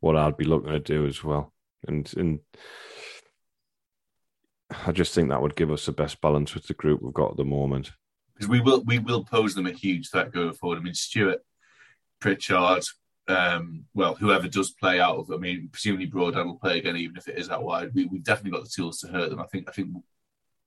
what 0.00 0.16
I'd 0.16 0.36
be 0.36 0.44
looking 0.44 0.70
to 0.70 0.78
do 0.78 1.06
as 1.06 1.24
well. 1.24 1.52
And 1.88 2.10
and 2.16 2.40
I 4.84 4.92
just 4.92 5.14
think 5.14 5.28
that 5.28 5.42
would 5.42 5.56
give 5.56 5.70
us 5.70 5.86
the 5.86 5.92
best 5.92 6.20
balance 6.20 6.54
with 6.54 6.66
the 6.66 6.74
group 6.74 7.02
we've 7.02 7.14
got 7.14 7.32
at 7.32 7.36
the 7.36 7.44
moment. 7.44 7.92
because 8.34 8.48
we 8.48 8.60
will 8.60 8.82
we 8.84 8.98
will 8.98 9.24
pose 9.24 9.54
them 9.54 9.66
a 9.66 9.72
huge 9.72 10.10
threat 10.10 10.32
going 10.32 10.52
forward. 10.52 10.78
I 10.78 10.82
mean, 10.82 10.94
Stewart, 10.94 11.38
Pritchard, 12.20 12.84
um, 13.28 13.84
well, 13.94 14.14
whoever 14.14 14.48
does 14.48 14.72
play 14.72 15.00
out 15.00 15.16
of, 15.16 15.30
I 15.32 15.36
mean, 15.36 15.68
presumably 15.72 16.06
Broadhead 16.06 16.46
will 16.46 16.58
play 16.58 16.78
again, 16.78 16.96
even 16.96 17.16
if 17.16 17.28
it 17.28 17.38
is 17.38 17.50
out 17.50 17.64
wide. 17.64 17.90
We, 17.94 18.06
we've 18.06 18.24
definitely 18.24 18.52
got 18.52 18.64
the 18.64 18.72
tools 18.74 18.98
to 19.00 19.08
hurt 19.08 19.30
them. 19.30 19.40
I 19.40 19.46
think. 19.46 19.68
I 19.68 19.72
think 19.72 19.90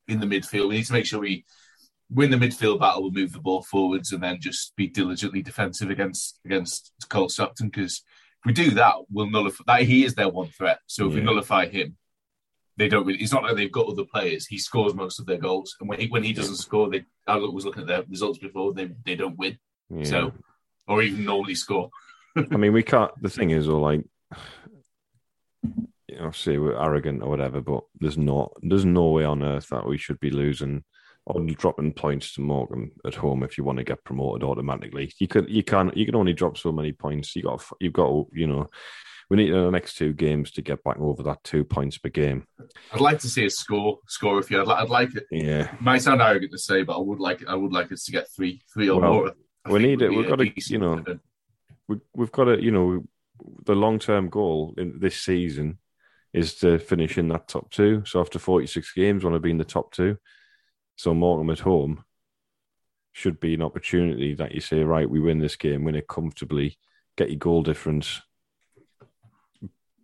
in 0.08 0.20
the 0.20 0.26
midfield, 0.26 0.70
we 0.70 0.78
need 0.78 0.86
to 0.86 0.94
make 0.94 1.06
sure 1.06 1.20
we 1.20 1.46
win 2.10 2.32
the 2.32 2.38
midfield 2.38 2.80
battle. 2.80 3.04
We'll 3.04 3.12
move 3.12 3.34
the 3.34 3.40
ball 3.40 3.62
forwards 3.62 4.12
and 4.12 4.24
then 4.24 4.40
just 4.42 4.76
be 4.76 4.88
diligently 4.88 5.44
defensive 5.44 5.90
against 5.92 6.40
against 6.46 6.92
Cole 7.10 7.30
Stockton. 7.30 7.70
Because 7.70 8.02
if 8.40 8.46
we 8.46 8.54
do 8.54 8.72
that, 8.72 8.96
we'll 9.12 9.30
nullify 9.30 9.64
that. 9.68 9.82
He 9.84 10.04
is 10.06 10.16
their 10.16 10.30
one 10.30 10.48
threat. 10.48 10.80
So 10.88 11.08
if 11.08 11.14
we 11.14 11.22
nullify 11.22 11.68
him. 11.68 11.98
They 12.80 12.88
don't 12.88 13.06
really. 13.06 13.20
It's 13.20 13.34
not 13.34 13.44
like 13.44 13.58
they've 13.58 13.70
got 13.70 13.90
other 13.90 14.06
players. 14.06 14.48
He 14.48 14.58
scores 14.58 14.94
most 14.94 15.20
of 15.20 15.26
their 15.26 15.38
goals, 15.38 15.76
and 15.82 15.90
when 15.90 16.00
he 16.00 16.08
when 16.08 16.24
he 16.24 16.32
doesn't 16.32 16.56
score, 16.56 16.90
they. 16.90 17.04
I 17.28 17.36
was 17.36 17.66
looking 17.66 17.82
at 17.82 17.88
their 17.88 18.04
results 18.04 18.40
before. 18.40 18.74
They 18.74 18.90
they 19.06 19.16
don't 19.16 19.38
win. 19.38 19.60
Yeah. 19.90 20.06
So, 20.06 20.34
or 20.88 21.02
even 21.02 21.26
normally 21.26 21.56
score. 21.56 21.90
I 22.38 22.56
mean, 22.56 22.72
we 22.72 22.84
can't. 22.94 23.12
The 23.22 23.30
thing 23.30 23.50
is, 23.50 23.68
or 23.68 23.82
like, 23.82 24.06
you 26.08 26.16
know, 26.20 26.32
say 26.32 26.58
we're 26.58 26.82
arrogant 26.82 27.22
or 27.22 27.30
whatever, 27.30 27.60
but 27.60 27.84
there's 28.00 28.18
not, 28.18 28.54
there's 28.62 28.86
no 28.86 29.10
way 29.10 29.26
on 29.26 29.44
earth 29.44 29.68
that 29.70 29.86
we 29.86 29.98
should 29.98 30.20
be 30.22 30.30
losing 30.30 30.86
or 31.26 31.42
dropping 31.42 31.92
points 31.92 32.34
to 32.34 32.42
Morecambe 32.42 32.92
at 33.06 33.16
home 33.16 33.44
if 33.44 33.58
you 33.58 33.66
want 33.66 33.80
to 33.80 33.84
get 33.84 34.06
promoted 34.06 34.44
automatically. 34.44 35.12
You 35.20 35.28
could, 35.28 35.50
you 35.50 35.64
can, 35.64 35.92
you 35.96 36.06
can 36.06 36.16
only 36.16 36.34
drop 36.34 36.58
so 36.58 36.72
many 36.72 36.94
points. 36.94 37.36
You 37.36 37.44
got, 37.44 37.64
you've 37.82 37.94
got, 37.94 38.26
you 38.32 38.48
know, 38.48 38.68
we 39.30 39.38
need 39.38 39.52
the 39.52 39.70
next 39.70 39.96
two 39.96 40.14
games 40.14 40.52
to 40.52 40.62
get 40.62 40.84
back 40.84 40.98
over 41.00 41.22
that 41.24 41.44
two 41.44 41.64
points 41.64 41.98
per 41.98 42.10
game. 42.10 42.46
I'd 42.92 43.00
like 43.00 43.20
to 43.20 43.30
see 43.30 43.46
a 43.46 43.50
score 43.50 44.00
score 44.08 44.40
if 44.40 44.50
you. 44.50 44.60
I'd, 44.60 44.68
li- 44.68 44.76
I'd 44.76 44.90
like 44.90 45.16
it. 45.16 45.26
Yeah, 45.32 45.74
it. 45.74 45.82
Might 45.82 46.02
sound 46.02 46.22
arrogant 46.22 46.52
to 46.52 46.58
say, 46.58 46.82
but 46.84 46.98
I 46.98 47.02
would 47.02 47.20
like 47.20 47.46
I 47.48 47.56
would 47.56 47.72
like 47.72 47.92
us 47.92 48.06
to 48.06 48.12
get 48.12 48.28
three 48.36 48.62
three 48.74 48.90
or 48.90 49.00
Well, 49.00 49.14
more. 49.14 49.34
I 49.66 49.72
we 49.72 49.80
need 49.80 50.02
it. 50.02 50.10
We've 50.10 50.28
gotta, 50.28 50.52
you 50.56 50.80
know, 50.80 51.04
we, 51.88 51.98
we've 52.16 52.32
got 52.32 52.46
to, 52.46 52.62
you 52.64 52.72
know, 52.72 53.04
the 53.66 53.76
long 53.76 54.00
term 54.00 54.30
goal 54.30 54.74
in 54.78 55.00
this 55.00 55.20
season 55.20 55.78
is 56.34 56.56
to 56.56 56.80
finish 56.80 57.18
in 57.18 57.28
that 57.30 57.48
top 57.48 57.70
two. 57.72 58.04
So 58.06 58.22
after 58.22 58.40
46 58.40 58.94
games, 58.94 59.24
want 59.24 59.36
to 59.36 59.40
be 59.40 59.52
in 59.52 59.58
the 59.58 59.66
top 59.66 59.92
two. 59.92 60.18
So 60.96 61.14
Morecambe 61.14 61.50
at 61.52 61.60
home 61.60 62.04
should 63.12 63.40
be 63.40 63.54
an 63.54 63.62
opportunity 63.62 64.36
that 64.36 64.54
you 64.54 64.62
say, 64.62 64.84
right, 64.84 65.10
we 65.10 65.20
win 65.20 65.40
this 65.40 65.56
game, 65.56 65.84
win 65.84 65.96
it 65.96 66.08
comfortably, 66.08 66.78
get 67.18 67.30
your 67.30 67.40
goal 67.40 67.64
difference 67.64 68.22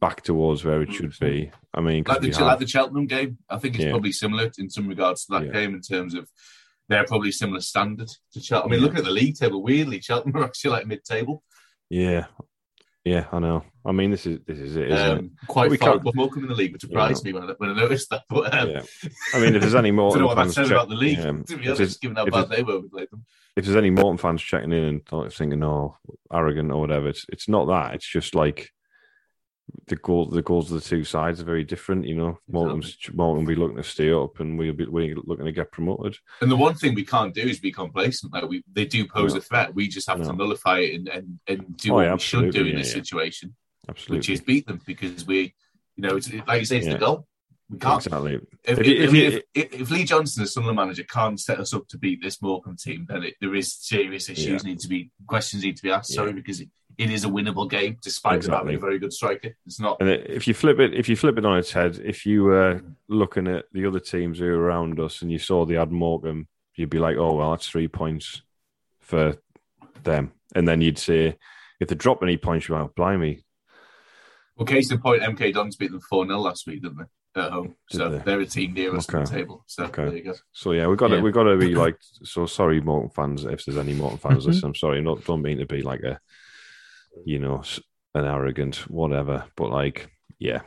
back 0.01 0.21
towards 0.21 0.63
where 0.63 0.81
it 0.81 0.91
should 0.93 1.17
be. 1.19 1.51
I 1.73 1.81
mean, 1.81 2.03
like 2.07 2.21
the, 2.21 2.27
we 2.29 2.33
like 2.35 2.59
the 2.59 2.67
Cheltenham 2.67 3.07
game. 3.07 3.37
I 3.49 3.57
think 3.57 3.75
it's 3.75 3.83
Yeah. 3.85 3.91
probably 3.91 4.11
similar 4.11 4.51
in 4.57 4.69
some 4.69 4.87
regards 4.87 5.25
to 5.25 5.33
that 5.39 5.45
Yeah. 5.47 5.51
game 5.53 5.73
in 5.73 5.81
terms 5.81 6.13
of 6.13 6.29
they're 6.89 7.05
probably 7.05 7.31
similar 7.31 7.61
standard 7.61 8.09
to 8.33 8.39
Cheltenham. 8.39 8.71
I 8.71 8.75
mean, 8.75 8.79
Yeah. 8.81 8.85
looking 8.85 8.99
at 8.99 9.05
the 9.05 9.11
league 9.11 9.35
table, 9.35 9.63
weirdly, 9.63 10.01
Cheltenham 10.01 10.41
are 10.41 10.45
actually 10.45 10.71
like 10.71 10.87
mid 10.87 11.03
table. 11.03 11.43
yeah, 11.89 12.25
yeah, 13.03 13.27
I 13.31 13.39
know. 13.39 13.63
I 13.85 13.91
mean, 13.91 14.09
this 14.11 14.25
is 14.25 14.39
this 14.47 14.57
is 14.59 14.75
it, 14.75 14.91
isn't 14.91 15.11
it? 15.11 15.19
Um, 15.19 15.31
quite 15.47 15.69
We 15.69 15.77
far 15.77 15.95
above 15.95 16.15
Morecambe 16.15 16.43
in 16.43 16.49
the 16.49 16.55
league, 16.55 16.73
which 16.73 16.81
surprised 16.81 17.23
me 17.23 17.33
when 17.33 17.43
I, 17.43 17.53
when 17.57 17.69
I 17.69 17.73
noticed 17.75 18.09
that. 18.09 18.23
But 18.29 18.51
um, 18.57 18.69
Yeah. 18.71 18.81
I 19.33 19.39
mean, 19.39 19.53
if 19.55 19.61
there's 19.61 19.75
any 19.75 19.91
more, 19.91 20.09
I 20.11 20.13
don't 20.13 20.21
know 20.21 20.27
what 20.27 20.35
that 20.35 20.41
fans 20.43 20.55
says 20.55 20.67
check- 20.69 20.75
about 20.77 20.89
the 20.89 20.95
league, 20.95 21.17
yeah, 21.19 21.31
to 21.45 21.57
be 21.57 21.69
honest, 21.69 22.01
given 22.01 22.17
how 22.17 22.25
bad 22.25 22.49
they 22.49 22.63
were 22.63 22.79
we 22.79 22.89
played 22.89 23.09
them. 23.11 23.25
if 23.55 23.65
there's 23.65 23.77
any 23.77 23.91
Morecambe 23.91 24.17
fans 24.17 24.41
checking 24.41 24.71
in 24.71 24.83
and 25.11 25.33
thinking, 25.33 25.63
"Oh, 25.63 25.97
arrogant" 26.33 26.71
or 26.71 26.81
whatever, 26.81 27.07
it's 27.09 27.25
it's 27.29 27.47
not 27.47 27.65
that. 27.67 27.93
It's 27.93 28.07
just 28.09 28.33
like 28.33 28.71
the 29.87 29.95
goal 29.95 30.27
the 30.27 30.41
goals 30.41 30.71
of 30.71 30.81
the 30.81 30.87
two 30.87 31.03
sides 31.03 31.41
are 31.41 31.45
very 31.45 31.63
different. 31.63 32.05
You 32.05 32.15
know, 32.15 32.39
Morecambe's 32.47 32.97
Morecambe 33.13 33.45
will 33.45 33.55
be 33.55 33.59
looking 33.59 33.77
to 33.77 33.83
stay 33.83 34.11
up, 34.11 34.39
and 34.39 34.57
we'll 34.57 34.73
be 34.73 34.85
we're 34.85 35.15
looking 35.15 35.45
to 35.45 35.51
get 35.51 35.71
promoted. 35.71 36.17
And 36.41 36.51
the 36.51 36.55
one 36.55 36.75
thing 36.75 36.93
we 36.95 37.05
can't 37.05 37.33
do 37.33 37.41
is 37.41 37.59
be 37.59 37.71
complacent. 37.71 38.33
Like 38.33 38.47
we, 38.47 38.63
they 38.71 38.85
do 38.85 39.07
pose 39.07 39.33
No. 39.33 39.39
a 39.39 39.41
threat. 39.41 39.73
We 39.75 39.87
just 39.87 40.07
have 40.09 40.19
No. 40.19 40.29
to 40.31 40.33
nullify 40.33 40.79
it 40.79 40.95
and 40.95 41.07
and, 41.07 41.39
and 41.47 41.77
do 41.77 41.91
Oh, 41.91 41.95
what 41.95 42.05
yeah, 42.05 42.13
we 42.13 42.19
should 42.19 42.51
do 42.53 42.61
in 42.61 42.67
yeah, 42.67 42.77
this 42.77 42.89
yeah. 42.89 42.93
situation, 43.01 43.55
Absolutely, 43.89 44.17
which 44.17 44.29
is 44.29 44.41
beat 44.41 44.67
them 44.67 44.81
because 44.85 45.25
we, 45.25 45.55
you 45.95 46.03
know, 46.03 46.15
it's 46.17 46.31
like 46.47 46.59
you 46.59 46.65
say, 46.65 46.77
it's 46.77 46.87
the 46.87 46.97
goal. 46.97 47.27
We 47.67 47.79
can't. 47.79 48.05
exactly. 48.05 48.39
If, 48.63 48.77
If 48.79 49.13
if, 49.55 49.71
if 49.81 49.89
Lee 49.89 50.03
Johnson, 50.03 50.43
the 50.43 50.47
Sunderland 50.47 50.75
manager, 50.77 51.03
can't 51.03 51.39
set 51.39 51.59
us 51.59 51.73
up 51.73 51.87
to 51.87 51.97
beat 51.97 52.21
this 52.21 52.39
Morecambe 52.39 52.77
team, 52.77 53.07
then 53.09 53.23
it, 53.23 53.33
there 53.41 53.55
is 53.55 53.73
serious 53.73 54.29
issues 54.29 54.63
need 54.63 54.77
to 54.81 54.87
be 54.87 55.09
questions 55.27 55.63
need 55.63 55.75
to 55.77 55.81
be 55.83 55.89
asked. 55.89 56.13
Sorry, 56.13 56.31
because 56.33 56.61
it, 56.61 56.69
it 56.97 57.09
is 57.11 57.25
a 57.25 57.27
winnable 57.27 57.69
game, 57.69 57.97
despite 58.01 58.43
not 58.47 58.57
having 58.59 58.73
Exactly. 58.73 58.75
a 58.75 58.79
very 58.79 58.99
good 58.99 59.13
striker. 59.13 59.55
It's 59.65 59.79
not. 59.79 59.97
And 59.99 60.09
if 60.09 60.47
you 60.47 60.53
flip 60.53 60.79
it, 60.79 60.93
if 60.93 61.07
you 61.09 61.15
flip 61.15 61.37
it 61.37 61.45
on 61.45 61.57
its 61.57 61.71
head, 61.71 61.99
if 62.03 62.25
you 62.25 62.43
were 62.43 62.81
looking 63.07 63.47
at 63.47 63.65
the 63.73 63.85
other 63.85 63.99
teams 63.99 64.39
who 64.39 64.45
are 64.47 64.59
around 64.59 64.99
us 64.99 65.21
and 65.21 65.31
you 65.31 65.39
saw 65.39 65.65
the 65.65 65.77
Ad 65.77 65.91
Morecambe, 65.91 66.47
you'd 66.75 66.89
be 66.89 66.99
like, 66.99 67.17
"Oh 67.17 67.33
well, 67.33 67.51
that's 67.51 67.67
three 67.69 67.87
points 67.87 68.41
for 68.99 69.37
them." 70.03 70.31
And 70.55 70.67
then 70.67 70.81
you'd 70.81 70.97
say, 70.99 71.37
if 71.79 71.87
they 71.89 71.95
drop 71.95 72.23
any 72.23 72.37
points, 72.37 72.67
you're 72.67 72.79
like, 72.81 72.95
"Blimey, 72.95 73.43
Well, 74.55 74.65
case 74.65 74.89
in 74.91 74.99
point, 74.99 75.21
MK 75.21 75.53
Dons 75.53 75.75
beat 75.75 75.91
them 75.91 75.99
4 75.99 76.25
0 76.27 76.39
last 76.39 76.65
week, 76.67 76.81
didn't 76.81 76.97
they? 76.99 77.41
At 77.41 77.51
home. 77.51 77.75
Did 77.91 77.97
so 77.97 78.09
they? 78.09 78.17
they? 78.19 78.33
are 78.35 78.39
a 78.39 78.45
team 78.45 78.73
near 78.73 78.95
us 78.95 79.13
on 79.13 79.25
the 79.25 79.29
table. 79.29 79.65
So 79.67 79.83
Okay. 79.85 80.05
there 80.05 80.15
you 80.15 80.23
go. 80.23 80.33
So 80.53 80.71
yeah, 80.71 80.87
we 80.87 80.95
got 80.95 81.09
to 81.09 81.17
Yeah. 81.17 81.21
we 81.21 81.31
got 81.31 81.43
to 81.43 81.57
be 81.57 81.75
like 81.85 81.97
so 82.23 82.45
sorry, 82.45 82.79
Morton 82.79 83.09
fans. 83.09 83.43
If 83.43 83.65
there's 83.65 83.77
any 83.77 83.91
Morton 83.93 84.17
fans 84.19 84.43
Mhm. 84.45 84.47
listening, 84.47 84.69
I'm 84.69 84.75
sorry. 84.75 85.01
Not 85.01 85.25
don't 85.25 85.41
mean 85.41 85.57
to 85.57 85.65
be 85.65 85.81
like 85.81 86.03
a, 86.03 86.17
you 87.23 87.39
know, 87.39 87.63
an 88.13 88.25
arrogant 88.25 88.77
whatever. 88.89 89.45
But 89.55 89.69
like, 89.71 90.09
yeah, 90.39 90.61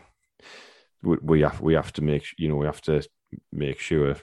we, 1.02 1.16
we 1.22 1.40
have 1.42 1.60
we 1.60 1.74
have 1.74 1.92
to 1.94 2.02
make 2.02 2.26
you 2.38 2.48
know 2.48 2.56
we 2.56 2.66
have 2.66 2.82
to 2.82 3.02
make 3.52 3.80
sure 3.80 4.16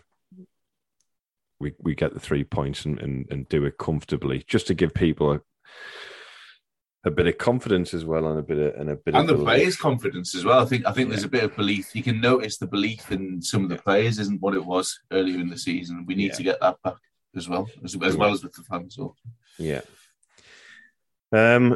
we 1.59 1.73
we 1.79 1.95
get 1.95 2.13
the 2.13 2.19
three 2.19 2.43
points 2.43 2.85
and 2.85 2.99
and, 2.99 3.25
and 3.29 3.47
do 3.49 3.65
it 3.65 3.77
comfortably, 3.77 4.43
just 4.47 4.67
to 4.67 4.73
give 4.73 4.93
people 4.93 5.33
a. 5.33 5.41
A 7.07 7.11
bit 7.11 7.27
of 7.27 7.37
confidence 7.37 7.93
as 7.93 8.03
well, 8.03 8.27
and 8.29 8.39
a 8.39 8.41
bit 8.41 8.57
of 8.57 8.81
and 8.81 8.89
a 8.89 8.95
bit 8.95 9.13
And 9.13 9.29
the 9.29 9.33
belief. 9.33 9.45
players' 9.45 9.77
confidence 9.77 10.33
as 10.33 10.43
well. 10.43 10.59
I 10.59 10.65
think 10.65 10.87
I 10.87 10.91
think 10.91 11.09
there's 11.09 11.23
a 11.23 11.27
bit 11.27 11.43
of 11.43 11.55
belief. 11.55 11.95
You 11.95 12.01
can 12.01 12.19
notice 12.19 12.57
the 12.57 12.65
belief 12.65 13.11
in 13.11 13.39
some 13.43 13.63
of 13.63 13.69
the 13.69 13.75
players 13.77 14.17
isn't 14.17 14.41
what 14.41 14.55
it 14.55 14.65
was 14.65 14.99
earlier 15.11 15.39
in 15.39 15.47
the 15.47 15.55
season. 15.57 16.03
We 16.07 16.15
need 16.15 16.29
Yeah. 16.31 16.33
to 16.37 16.43
get 16.43 16.59
that 16.61 16.77
back 16.83 16.95
as 17.35 17.47
well, 17.47 17.69
as, 17.83 17.95
as 18.01 18.17
well 18.17 18.33
as 18.33 18.41
with 18.43 18.53
the 18.53 18.63
fans. 18.63 18.97
Also. 18.97 19.15
Yeah. 19.59 19.81
Um. 21.31 21.75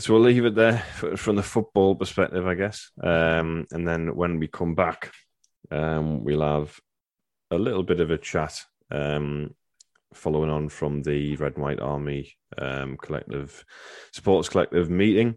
So 0.00 0.14
we'll 0.14 0.22
leave 0.22 0.46
it 0.46 0.54
there 0.54 0.78
from 1.16 1.36
the 1.36 1.42
football 1.42 1.94
perspective, 1.94 2.46
I 2.46 2.54
guess. 2.54 2.90
Um, 3.02 3.66
and 3.70 3.86
then 3.86 4.16
when 4.16 4.38
we 4.38 4.48
come 4.48 4.74
back, 4.74 5.12
um, 5.70 6.24
we'll 6.24 6.40
have 6.40 6.80
a 7.50 7.58
little 7.58 7.82
bit 7.82 8.00
of 8.00 8.10
a 8.10 8.16
chat. 8.16 8.64
Um, 8.90 9.54
following 10.14 10.48
on 10.48 10.70
from 10.70 11.02
the 11.02 11.36
Red 11.36 11.56
and 11.56 11.62
White 11.62 11.80
Army 11.80 12.32
um, 12.56 12.96
collective 12.96 13.62
sports 14.10 14.48
collective 14.48 14.88
meeting, 14.88 15.34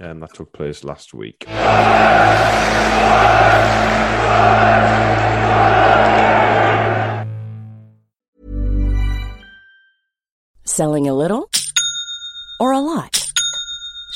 um, 0.00 0.20
that 0.20 0.32
took 0.32 0.52
place 0.52 0.84
last 0.84 1.12
week. 1.12 1.44
Selling 10.64 11.08
a 11.08 11.14
little 11.14 11.50
or 12.60 12.70
a 12.70 12.78
lot? 12.78 13.23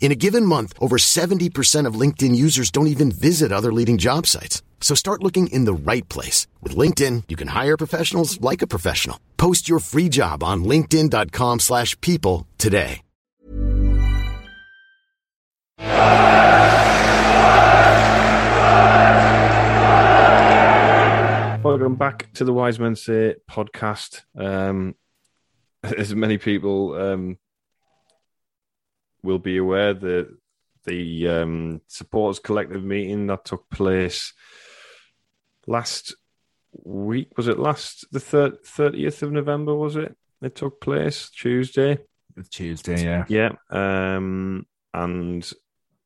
In 0.00 0.10
a 0.10 0.14
given 0.14 0.46
month, 0.46 0.72
over 0.80 0.96
70% 0.96 1.86
of 1.86 2.00
LinkedIn 2.00 2.34
users 2.34 2.70
don't 2.70 2.86
even 2.86 3.12
visit 3.12 3.52
other 3.52 3.72
leading 3.72 3.98
job 3.98 4.26
sites. 4.26 4.62
So 4.80 4.94
start 4.94 5.22
looking 5.22 5.48
in 5.48 5.66
the 5.66 5.74
right 5.74 6.08
place. 6.08 6.46
With 6.62 6.74
LinkedIn, 6.74 7.24
you 7.28 7.36
can 7.36 7.48
hire 7.48 7.76
professionals 7.76 8.40
like 8.40 8.62
a 8.62 8.66
professional. 8.66 9.20
Post 9.36 9.68
your 9.68 9.80
free 9.80 10.08
job 10.08 10.42
on 10.42 10.64
linkedin.com 10.64 11.58
slash 11.60 12.00
people 12.00 12.46
today. 12.56 13.02
Welcome 21.64 21.96
back 21.96 22.32
to 22.34 22.44
the 22.44 22.52
Wise 22.52 22.78
Men 22.78 22.96
Say 22.96 23.34
podcast. 23.50 24.22
Um, 24.36 24.94
as 25.82 26.14
many 26.14 26.38
people 26.38 26.94
um, 26.94 27.36
will 29.22 29.38
be 29.38 29.56
aware, 29.56 29.94
that 29.94 30.36
the 30.84 31.28
um, 31.28 31.80
supporters 31.86 32.38
collective 32.38 32.82
meeting 32.82 33.26
that 33.26 33.44
took 33.44 33.68
place 33.70 34.32
last 35.66 36.14
week 36.84 37.28
was 37.36 37.48
it 37.48 37.58
last 37.58 38.06
the 38.12 38.20
thirtieth 38.20 39.22
of 39.22 39.32
November? 39.32 39.74
Was 39.74 39.96
it? 39.96 40.16
It 40.40 40.54
took 40.54 40.80
place 40.80 41.30
Tuesday. 41.30 41.98
Tuesday, 42.50 43.02
yeah. 43.02 43.24
Yeah, 43.28 43.52
um, 43.70 44.64
and 44.94 45.42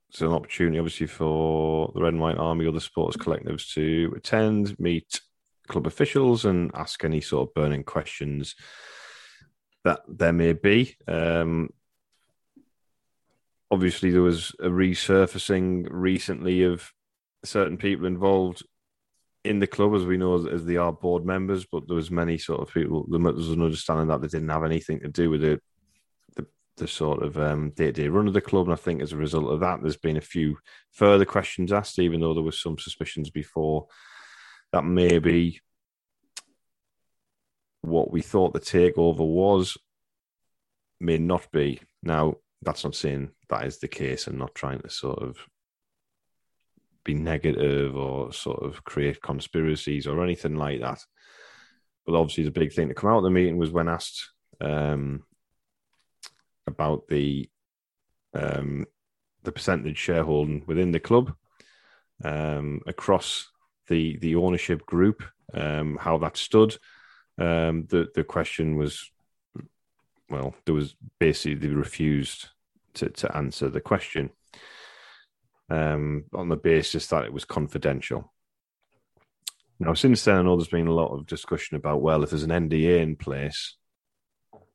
it's 0.08 0.20
an 0.20 0.28
opportunity, 0.28 0.78
obviously, 0.78 1.06
for 1.06 1.92
the 1.94 2.00
Red 2.00 2.14
and 2.14 2.22
White 2.22 2.38
Army 2.38 2.64
or 2.64 2.72
the 2.72 2.80
sports 2.80 3.16
collectives 3.16 3.74
to 3.74 4.14
attend, 4.16 4.78
meet 4.80 5.20
club 5.68 5.86
officials, 5.86 6.46
and 6.46 6.70
ask 6.74 7.04
any 7.04 7.20
sort 7.20 7.48
of 7.48 7.54
burning 7.54 7.84
questions 7.84 8.54
that 9.84 10.00
there 10.08 10.32
may 10.32 10.54
be. 10.54 10.96
Um, 11.06 11.70
obviously, 13.72 14.10
there 14.10 14.22
was 14.22 14.54
a 14.60 14.68
resurfacing 14.68 15.88
recently 15.90 16.62
of 16.62 16.92
certain 17.44 17.76
people 17.76 18.06
involved 18.06 18.62
in 19.44 19.58
the 19.58 19.66
club, 19.66 19.94
as 19.94 20.04
we 20.04 20.16
know, 20.16 20.46
as 20.46 20.64
they 20.64 20.76
are 20.76 20.92
board 20.92 21.26
members. 21.26 21.66
But 21.66 21.88
there 21.88 21.96
was 21.96 22.12
many 22.12 22.38
sort 22.38 22.60
of 22.60 22.72
people. 22.72 23.06
There 23.10 23.18
was 23.18 23.50
an 23.50 23.62
understanding 23.62 24.06
that 24.08 24.20
they 24.20 24.28
didn't 24.28 24.50
have 24.50 24.62
anything 24.64 25.00
to 25.00 25.08
do 25.08 25.30
with 25.30 25.42
it 25.42 25.60
the 26.76 26.88
sort 26.88 27.22
of 27.22 27.36
um, 27.38 27.70
day-to-day 27.70 28.08
run 28.08 28.26
of 28.26 28.34
the 28.34 28.40
club. 28.40 28.66
And 28.66 28.72
I 28.72 28.76
think 28.76 29.02
as 29.02 29.12
a 29.12 29.16
result 29.16 29.52
of 29.52 29.60
that, 29.60 29.82
there's 29.82 29.96
been 29.96 30.16
a 30.16 30.22
few 30.22 30.58
further 30.90 31.24
questions 31.24 31.72
asked, 31.72 31.98
even 31.98 32.20
though 32.20 32.34
there 32.34 32.42
was 32.42 32.60
some 32.60 32.78
suspicions 32.78 33.30
before 33.30 33.86
that 34.72 34.84
maybe 34.84 35.60
what 37.82 38.10
we 38.10 38.22
thought 38.22 38.54
the 38.54 38.60
takeover 38.60 39.18
was 39.18 39.76
may 40.98 41.18
not 41.18 41.50
be. 41.52 41.80
Now, 42.02 42.36
that's 42.62 42.84
not 42.84 42.94
saying 42.94 43.30
that 43.48 43.66
is 43.66 43.78
the 43.78 43.88
case 43.88 44.26
and 44.26 44.38
not 44.38 44.54
trying 44.54 44.80
to 44.80 44.88
sort 44.90 45.20
of 45.20 45.36
be 47.04 47.14
negative 47.14 47.96
or 47.96 48.32
sort 48.32 48.62
of 48.62 48.84
create 48.84 49.20
conspiracies 49.20 50.06
or 50.06 50.22
anything 50.22 50.56
like 50.56 50.80
that. 50.80 51.00
But 52.06 52.14
obviously, 52.14 52.44
the 52.44 52.50
big 52.50 52.72
thing 52.72 52.88
to 52.88 52.94
come 52.94 53.10
out 53.10 53.18
of 53.18 53.24
the 53.24 53.30
meeting 53.30 53.58
was 53.58 53.70
when 53.70 53.88
asked 53.88 54.30
um, 54.60 55.24
about 56.66 57.08
the 57.08 57.48
um, 58.34 58.86
the 59.42 59.52
percentage 59.52 59.98
shareholding 59.98 60.64
within 60.66 60.92
the 60.92 61.00
club 61.00 61.34
um, 62.24 62.80
across 62.86 63.48
the 63.88 64.16
the 64.18 64.36
ownership 64.36 64.86
group, 64.86 65.22
um, 65.54 65.98
how 66.00 66.18
that 66.18 66.36
stood. 66.36 66.76
Um, 67.38 67.86
the 67.88 68.08
the 68.14 68.24
question 68.24 68.76
was, 68.76 69.10
well, 70.28 70.54
there 70.64 70.74
was 70.74 70.94
basically 71.18 71.54
they 71.54 71.74
refused 71.74 72.48
to 72.94 73.08
to 73.10 73.36
answer 73.36 73.68
the 73.70 73.80
question. 73.80 74.30
um, 75.70 76.24
on 76.34 76.48
the 76.48 76.56
basis 76.56 77.06
that 77.08 77.24
it 77.24 77.32
was 77.32 77.44
confidential. 77.44 78.32
Now, 79.80 79.94
since 79.94 80.24
then, 80.24 80.36
I 80.36 80.42
know 80.42 80.56
there's 80.56 80.68
been 80.68 80.86
a 80.86 80.92
lot 80.94 81.12
of 81.12 81.26
discussion 81.26 81.76
about 81.76 82.02
well, 82.02 82.22
if 82.22 82.30
there's 82.30 82.42
an 82.42 82.50
NDA 82.50 83.00
in 83.00 83.16
place, 83.16 83.76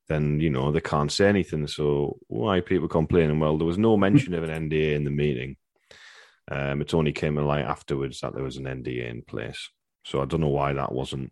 then 0.07 0.39
you 0.39 0.49
know 0.49 0.71
they 0.71 0.81
can't 0.81 1.11
say 1.11 1.27
anything. 1.27 1.67
So 1.67 2.17
why 2.27 2.61
people 2.61 2.87
complaining? 2.87 3.39
Well, 3.39 3.57
there 3.57 3.67
was 3.67 3.77
no 3.77 3.95
mention 3.95 4.33
of 4.33 4.43
an 4.43 4.69
NDA 4.69 4.95
in 4.95 5.03
the 5.03 5.11
meeting. 5.11 5.57
Um, 6.49 6.81
it 6.81 6.93
only 6.93 7.11
came 7.11 7.35
to 7.35 7.45
light 7.45 7.65
afterwards 7.65 8.21
that 8.21 8.33
there 8.33 8.43
was 8.43 8.57
an 8.57 8.65
NDA 8.65 9.09
in 9.09 9.21
place. 9.21 9.69
So 10.03 10.21
I 10.21 10.25
don't 10.25 10.41
know 10.41 10.47
why 10.47 10.73
that 10.73 10.91
wasn't 10.93 11.31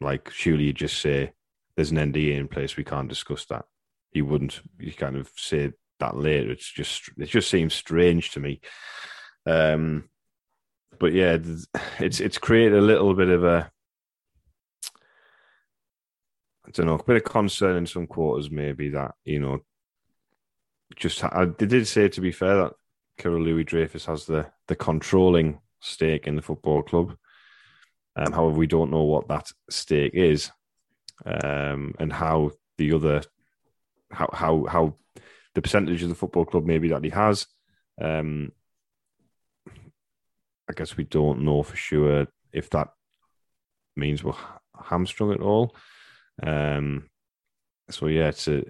like. 0.00 0.30
Surely 0.30 0.64
you 0.64 0.72
just 0.72 1.00
say 1.00 1.32
there's 1.76 1.92
an 1.92 2.12
NDA 2.12 2.36
in 2.36 2.48
place. 2.48 2.76
We 2.76 2.84
can't 2.84 3.08
discuss 3.08 3.46
that. 3.46 3.64
You 4.12 4.26
wouldn't. 4.26 4.60
You 4.78 4.92
kind 4.92 5.16
of 5.16 5.30
say 5.36 5.72
that 6.00 6.16
later. 6.16 6.50
It's 6.50 6.70
just 6.70 7.10
it 7.18 7.26
just 7.26 7.50
seems 7.50 7.74
strange 7.74 8.30
to 8.32 8.40
me. 8.40 8.60
Um, 9.46 10.08
but 10.98 11.12
yeah, 11.12 11.38
it's 11.98 12.20
it's 12.20 12.38
created 12.38 12.78
a 12.78 12.82
little 12.82 13.14
bit 13.14 13.28
of 13.28 13.44
a 13.44 13.70
I 16.66 16.70
don't 16.72 16.86
know, 16.86 16.94
a 16.94 17.02
bit 17.02 17.16
of 17.16 17.24
concern 17.24 17.76
in 17.76 17.86
some 17.86 18.06
quarters, 18.06 18.50
maybe 18.50 18.90
that 18.90 19.14
you 19.24 19.40
know, 19.40 19.60
just 20.96 21.22
I, 21.22 21.44
did 21.44 21.86
say 21.86 22.08
to 22.08 22.20
be 22.20 22.32
fair 22.32 22.56
that 22.56 22.72
Kyril 23.18 23.44
Louis-Dreyfus 23.44 24.06
has 24.06 24.26
the 24.26 24.46
the 24.66 24.76
controlling 24.76 25.60
stake 25.80 26.26
in 26.26 26.36
the 26.36 26.42
football 26.42 26.82
club. 26.82 27.16
Um, 28.16 28.32
however, 28.32 28.56
we 28.56 28.66
don't 28.66 28.90
know 28.90 29.02
what 29.02 29.28
that 29.28 29.50
stake 29.70 30.14
is, 30.14 30.50
um, 31.24 31.94
and 31.98 32.12
how 32.12 32.52
the 32.78 32.92
other 32.92 33.22
how 34.10 34.28
how 34.32 34.64
how 34.68 34.96
the 35.56 35.62
percentage 35.62 36.02
of 36.02 36.10
the 36.10 36.14
football 36.14 36.44
club 36.44 36.66
maybe 36.66 36.88
that 36.88 37.02
he 37.02 37.08
has. 37.08 37.46
Um, 38.00 38.52
I 40.68 40.74
guess 40.74 40.98
we 40.98 41.04
don't 41.04 41.40
know 41.40 41.62
for 41.62 41.76
sure 41.76 42.26
if 42.52 42.68
that 42.70 42.88
means 43.96 44.22
we're 44.22 44.34
hamstrung 44.78 45.32
at 45.32 45.40
all. 45.40 45.74
Um, 46.42 47.08
so 47.88 48.06
yeah, 48.08 48.28
it's 48.28 48.48
a, 48.48 48.64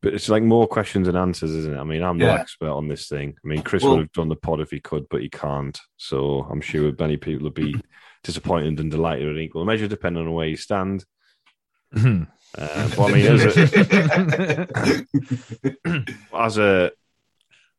but 0.00 0.14
it's 0.14 0.28
like 0.28 0.42
more 0.42 0.66
questions 0.66 1.06
than 1.06 1.14
answers, 1.14 1.52
isn't 1.52 1.76
it? 1.76 1.78
I 1.78 1.84
mean, 1.84 2.02
I'm 2.02 2.18
yeah. 2.18 2.26
no 2.26 2.34
expert 2.34 2.70
on 2.70 2.88
this 2.88 3.06
thing. 3.06 3.36
I 3.44 3.46
mean, 3.46 3.62
Chris 3.62 3.84
well, 3.84 3.92
would 3.92 4.00
have 4.00 4.12
done 4.12 4.28
the 4.28 4.34
pod 4.34 4.60
if 4.60 4.72
he 4.72 4.80
could, 4.80 5.08
but 5.08 5.22
he 5.22 5.28
can't. 5.28 5.78
So 5.96 6.44
I'm 6.50 6.60
sure 6.60 6.92
many 6.98 7.18
people 7.18 7.44
would 7.44 7.54
be 7.54 7.80
disappointed 8.24 8.80
and 8.80 8.90
delighted 8.90 9.28
in 9.28 9.38
equal 9.38 9.64
measure, 9.64 9.86
depending 9.86 10.26
on 10.26 10.32
where 10.32 10.48
you 10.48 10.56
stand. 10.56 11.04
Uh, 12.56 12.88
but 12.96 13.10
I 13.10 13.12
mean, 13.12 13.26
as 13.26 13.44
a, 13.44 15.04
as 16.34 16.58
a 16.58 16.92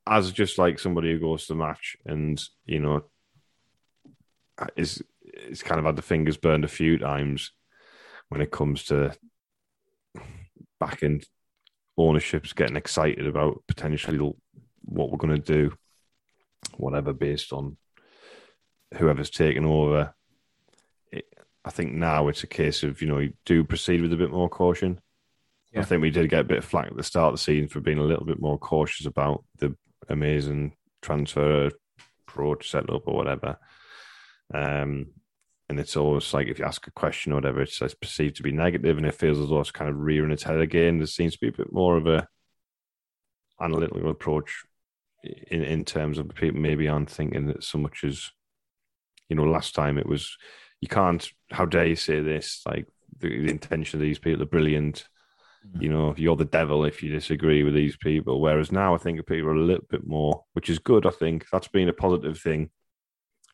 as 0.07 0.31
just 0.31 0.57
like 0.57 0.79
somebody 0.79 1.11
who 1.11 1.19
goes 1.19 1.45
to 1.45 1.53
the 1.53 1.59
match 1.59 1.97
and 2.05 2.41
you 2.65 2.79
know 2.79 3.03
is 4.75 5.01
is 5.23 5.63
kind 5.63 5.79
of 5.79 5.85
had 5.85 5.95
the 5.95 6.01
fingers 6.01 6.37
burned 6.37 6.65
a 6.65 6.69
few 6.69 6.97
times 6.97 7.51
when 8.29 8.41
it 8.41 8.51
comes 8.51 8.83
to 8.85 9.11
back 10.79 11.03
end 11.03 11.25
ownerships 11.97 12.53
getting 12.53 12.77
excited 12.77 13.27
about 13.27 13.63
potentially 13.67 14.17
what 14.81 15.11
we're 15.11 15.17
going 15.17 15.41
to 15.41 15.53
do, 15.53 15.73
whatever, 16.77 17.13
based 17.13 17.51
on 17.53 17.77
whoever's 18.97 19.29
taken 19.29 19.65
over. 19.65 20.13
I 21.69 21.71
think 21.71 21.93
now 21.93 22.29
it's 22.29 22.41
a 22.41 22.47
case 22.47 22.81
of, 22.81 22.99
you 22.99 23.07
know, 23.07 23.19
you 23.19 23.33
do 23.45 23.63
proceed 23.63 24.01
with 24.01 24.11
a 24.11 24.17
bit 24.17 24.31
more 24.31 24.49
caution. 24.49 24.99
Yeah. 25.71 25.81
I 25.81 25.83
think 25.83 26.01
we 26.01 26.09
did 26.09 26.27
get 26.27 26.39
a 26.39 26.43
bit 26.43 26.57
of 26.57 26.65
flack 26.65 26.87
at 26.87 26.97
the 26.97 27.03
start 27.03 27.27
of 27.27 27.33
the 27.35 27.43
season 27.43 27.67
for 27.67 27.79
being 27.79 27.99
a 27.99 28.03
little 28.03 28.25
bit 28.25 28.41
more 28.41 28.57
cautious 28.57 29.05
about 29.05 29.43
the 29.59 29.75
amazing 30.09 30.73
transfer 31.03 31.69
approach 32.27 32.71
setup 32.71 33.03
or 33.05 33.13
whatever. 33.13 33.59
Um, 34.51 35.11
and 35.69 35.79
it's 35.79 35.95
always 35.95 36.33
like 36.33 36.47
if 36.47 36.57
you 36.57 36.65
ask 36.65 36.87
a 36.87 36.91
question 36.91 37.33
or 37.33 37.35
whatever, 37.35 37.61
it's, 37.61 37.79
it's 37.83 37.93
perceived 37.93 38.37
to 38.37 38.43
be 38.43 38.51
negative, 38.51 38.97
and 38.97 39.05
it 39.05 39.13
feels 39.13 39.37
as 39.37 39.49
though 39.49 39.59
it's 39.59 39.69
kind 39.69 39.91
of 39.91 39.99
rearing 39.99 40.31
its 40.31 40.41
head 40.41 40.59
again. 40.59 40.97
There 40.97 41.05
seems 41.05 41.33
to 41.33 41.39
be 41.39 41.49
a 41.49 41.51
bit 41.51 41.71
more 41.71 41.97
of 41.97 42.07
a 42.07 42.27
analytical 43.61 44.09
approach 44.09 44.63
in 45.23 45.63
in 45.63 45.85
terms 45.85 46.17
of 46.17 46.29
people 46.29 46.59
maybe 46.59 46.87
aren't 46.87 47.11
thinking 47.11 47.45
that 47.45 47.63
so 47.63 47.77
much 47.77 48.03
as 48.03 48.31
you 49.27 49.35
know. 49.35 49.43
Last 49.43 49.75
time 49.75 49.99
it 49.99 50.07
was 50.07 50.35
you 50.81 50.87
can't. 50.87 51.27
How 51.51 51.65
dare 51.65 51.87
you 51.87 51.95
say 51.95 52.21
this? 52.21 52.61
Like 52.65 52.87
the, 53.19 53.29
the 53.29 53.51
intention 53.51 53.99
of 53.99 54.01
these 54.01 54.19
people 54.19 54.43
are 54.43 54.47
brilliant. 54.47 55.07
Mm-hmm. 55.67 55.81
You 55.81 55.89
know, 55.89 56.13
you're 56.17 56.35
the 56.35 56.45
devil 56.45 56.85
if 56.85 57.03
you 57.03 57.11
disagree 57.11 57.63
with 57.63 57.73
these 57.73 57.97
people. 57.97 58.39
Whereas 58.39 58.71
now, 58.71 58.95
I 58.95 58.97
think 58.97 59.25
people 59.25 59.49
are 59.49 59.55
a 59.55 59.59
little 59.59 59.85
bit 59.89 60.07
more, 60.07 60.45
which 60.53 60.69
is 60.69 60.79
good. 60.79 61.05
I 61.05 61.11
think 61.11 61.47
that's 61.51 61.67
been 61.67 61.89
a 61.89 61.93
positive 61.93 62.39
thing 62.39 62.69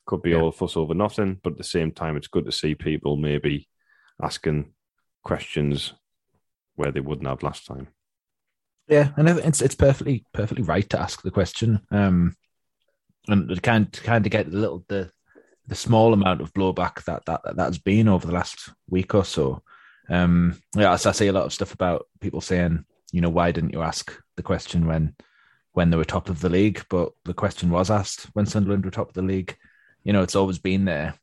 could 0.06 0.22
be 0.22 0.32
yeah. 0.32 0.38
all 0.38 0.52
fuss 0.52 0.78
over 0.78 0.94
nothing, 0.94 1.40
but 1.44 1.54
at 1.54 1.58
the 1.58 1.64
same 1.64 1.92
time, 1.92 2.16
it's 2.16 2.28
good 2.28 2.46
to 2.46 2.52
see 2.52 2.76
people 2.76 3.18
maybe 3.18 3.68
asking 4.22 4.72
questions 5.24 5.94
where 6.76 6.92
they 6.92 7.00
wouldn't 7.00 7.28
have 7.28 7.44
last 7.44 7.66
time. 7.66 7.88
Yeah, 8.88 9.10
and 9.18 9.28
it's 9.28 9.62
it's 9.62 9.76
perfectly 9.76 10.26
perfectly 10.32 10.64
right 10.64 10.88
to 10.92 11.02
ask 11.02 11.24
the 11.24 11.32
question, 11.32 11.82
um, 11.90 12.36
and 13.28 13.50
to 13.50 13.60
kind 13.60 13.92
kind 13.92 14.26
of 14.26 14.32
get 14.32 14.52
the 14.52 14.58
little 14.58 14.86
the 14.88 15.12
the 15.68 15.76
small 15.76 16.14
amount 16.14 16.42
of 16.42 16.54
blowback 16.54 17.04
that 17.06 17.26
that 17.26 17.42
that's 17.56 17.78
been 17.78 18.08
over 18.08 18.28
the 18.28 18.34
last 18.34 18.70
week 18.90 19.16
or 19.16 19.26
so. 19.26 19.62
Um, 20.10 20.62
yeah, 20.76 20.92
I 20.92 20.96
see 20.96 21.28
a 21.28 21.34
lot 21.34 21.46
of 21.46 21.54
stuff 21.54 21.74
about 21.74 22.08
people 22.20 22.42
saying, 22.42 22.86
you 23.12 23.22
know, 23.22 23.30
why 23.30 23.52
didn't 23.52 23.74
you 23.74 23.82
ask 23.82 24.16
the 24.36 24.44
question 24.44 24.86
when 24.86 25.16
when 25.74 25.90
they 25.90 25.98
were 25.98 26.06
top 26.06 26.30
of 26.30 26.42
the 26.42 26.50
league? 26.50 26.86
But 26.90 27.14
the 27.24 27.34
question 27.34 27.70
was 27.70 27.90
asked 27.90 28.28
when 28.34 28.46
Sunderland 28.46 28.86
were 28.86 28.92
top 28.92 29.10
of 29.10 29.16
the 29.16 29.22
league 29.22 29.58
you 30.06 30.14
know, 30.14 30.22
it's 30.22 30.36
always 30.36 30.60
been 30.60 30.86
there. 30.86 31.16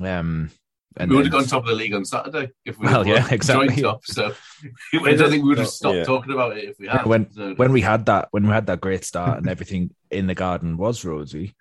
Um, 0.00 0.50
and 0.98 1.10
we 1.10 1.16
would 1.16 1.26
have 1.26 1.32
gone 1.32 1.44
top 1.44 1.64
of 1.64 1.68
the 1.68 1.74
league 1.74 1.94
on 1.94 2.04
Saturday 2.04 2.52
if 2.64 2.78
we 2.78 2.86
well, 2.86 3.06
yeah, 3.06 3.26
exactly. 3.30 3.68
joined 3.68 3.82
top. 3.82 4.06
So 4.06 4.32
I 4.94 5.14
don't 5.14 5.30
think 5.30 5.42
we 5.42 5.48
would 5.48 5.58
have 5.58 5.68
stopped 5.68 5.96
yeah. 5.96 6.04
talking 6.04 6.32
about 6.32 6.56
it 6.56 6.64
if 6.64 6.78
we 6.78 6.86
had. 6.86 7.04
When 7.04 7.30
so. 7.32 7.54
when 7.54 7.72
we 7.72 7.80
had 7.80 8.06
that 8.06 8.28
when 8.30 8.46
we 8.46 8.52
had 8.52 8.66
that 8.66 8.80
great 8.80 9.04
start 9.04 9.38
and 9.38 9.48
everything 9.48 9.90
in 10.10 10.26
the 10.26 10.34
garden 10.34 10.76
was 10.76 11.04
rosy, 11.04 11.54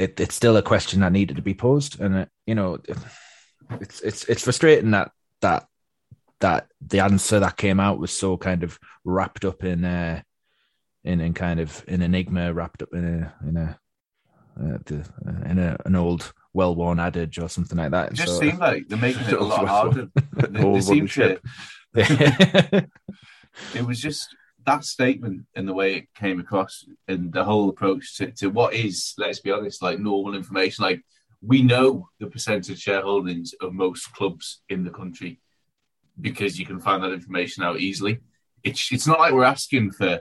it, 0.00 0.18
it's 0.18 0.34
still 0.34 0.56
a 0.56 0.62
question 0.62 1.00
that 1.00 1.12
needed 1.12 1.36
to 1.36 1.42
be 1.42 1.54
posed, 1.54 2.00
and 2.00 2.16
it, 2.16 2.28
you 2.46 2.54
know, 2.54 2.78
it's 3.80 4.00
it's 4.00 4.24
it's 4.24 4.44
frustrating 4.44 4.92
that 4.92 5.12
that 5.40 5.66
that 6.40 6.68
the 6.80 7.00
answer 7.00 7.38
that 7.40 7.56
came 7.56 7.78
out 7.78 7.98
was 7.98 8.10
so 8.10 8.36
kind 8.36 8.62
of 8.62 8.78
wrapped 9.04 9.44
up 9.44 9.62
in 9.62 9.84
uh 9.84 10.22
in 11.04 11.20
in 11.20 11.34
kind 11.34 11.60
of 11.60 11.84
an 11.86 12.02
enigma, 12.02 12.52
wrapped 12.52 12.82
up 12.82 12.88
in 12.92 13.04
a 13.04 13.34
in 13.46 13.56
a 13.56 13.78
uh, 14.60 14.78
the, 14.84 14.98
uh, 15.26 15.48
in 15.50 15.58
a, 15.58 15.76
an 15.86 15.96
old 15.96 16.32
well-worn 16.52 16.98
adage 16.98 17.38
or 17.38 17.48
something 17.48 17.78
like 17.78 17.92
that. 17.92 18.10
It 18.10 18.14
just 18.14 18.34
so, 18.34 18.40
seemed 18.40 18.58
like 18.58 18.88
they're 18.88 18.98
making 18.98 19.22
it 19.22 19.32
a 19.32 19.44
lot 19.44 19.68
harder. 19.68 20.08
they, 20.32 20.72
they 20.72 20.80
seem 20.80 21.06
to. 21.06 21.40
it 21.94 23.86
was 23.86 24.00
just 24.00 24.34
that 24.70 24.84
statement 24.84 25.46
and 25.56 25.66
the 25.66 25.74
way 25.74 25.94
it 25.94 26.14
came 26.14 26.38
across 26.38 26.84
and 27.08 27.32
the 27.32 27.44
whole 27.44 27.68
approach 27.68 28.16
to, 28.16 28.30
to 28.30 28.46
what 28.48 28.72
is, 28.72 29.14
let's 29.18 29.40
be 29.40 29.50
honest, 29.50 29.82
like 29.82 29.98
normal 29.98 30.34
information. 30.34 30.84
Like 30.84 31.02
we 31.42 31.62
know 31.62 32.08
the 32.20 32.28
percentage 32.28 32.84
shareholdings 32.84 33.50
of 33.60 33.72
most 33.72 34.12
clubs 34.12 34.62
in 34.68 34.84
the 34.84 34.90
country 34.90 35.40
because 36.20 36.58
you 36.58 36.66
can 36.66 36.78
find 36.78 37.02
that 37.02 37.12
information 37.12 37.64
out 37.64 37.80
easily. 37.80 38.20
It's 38.62 38.92
it's 38.92 39.06
not 39.06 39.18
like 39.18 39.32
we're 39.32 39.44
asking 39.44 39.92
for 39.92 40.20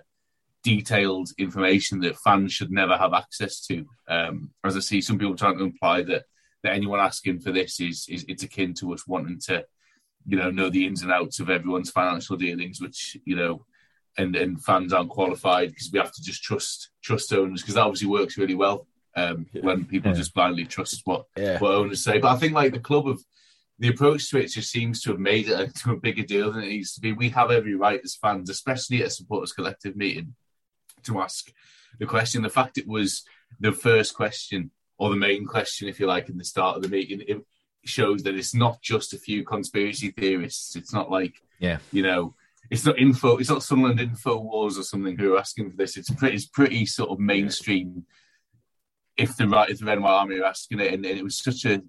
detailed 0.63 1.29
information 1.37 1.99
that 2.01 2.17
fans 2.17 2.51
should 2.51 2.71
never 2.71 2.97
have 2.97 3.13
access 3.13 3.65
to. 3.67 3.85
Um, 4.07 4.51
as 4.63 4.75
I 4.75 4.79
see 4.79 5.01
some 5.01 5.19
people 5.19 5.35
trying 5.35 5.57
to 5.57 5.63
imply 5.63 6.01
that 6.03 6.23
that 6.63 6.73
anyone 6.73 6.99
asking 6.99 7.39
for 7.39 7.51
this 7.51 7.79
is, 7.79 8.07
is 8.09 8.25
it's 8.27 8.43
akin 8.43 8.73
to 8.75 8.93
us 8.93 9.07
wanting 9.07 9.39
to, 9.47 9.65
you 10.25 10.37
know, 10.37 10.49
know 10.49 10.69
the 10.69 10.85
ins 10.85 11.03
and 11.03 11.11
outs 11.11 11.39
of 11.39 11.49
everyone's 11.49 11.91
financial 11.91 12.35
dealings, 12.35 12.81
which 12.81 13.17
you 13.25 13.35
know, 13.35 13.65
and 14.17 14.35
and 14.35 14.63
fans 14.63 14.93
aren't 14.93 15.09
qualified 15.09 15.69
because 15.69 15.89
we 15.91 15.99
have 15.99 16.11
to 16.11 16.21
just 16.21 16.43
trust 16.43 16.89
trust 17.03 17.31
owners 17.33 17.61
because 17.61 17.75
that 17.75 17.83
obviously 17.83 18.07
works 18.07 18.37
really 18.37 18.55
well 18.55 18.87
um, 19.15 19.47
yeah. 19.53 19.61
when 19.61 19.85
people 19.85 20.11
yeah. 20.11 20.17
just 20.17 20.33
blindly 20.33 20.65
trust 20.65 21.01
what 21.05 21.25
yeah. 21.37 21.59
what 21.59 21.73
owners 21.73 22.03
say. 22.03 22.19
But 22.19 22.33
I 22.33 22.37
think 22.37 22.53
like 22.53 22.73
the 22.73 22.79
club 22.79 23.07
of 23.07 23.23
the 23.79 23.87
approach 23.87 24.29
to 24.29 24.37
it 24.37 24.47
just 24.47 24.71
seems 24.71 25.01
to 25.01 25.11
have 25.11 25.19
made 25.19 25.47
it 25.47 25.59
into 25.59 25.91
a 25.93 25.99
bigger 25.99 26.23
deal 26.23 26.51
than 26.51 26.63
it 26.63 26.69
needs 26.69 26.93
to 26.93 27.01
be. 27.01 27.13
We 27.13 27.29
have 27.29 27.51
every 27.51 27.75
right 27.75 28.01
as 28.03 28.15
fans, 28.15 28.49
especially 28.49 29.01
at 29.01 29.07
a 29.07 29.11
supporters 29.11 29.53
collective 29.53 29.95
meeting, 29.95 30.35
to 31.03 31.21
ask 31.21 31.51
the 31.99 32.05
question. 32.05 32.41
The 32.41 32.49
fact 32.49 32.77
it 32.77 32.87
was 32.87 33.23
the 33.59 33.71
first 33.71 34.15
question 34.15 34.71
or 34.97 35.09
the 35.09 35.15
main 35.15 35.45
question, 35.45 35.87
if 35.87 35.99
you 35.99 36.07
like, 36.07 36.29
in 36.29 36.37
the 36.37 36.43
start 36.43 36.75
of 36.75 36.83
the 36.83 36.89
meeting, 36.89 37.23
it 37.25 37.41
shows 37.85 38.23
that 38.23 38.35
it's 38.35 38.53
not 38.53 38.81
just 38.81 39.13
a 39.13 39.17
few 39.17 39.45
conspiracy 39.45 40.11
theorists. 40.11 40.75
It's 40.75 40.93
not 40.93 41.09
like, 41.09 41.41
yeah, 41.59 41.77
you 41.93 42.03
know, 42.03 42.35
it's 42.69 42.85
not 42.85 42.99
info. 42.99 43.37
It's 43.37 43.49
not 43.49 43.63
Sunderland 43.63 43.99
info 43.99 44.37
wars 44.37 44.77
or 44.77 44.83
something 44.83 45.17
who 45.17 45.33
are 45.35 45.39
asking 45.39 45.71
for 45.71 45.77
this. 45.77 45.97
It's 45.97 46.09
pretty, 46.11 46.35
it's 46.35 46.45
pretty 46.45 46.85
sort 46.85 47.09
of 47.09 47.19
mainstream. 47.19 48.05
If 49.17 49.35
the 49.37 49.47
right, 49.47 49.69
if 49.69 49.79
the 49.79 49.85
Red 49.85 49.97
Army 49.99 50.37
are 50.39 50.45
asking 50.45 50.79
it, 50.79 50.93
and, 50.93 51.05
and 51.05 51.17
it 51.17 51.23
was 51.23 51.37
such 51.37 51.65
a 51.65 51.81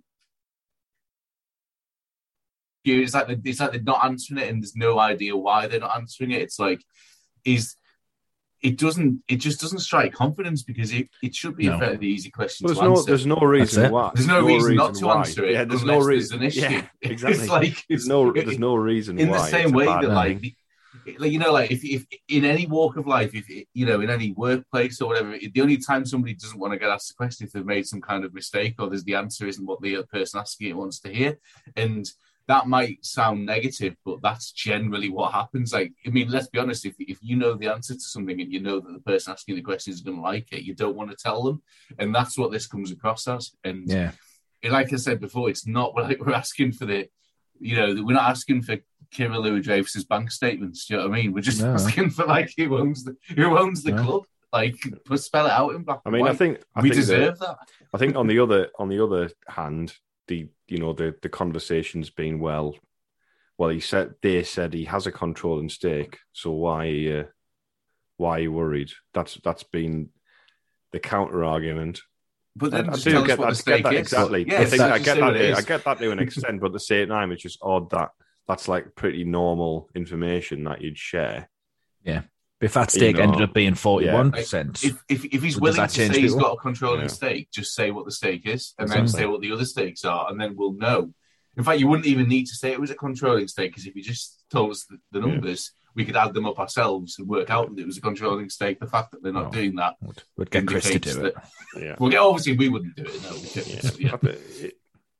it's 2.84 3.14
like 3.14 3.26
it's 3.44 3.60
like 3.60 3.72
they're 3.72 3.82
not 3.82 4.04
answering 4.04 4.40
it, 4.42 4.48
and 4.48 4.62
there's 4.62 4.74
no 4.76 4.98
idea 4.98 5.36
why 5.36 5.66
they're 5.66 5.80
not 5.80 5.94
answering 5.96 6.30
it. 6.32 6.42
It's 6.42 6.58
like, 6.58 6.82
is 7.44 7.76
it 8.62 8.78
doesn't. 8.78 9.22
It 9.28 9.36
just 9.36 9.60
doesn't 9.60 9.78
strike 9.80 10.12
confidence 10.12 10.62
because 10.62 10.92
it, 10.92 11.08
it 11.22 11.34
should 11.34 11.56
be 11.56 11.66
No. 11.68 11.76
a 11.76 11.78
fairly 11.78 12.06
easy 12.08 12.30
question 12.30 12.66
There's 12.66 12.78
to 12.78 12.84
no, 12.84 12.90
answer. 12.92 13.04
there's 13.06 13.26
no 13.26 13.36
reason 13.36 13.90
why. 13.92 14.10
There's 14.14 14.26
no 14.26 14.44
reason 14.44 14.74
not 14.76 14.94
to 14.96 15.06
why. 15.06 15.18
answer 15.18 15.44
it 15.44 15.52
Yeah, 15.52 15.64
there's 15.64 15.82
unless 15.82 15.98
no 15.98 16.04
there's 16.06 16.32
reason. 16.32 16.38
an 16.40 16.44
issue. 16.46 16.60
Yeah, 16.70 16.86
It's 17.00 17.22
exactly. 17.22 17.46
like- 17.48 17.84
there's 17.88 18.06
no, 18.06 18.32
there's 18.32 18.58
no 18.68 18.74
reason 18.76 19.18
in 19.18 19.28
why. 19.30 19.38
the 19.38 19.44
same 19.46 19.72
way 19.72 19.86
bad 19.86 20.02
that 20.04 20.10
like, 20.10 20.40
the- 20.40 20.54
like 21.18 21.30
you 21.30 21.38
know 21.38 21.52
like 21.52 21.70
if, 21.70 21.84
if 21.84 22.04
in 22.28 22.44
any 22.44 22.66
walk 22.66 22.96
of 22.96 23.06
life 23.06 23.30
if 23.34 23.48
you 23.48 23.86
know 23.86 24.00
in 24.00 24.10
any 24.10 24.32
workplace 24.32 25.00
or 25.00 25.08
whatever 25.08 25.36
the 25.38 25.60
only 25.60 25.76
time 25.76 26.04
somebody 26.04 26.34
doesn't 26.34 26.58
want 26.58 26.72
to 26.72 26.78
get 26.78 26.90
asked 26.90 27.10
a 27.10 27.14
question 27.14 27.46
if 27.46 27.52
they've 27.52 27.64
made 27.64 27.86
some 27.86 28.00
kind 28.00 28.24
of 28.24 28.34
mistake 28.34 28.74
or 28.78 28.88
there's 28.88 29.04
the 29.04 29.14
answer 29.14 29.46
isn't 29.46 29.66
what 29.66 29.80
the 29.80 29.96
other 29.96 30.06
person 30.06 30.40
asking 30.40 30.68
it 30.68 30.76
wants 30.76 30.98
to 30.98 31.12
hear 31.12 31.38
and 31.76 32.10
that 32.48 32.66
might 32.66 33.04
sound 33.04 33.46
negative 33.46 33.94
but 34.04 34.20
that's 34.22 34.50
generally 34.50 35.08
what 35.08 35.32
happens 35.32 35.72
like 35.72 35.92
i 36.06 36.10
mean 36.10 36.28
let's 36.28 36.48
be 36.48 36.58
honest 36.58 36.84
if, 36.84 36.94
if 36.98 37.18
you 37.22 37.36
know 37.36 37.54
the 37.54 37.68
answer 37.68 37.94
to 37.94 38.00
something 38.00 38.40
and 38.40 38.52
you 38.52 38.60
know 38.60 38.80
that 38.80 38.92
the 38.92 39.00
person 39.00 39.32
asking 39.32 39.54
the 39.54 39.62
question 39.62 39.92
is 39.92 40.00
going 40.00 40.16
to 40.16 40.22
like 40.22 40.52
it 40.52 40.64
you 40.64 40.74
don't 40.74 40.96
want 40.96 41.10
to 41.10 41.16
tell 41.16 41.42
them 41.44 41.62
and 41.98 42.12
that's 42.12 42.36
what 42.36 42.50
this 42.50 42.66
comes 42.66 42.90
across 42.90 43.28
as 43.28 43.52
and 43.62 43.88
Yeah. 43.88 44.10
like 44.64 44.92
I 44.92 44.96
said 44.96 45.20
before, 45.20 45.48
it's 45.48 45.66
not 45.66 45.94
like 45.96 46.18
we're 46.20 46.34
asking 46.34 46.72
for 46.72 46.86
the, 46.86 47.08
you 47.60 47.76
know, 47.76 48.02
we're 48.04 48.14
not 48.14 48.30
asking 48.30 48.62
for 48.62 48.76
Kyril 49.14 49.42
Louis-Dreyfus's 49.42 50.04
bank 50.04 50.30
statements. 50.30 50.86
Do 50.86 50.94
you 50.94 51.00
know 51.00 51.08
what 51.08 51.18
I 51.18 51.22
mean? 51.22 51.32
We're 51.32 51.40
just 51.40 51.60
No. 51.62 51.72
asking 51.74 52.10
for 52.10 52.26
like 52.26 52.52
who 52.56 52.78
owns 52.78 53.04
the 53.04 53.16
who 53.36 53.58
owns 53.58 53.82
the 53.82 53.92
No. 53.92 54.02
club. 54.04 54.22
Like, 54.52 54.76
put- 55.04 55.20
spell 55.20 55.46
it 55.46 55.52
out 55.52 55.74
in 55.76 55.82
black. 55.84 56.00
I 56.04 56.08
and 56.08 56.16
mean, 56.16 56.26
I 56.26 56.32
think 56.34 56.60
I 56.74 56.80
we 56.82 56.88
think 56.88 57.00
deserve 57.00 57.38
that. 57.38 57.56
I 57.94 57.98
think 57.98 58.16
on 58.16 58.26
the 58.26 58.40
other 58.40 58.68
on 58.78 58.88
the 58.88 59.02
other 59.02 59.30
hand, 59.48 59.94
the 60.26 60.48
you 60.68 60.78
know 60.78 60.92
the 60.92 61.14
the 61.22 61.28
conversation's 61.28 62.10
been 62.10 62.40
well. 62.40 62.74
Well, 63.58 63.70
he 63.70 63.80
said 63.80 64.14
they 64.22 64.42
said 64.42 64.72
he 64.74 64.86
has 64.86 65.06
a 65.06 65.12
controlling 65.12 65.68
stake, 65.68 66.18
so 66.32 66.50
why 66.52 66.88
uh, 67.20 67.24
why 68.16 68.38
are 68.38 68.40
you 68.40 68.52
worried? 68.52 68.90
That's 69.14 69.34
that's 69.44 69.62
been 69.64 70.08
the 70.92 70.98
counter 71.00 71.44
argument. 71.44 72.02
But 72.56 72.74
I, 72.74 72.78
then 72.78 72.88
I 72.90 72.92
just 72.94 73.04
do 73.04 73.12
tell 73.12 73.24
get, 73.24 73.32
us 73.32 73.38
what 73.38 73.46
I 73.46 73.50
the 73.50 73.54
get 73.54 73.60
stake 73.62 73.82
that 73.84 73.94
is. 73.94 74.00
exactly. 74.00 74.44
Yeah, 74.48 74.60
I, 74.60 74.64
think, 74.64 74.82
I 74.82 74.98
get 74.98 75.18
that. 75.20 75.30
to- 75.34 75.52
I 75.56 75.60
get 75.60 75.84
that 75.84 75.98
to 75.98 76.10
an 76.10 76.18
extent, 76.18 76.60
but 76.60 76.66
at 76.68 76.72
the 76.72 76.80
same 76.80 77.08
time, 77.08 77.30
it's 77.30 77.42
just 77.42 77.58
odd 77.62 77.90
that 77.90 78.10
that's 78.50 78.68
like 78.68 78.94
pretty 78.94 79.24
normal 79.24 79.88
information 79.94 80.64
that 80.64 80.80
you'd 80.82 80.98
share. 80.98 81.48
Yeah. 82.04 82.22
If 82.60 82.74
that 82.74 82.92
You 82.94 83.00
stake 83.00 83.16
know, 83.16 83.22
ended 83.22 83.40
up 83.42 83.54
being 83.54 83.74
forty-one 83.74 84.32
percent, 84.32 84.84
If, 84.84 85.02
if, 85.08 85.24
if 85.24 85.42
he's 85.42 85.54
Does 85.54 85.60
willing 85.62 85.86
to 85.88 85.94
change 85.94 86.14
say 86.14 86.20
he's 86.20 86.32
people? 86.34 86.48
got 86.48 86.54
a 86.58 86.60
controlling 86.60 87.00
Yeah. 87.02 87.06
stake, 87.06 87.48
just 87.50 87.74
say 87.74 87.90
what 87.90 88.04
the 88.04 88.12
stake 88.12 88.46
is 88.46 88.74
and 88.78 88.90
then 88.90 89.08
say 89.08 89.24
what 89.24 89.40
the 89.40 89.52
other 89.52 89.64
stakes 89.64 90.04
are, 90.04 90.30
and 90.30 90.38
then 90.38 90.56
we'll 90.56 90.74
know. 90.74 91.12
In 91.56 91.64
fact, 91.64 91.80
you 91.80 91.88
wouldn't 91.88 92.06
even 92.06 92.28
need 92.28 92.46
to 92.46 92.54
say 92.54 92.70
it 92.72 92.80
was 92.80 92.90
a 92.90 92.94
controlling 92.94 93.48
stake 93.48 93.70
because 93.70 93.86
if 93.86 93.96
you 93.96 94.02
just 94.02 94.44
told 94.50 94.70
us 94.72 94.84
the, 94.84 94.98
the 95.10 95.20
Yeah. 95.26 95.32
numbers, 95.32 95.72
we 95.94 96.04
could 96.04 96.16
add 96.16 96.34
them 96.34 96.46
up 96.46 96.58
ourselves 96.60 97.18
and 97.18 97.26
work 97.28 97.50
out 97.50 97.74
that 97.74 97.80
it 97.82 97.86
was 97.86 97.96
a 97.96 98.00
controlling 98.02 98.48
stake. 98.50 98.78
The 98.78 98.86
fact 98.86 99.10
that 99.12 99.22
they're 99.22 99.32
not 99.32 99.46
No. 99.46 99.50
doing 99.50 99.76
that 99.76 99.94
would, 100.02 100.22
would 100.36 100.50
get 100.50 100.66
Chris 100.66 100.88
to 100.90 100.98
do 100.98 101.24
it. 101.24 101.34
that- 101.34 101.82
Yeah. 101.82 101.96
Well, 101.98 102.12
yeah, 102.12 102.20
obviously 102.20 102.56
we 102.56 102.68
wouldn't 102.68 102.94
do 102.94 103.04
it. 103.04 103.22
No, 103.22 103.32
we 103.32 103.48
couldn't. 103.48 104.00
Yeah. 104.00 104.16
Yeah. 104.22 104.70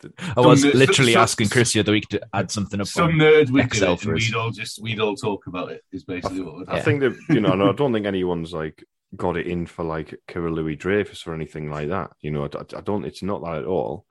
It- 0.05 0.13
I 0.37 0.41
was 0.41 0.63
Some- 0.63 0.71
literally 0.73 1.13
some- 1.15 1.23
asking 1.23 1.49
Chris 1.51 1.73
the 1.73 1.81
other 1.81 1.93
week 1.93 2.09
to 2.09 2.21
add 2.33 2.51
something 2.51 2.81
up. 2.81 2.87
Some 2.87 3.05
on- 3.11 3.13
nerd 3.19 3.51
would 3.51 3.65
Excel 3.65 3.97
do 3.97 4.01
it, 4.01 4.01
for 4.05 4.15
us. 4.17 4.27
we'd 4.27 4.35
all 4.35 4.51
just 4.51 4.83
we'd 4.83 5.01
all 5.01 5.15
talk 5.17 5.47
about 5.47 5.71
it. 5.73 5.83
Is 5.93 6.05
basically 6.05 6.41
what 6.43 6.55
would 6.57 6.69
I 6.69 6.81
think 6.81 7.01
that 7.01 7.17
you 7.29 7.41
know, 7.41 7.53
and 7.53 7.63
I 7.63 7.73
don't 7.77 7.93
think 7.93 8.07
anyone's 8.07 8.53
like 8.53 8.85
got 9.17 9.37
it 9.37 9.47
in 9.47 9.67
for 9.67 9.85
like 9.85 10.15
Kyril 10.29 10.55
Louis-Dreyfus 10.55 11.27
or 11.27 11.35
anything 11.35 11.69
like 11.71 11.89
that. 11.89 12.13
You 12.21 12.31
know, 12.31 12.45
I, 12.45 12.77
I 12.77 12.81
don't. 12.81 13.05
It's 13.05 13.23
not 13.23 13.43
that 13.43 13.59
at 13.59 13.65
all. 13.65 14.07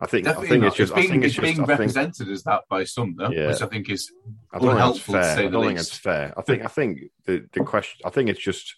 I 0.00 0.06
think. 0.06 0.24
Definitely 0.24 0.46
I 0.46 0.50
think 0.50 0.60
not. 0.62 0.66
it's 0.68 0.76
just. 0.76 0.94
being, 0.94 1.06
I 1.06 1.10
think 1.10 1.24
it's 1.24 1.36
being 1.36 1.56
just. 1.56 1.60
I 1.60 1.66
think. 1.66 1.78
represented 1.80 2.28
as 2.30 2.42
that 2.44 2.62
by 2.68 2.84
some, 2.84 3.14
though, 3.16 3.30
Yeah. 3.30 3.48
which 3.48 3.62
I 3.62 3.66
think 3.66 3.90
is 3.90 4.10
I 4.52 4.58
don't 4.58 4.68
think 4.68 4.78
that's 4.78 4.98
to 5.04 5.12
fair. 5.12 5.22
say 5.36 5.46
I 5.46 5.48
don't 5.50 5.62
think 5.64 5.78
least. 5.78 5.90
it's 5.90 5.98
fair. 5.98 6.34
I 6.36 6.42
think. 6.46 6.64
I 6.64 6.68
think 6.68 6.98
the 7.26 7.44
the 7.52 7.60
question. 7.64 8.00
I 8.06 8.10
think 8.10 8.28
it's 8.30 8.40
just. 8.40 8.74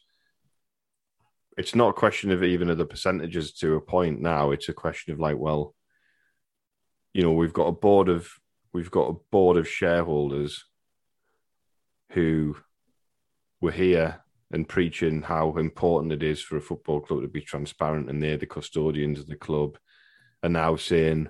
It's 1.57 1.75
not 1.75 1.91
a 1.91 1.93
question 1.93 2.33
of 2.33 2.43
even 2.43 2.69
of 2.69 2.79
the 2.79 2.85
percentages 2.85 3.53
to 3.55 3.75
a 3.77 3.81
point 3.81 4.21
now. 4.21 4.51
It's 4.51 4.69
a 4.69 4.73
question 4.73 5.13
of 5.13 5.21
like, 5.21 5.37
well, 5.39 5.75
you 7.15 7.23
know, 7.23 7.33
we've 7.33 7.53
got 7.53 7.69
a 7.69 7.73
board 7.73 8.09
of 8.09 8.29
we've 8.73 8.91
got 8.91 9.09
a 9.09 9.17
board 9.31 9.57
of 9.57 9.69
shareholders 9.69 10.65
who 12.11 12.57
were 13.61 13.71
here 13.73 14.21
and 14.51 14.69
preaching 14.69 15.23
how 15.23 15.57
important 15.57 16.13
it 16.13 16.23
is 16.23 16.43
for 16.43 16.57
a 16.57 16.61
football 16.61 17.01
club 17.01 17.23
to 17.23 17.29
be 17.29 17.41
transparent 17.41 18.11
and 18.11 18.23
they're 18.23 18.37
the 18.37 18.47
custodians 18.47 19.21
of 19.21 19.27
the 19.27 19.37
club, 19.37 19.79
are 20.43 20.49
now 20.49 20.77
saying 20.77 21.29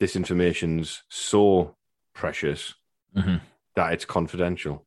this 0.00 0.16
information's 0.16 1.02
so 1.08 1.76
precious 2.14 2.74
Mhm. 3.16 3.40
that 3.76 3.92
it's 3.92 4.04
confidential. 4.04 4.86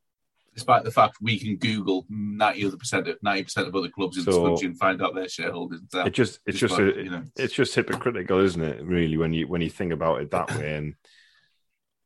Despite 0.56 0.84
the 0.84 0.92
fact 0.92 1.18
we 1.22 1.38
can 1.38 1.58
Google 1.58 2.06
ninety 2.10 2.66
other 2.66 2.78
percent 2.78 3.08
of 3.08 3.18
ninety 3.22 3.44
percent 3.44 3.68
of 3.68 3.76
other 3.76 3.90
clubs 3.90 4.18
in 4.18 4.26
this 4.26 4.34
So- 4.34 4.46
country 4.46 4.68
and 4.68 4.78
find 4.80 5.02
out 5.02 5.14
their 5.14 5.30
shareholders. 5.30 5.82
It 5.94 6.14
just 6.14 6.40
it's 6.46 6.60
just 6.60 6.80
a, 6.80 6.86
you 6.86 7.10
know, 7.10 7.24
it's 7.36 7.54
just 7.54 7.76
hypocritical, 7.76 8.40
isn't 8.40 8.62
it? 8.64 8.84
Really, 8.84 9.18
when 9.18 9.34
you 9.34 9.48
when 9.48 9.62
you 9.62 9.70
think 9.70 9.92
about 9.94 10.22
it 10.22 10.32
that 10.32 10.56
way, 10.56 10.76
and 10.76 10.96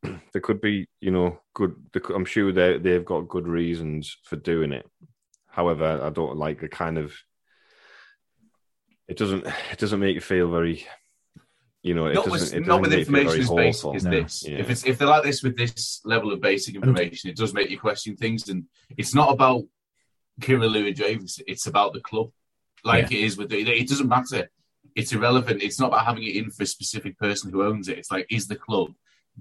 there 0.32 0.42
could 0.42 0.60
be, 0.60 0.88
you 1.00 1.10
know, 1.10 1.40
good. 1.54 1.74
I'm 2.14 2.24
sure 2.24 2.52
they 2.52 2.78
they've 2.78 3.04
got 3.04 3.28
good 3.28 3.46
reasons 3.46 4.16
for 4.24 4.36
doing 4.36 4.72
it. 4.72 4.86
However, 5.48 6.00
I 6.02 6.10
don't 6.10 6.36
like 6.36 6.60
the 6.60 6.68
kind 6.68 6.98
of. 6.98 7.12
It 9.08 9.16
doesn't. 9.16 9.46
It 9.72 9.78
doesn't 9.78 10.00
make 10.00 10.14
you 10.14 10.20
feel 10.20 10.50
very. 10.50 10.86
You 11.82 11.94
know, 11.94 12.06
it 12.06 12.14
not 12.14 12.26
doesn't. 12.26 12.32
with, 12.32 12.42
it 12.42 12.66
doesn't 12.66 12.66
not 12.66 12.80
with 12.82 12.90
make 12.90 12.98
you 13.00 13.04
feel 13.06 13.14
information 13.16 13.56
very 13.56 13.68
as 13.68 13.74
basic 13.82 13.94
as 13.94 14.04
No. 14.04 14.10
this. 14.10 14.44
Yeah. 14.46 14.58
If 14.58 14.70
it's 14.70 14.84
if 14.84 14.98
they're 14.98 15.08
like 15.08 15.22
this 15.22 15.42
with 15.42 15.56
this 15.56 16.00
level 16.04 16.32
of 16.32 16.40
basic 16.40 16.74
information, 16.74 17.30
it 17.30 17.36
does 17.36 17.54
make 17.54 17.70
you 17.70 17.78
question 17.78 18.16
things. 18.16 18.48
And 18.48 18.64
it's 18.98 19.14
not 19.14 19.32
about 19.32 19.64
Kyril 20.40 20.70
Louis-Dreyfus; 20.70 21.40
it's 21.46 21.66
about 21.66 21.94
the 21.94 22.00
club, 22.00 22.30
like 22.84 23.10
it 23.12 23.20
is 23.20 23.38
with 23.38 23.48
the, 23.48 23.60
it. 23.60 23.88
doesn't 23.88 24.08
matter. 24.08 24.50
It's 24.94 25.12
irrelevant. 25.12 25.62
It's 25.62 25.80
not 25.80 25.88
about 25.88 26.04
having 26.04 26.24
it 26.24 26.36
in 26.36 26.50
for 26.50 26.64
a 26.64 26.66
specific 26.66 27.18
person 27.18 27.50
who 27.50 27.64
owns 27.64 27.88
it. 27.88 27.96
It's 27.96 28.10
like 28.10 28.26
is 28.30 28.46
the 28.46 28.56
club 28.56 28.92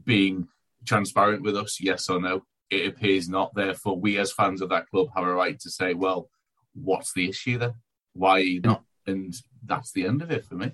being 0.06 0.48
transparent 0.86 1.44
with 1.44 1.58
us? 1.58 1.82
Yes 1.82 2.10
or 2.10 2.22
no? 2.22 2.44
It 2.70 2.88
appears 2.88 3.28
not. 3.28 3.54
Therefore, 3.54 4.00
we 4.00 4.18
as 4.18 4.32
fans 4.32 4.62
of 4.62 4.70
that 4.70 4.88
club 4.90 5.08
have 5.16 5.26
a 5.26 5.34
right 5.34 5.60
to 5.60 5.70
say, 5.70 5.94
well, 5.94 6.30
what's 6.74 7.14
the 7.14 7.28
issue 7.28 7.58
then? 7.58 7.74
Why 8.14 8.32
are 8.32 8.40
you 8.40 8.62
not? 8.62 8.84
And 9.08 9.34
that's 9.66 9.92
the 9.92 10.06
end 10.06 10.22
of 10.22 10.32
it 10.32 10.46
for 10.46 10.56
me. 10.56 10.72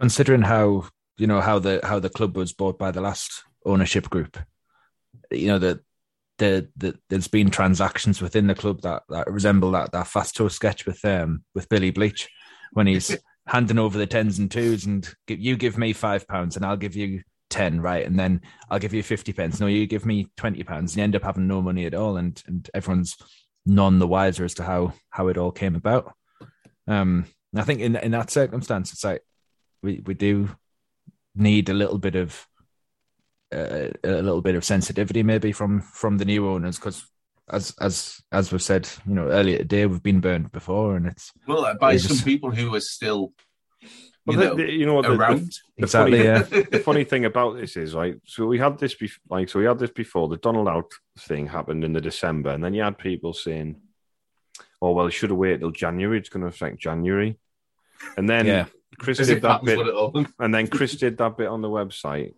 considering 0.00 0.42
how 0.42 0.88
you 1.16 1.26
know 1.26 1.40
how 1.40 1.58
the 1.58 1.80
how 1.82 1.98
the 1.98 2.10
club 2.10 2.36
was 2.36 2.52
bought 2.52 2.78
by 2.78 2.90
the 2.90 3.00
last 3.00 3.44
ownership 3.64 4.10
group. 4.10 4.38
You 5.30 5.48
know 5.48 5.58
that 5.58 5.80
the, 6.38 6.68
the 6.76 6.98
there's 7.08 7.28
been 7.28 7.50
transactions 7.50 8.20
within 8.20 8.46
the 8.46 8.54
club 8.54 8.82
that, 8.82 9.04
that 9.08 9.30
resemble 9.30 9.70
that 9.72 9.92
that 9.92 10.08
Fast 10.08 10.36
Show 10.36 10.48
sketch 10.48 10.86
with 10.86 11.04
um 11.04 11.44
with 11.54 11.68
Billy 11.68 11.90
Bleach 11.90 12.28
when 12.72 12.86
he's 12.86 13.16
handing 13.46 13.78
over 13.78 13.98
the 13.98 14.06
tens 14.06 14.38
and 14.38 14.50
twos 14.50 14.86
and 14.86 15.08
give, 15.26 15.38
you 15.38 15.56
give 15.56 15.78
me 15.78 15.92
five 15.92 16.26
pounds 16.26 16.56
and 16.56 16.64
I'll 16.64 16.76
give 16.76 16.96
you 16.96 17.22
ten 17.50 17.80
right? 17.80 18.04
And 18.04 18.18
then 18.18 18.40
I'll 18.70 18.80
give 18.80 18.94
you 18.94 19.02
fifty 19.02 19.32
pence. 19.32 19.60
No 19.60 19.66
you 19.66 19.86
give 19.86 20.06
me 20.06 20.28
twenty 20.36 20.64
pounds 20.64 20.92
and 20.92 20.98
you 20.98 21.04
end 21.04 21.16
up 21.16 21.22
having 21.22 21.46
no 21.46 21.62
money 21.62 21.86
at 21.86 21.94
all. 21.94 22.16
And 22.16 22.42
and 22.46 22.68
everyone's 22.74 23.16
none 23.64 23.98
the 23.98 24.08
wiser 24.08 24.44
as 24.44 24.54
to 24.54 24.64
how 24.64 24.94
how 25.10 25.28
it 25.28 25.38
all 25.38 25.52
came 25.52 25.76
about. 25.76 26.14
Um 26.88 27.26
I 27.54 27.62
think 27.62 27.80
in 27.80 27.94
in 27.94 28.10
that 28.10 28.30
circumstance 28.30 28.92
it's 28.92 29.04
like 29.04 29.22
we 29.82 30.02
we 30.04 30.14
do 30.14 30.48
need 31.34 31.68
a 31.68 31.74
little 31.74 31.98
bit 31.98 32.14
of 32.16 32.46
uh, 33.54 33.88
a 34.02 34.22
little 34.22 34.40
bit 34.42 34.54
of 34.54 34.64
sensitivity 34.64 35.22
maybe 35.22 35.52
from 35.52 35.80
from 35.80 36.18
the 36.18 36.24
new 36.24 36.48
owners 36.48 36.76
because 36.76 37.06
as 37.50 37.74
as 37.80 38.20
as 38.32 38.50
we've 38.50 38.62
said 38.62 38.88
you 39.06 39.14
know 39.14 39.28
earlier 39.28 39.58
today 39.58 39.86
we've 39.86 40.02
been 40.02 40.20
burned 40.20 40.50
before 40.50 40.96
and 40.96 41.06
it's 41.06 41.30
Well, 41.46 41.74
by 41.80 41.96
some 41.96 42.08
just- 42.16 42.24
people 42.24 42.50
who 42.50 42.74
are 42.74 42.80
still, 42.80 43.32
you 43.82 43.88
Well, 44.26 44.36
know, 44.38 44.54
the, 44.56 44.62
the- 44.64 44.72
you 44.72 44.86
know 44.86 44.94
what 44.94 45.02
the, 45.02 45.10
the, 45.10 45.18
around. 45.18 45.52
the 45.76 45.82
exactly 45.84 46.18
funny, 46.22 46.24
yeah 46.24 46.62
the 46.70 46.78
funny 46.84 47.04
thing 47.04 47.26
about 47.26 47.56
this 47.56 47.76
is 47.76 47.94
like 47.94 48.18
so 48.24 48.46
we 48.46 48.58
had 48.58 48.78
this 48.78 48.94
bef- 48.94 49.18
like 49.28 49.48
so 49.50 49.58
we 49.58 49.66
had 49.66 49.78
this 49.78 49.90
before 49.90 50.28
the 50.28 50.38
Donald 50.38 50.68
out 50.68 50.90
thing 51.18 51.46
happened 51.46 51.84
in 51.84 51.92
the 51.92 52.00
December 52.00 52.50
and 52.50 52.64
then 52.64 52.74
you 52.74 52.82
had 52.82 52.96
people 52.98 53.32
saying 53.34 53.76
oh 54.80 54.92
well 54.92 55.08
should 55.10 55.30
have 55.30 55.38
waited 55.38 55.60
till 55.60 55.70
January 55.70 56.18
it's 56.18 56.28
going 56.30 56.42
to 56.42 56.48
affect 56.48 56.78
January 56.80 57.38
and 58.16 58.28
then 58.28 58.46
Yeah. 58.46 58.66
Chris 58.98 59.20
As 59.20 59.28
did 59.28 59.42
that 59.42 59.64
bit 59.64 59.76
what 59.76 59.86
it 59.86 59.94
all. 59.94 60.24
and 60.38 60.54
then 60.54 60.66
Chris 60.66 60.94
did 60.96 61.18
that 61.18 61.36
bit 61.36 61.48
on 61.48 61.62
the 61.62 61.68
website 61.68 62.34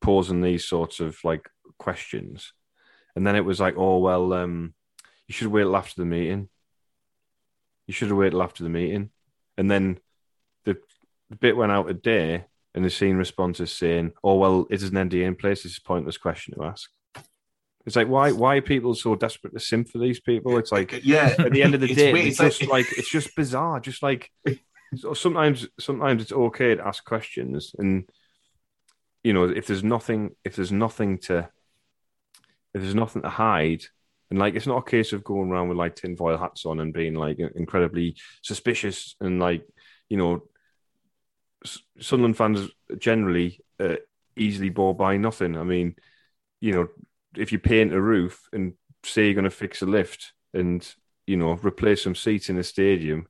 posing 0.00 0.40
these 0.40 0.66
sorts 0.66 1.00
of 1.00 1.16
like 1.24 1.48
questions 1.78 2.52
and 3.14 3.26
then 3.26 3.36
it 3.36 3.44
was 3.44 3.60
like 3.60 3.74
oh 3.76 3.98
well 3.98 4.32
um 4.32 4.74
you 5.26 5.32
should 5.32 5.48
wait 5.48 5.62
till 5.62 5.76
after 5.76 6.00
the 6.00 6.06
meeting 6.06 6.48
you 7.86 7.94
should 7.94 8.08
have 8.08 8.16
waited 8.16 8.30
till 8.32 8.42
after 8.42 8.62
the 8.62 8.70
meeting 8.70 9.10
and 9.56 9.70
then 9.70 9.98
the, 10.64 10.76
the 11.30 11.36
bit 11.36 11.56
went 11.56 11.72
out 11.72 11.90
a 11.90 11.94
day 11.94 12.44
and 12.74 12.84
the 12.84 12.90
scene 12.90 13.16
responses 13.16 13.72
saying 13.72 14.12
oh 14.22 14.36
well 14.36 14.66
it 14.70 14.82
is 14.82 14.90
an 14.90 15.08
NDA 15.08 15.24
in 15.24 15.34
place 15.34 15.64
it's 15.64 15.78
a 15.78 15.82
pointless 15.82 16.18
question 16.18 16.54
to 16.54 16.64
ask 16.64 16.90
it's 17.86 17.96
like 17.96 18.08
why 18.08 18.32
why 18.32 18.56
are 18.56 18.62
people 18.62 18.94
so 18.94 19.14
desperate 19.14 19.54
to 19.54 19.60
simp 19.60 19.88
for 19.88 19.98
these 19.98 20.20
people 20.20 20.58
it's 20.58 20.72
like 20.72 21.00
yeah. 21.04 21.34
at 21.38 21.52
the 21.52 21.62
end 21.62 21.74
of 21.74 21.80
the 21.80 21.86
It's 21.86 21.96
day, 21.96 22.12
weird. 22.12 22.26
It's 22.26 22.38
just 22.38 22.66
like, 22.66 22.86
it's 22.98 23.10
just 23.10 23.34
bizarre. 23.36 23.78
Just 23.80 24.02
like 24.02 24.30
so 24.94 25.14
sometimes, 25.14 25.66
sometimes 25.80 26.22
it's 26.22 26.32
okay 26.32 26.74
to 26.74 26.86
ask 26.86 27.04
questions, 27.04 27.74
and 27.78 28.08
you 29.24 29.32
know, 29.32 29.44
if 29.48 29.66
there's 29.66 29.84
nothing, 29.84 30.36
if 30.44 30.54
there's 30.56 30.72
nothing 30.72 31.18
to, 31.18 31.48
if 32.74 32.82
there's 32.82 32.94
nothing 32.94 33.22
to 33.22 33.28
hide, 33.28 33.84
And 34.30 34.38
like, 34.38 34.54
it's 34.54 34.66
not 34.66 34.78
a 34.78 34.90
case 34.90 35.12
of 35.12 35.24
going 35.24 35.50
around 35.50 35.68
with 35.68 35.78
like 35.78 35.94
tinfoil 35.96 36.36
hats 36.36 36.66
on 36.66 36.80
and 36.80 36.92
being 36.92 37.14
like 37.14 37.38
incredibly 37.38 38.16
suspicious 38.42 39.14
and 39.20 39.38
like, 39.40 39.66
you 40.08 40.16
know, 40.16 40.42
Sunderland 42.00 42.36
fans 42.36 42.68
generally 42.98 43.60
uh, 43.80 43.96
easily 44.36 44.68
bore 44.68 44.94
by 44.94 45.16
nothing. 45.16 45.56
I 45.56 45.62
mean, 45.62 45.94
you 46.60 46.72
know, 46.72 46.88
if 47.36 47.52
you 47.52 47.58
paint 47.58 47.92
a 47.92 48.00
roof 48.00 48.48
and 48.52 48.74
say 49.04 49.24
you're 49.26 49.34
going 49.34 49.44
to 49.44 49.50
fix 49.50 49.82
a 49.82 49.86
lift 49.86 50.32
and 50.54 50.86
you 51.26 51.36
know 51.36 51.52
replace 51.52 52.02
some 52.02 52.14
seats 52.14 52.48
in 52.48 52.58
a 52.58 52.62
stadium, 52.62 53.26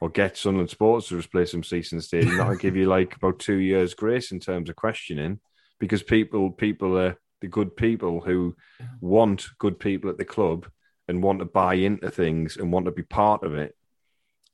or 0.00 0.08
get 0.10 0.36
Sunderland 0.36 0.70
Sports 0.70 1.08
to 1.08 1.16
replace 1.18 1.50
some 1.50 1.64
seats 1.64 1.92
in 1.92 1.98
the 1.98 2.02
stadium, 2.02 2.36
that'll 2.36 2.56
give 2.56 2.76
you 2.76 2.86
like 2.86 3.16
about 3.16 3.38
two 3.38 3.56
years 3.56 3.94
grace 3.94 4.30
in 4.32 4.40
terms 4.40 4.68
of 4.70 4.76
questioning, 4.76 5.40
because 5.80 6.02
people 6.02 6.50
people 6.50 6.98
are 6.98 7.16
the 7.40 7.48
good 7.48 7.76
people 7.76 8.20
who 8.20 8.56
want 9.00 9.46
good 9.58 9.78
people 9.78 10.10
at 10.10 10.18
the 10.18 10.24
club 10.24 10.66
and 11.06 11.22
want 11.22 11.38
to 11.38 11.44
buy 11.44 11.74
into 11.74 12.10
things 12.10 12.56
and 12.56 12.72
want 12.72 12.86
to 12.86 12.92
be 12.92 13.02
part 13.02 13.42
of 13.44 13.54
it. 13.54 13.74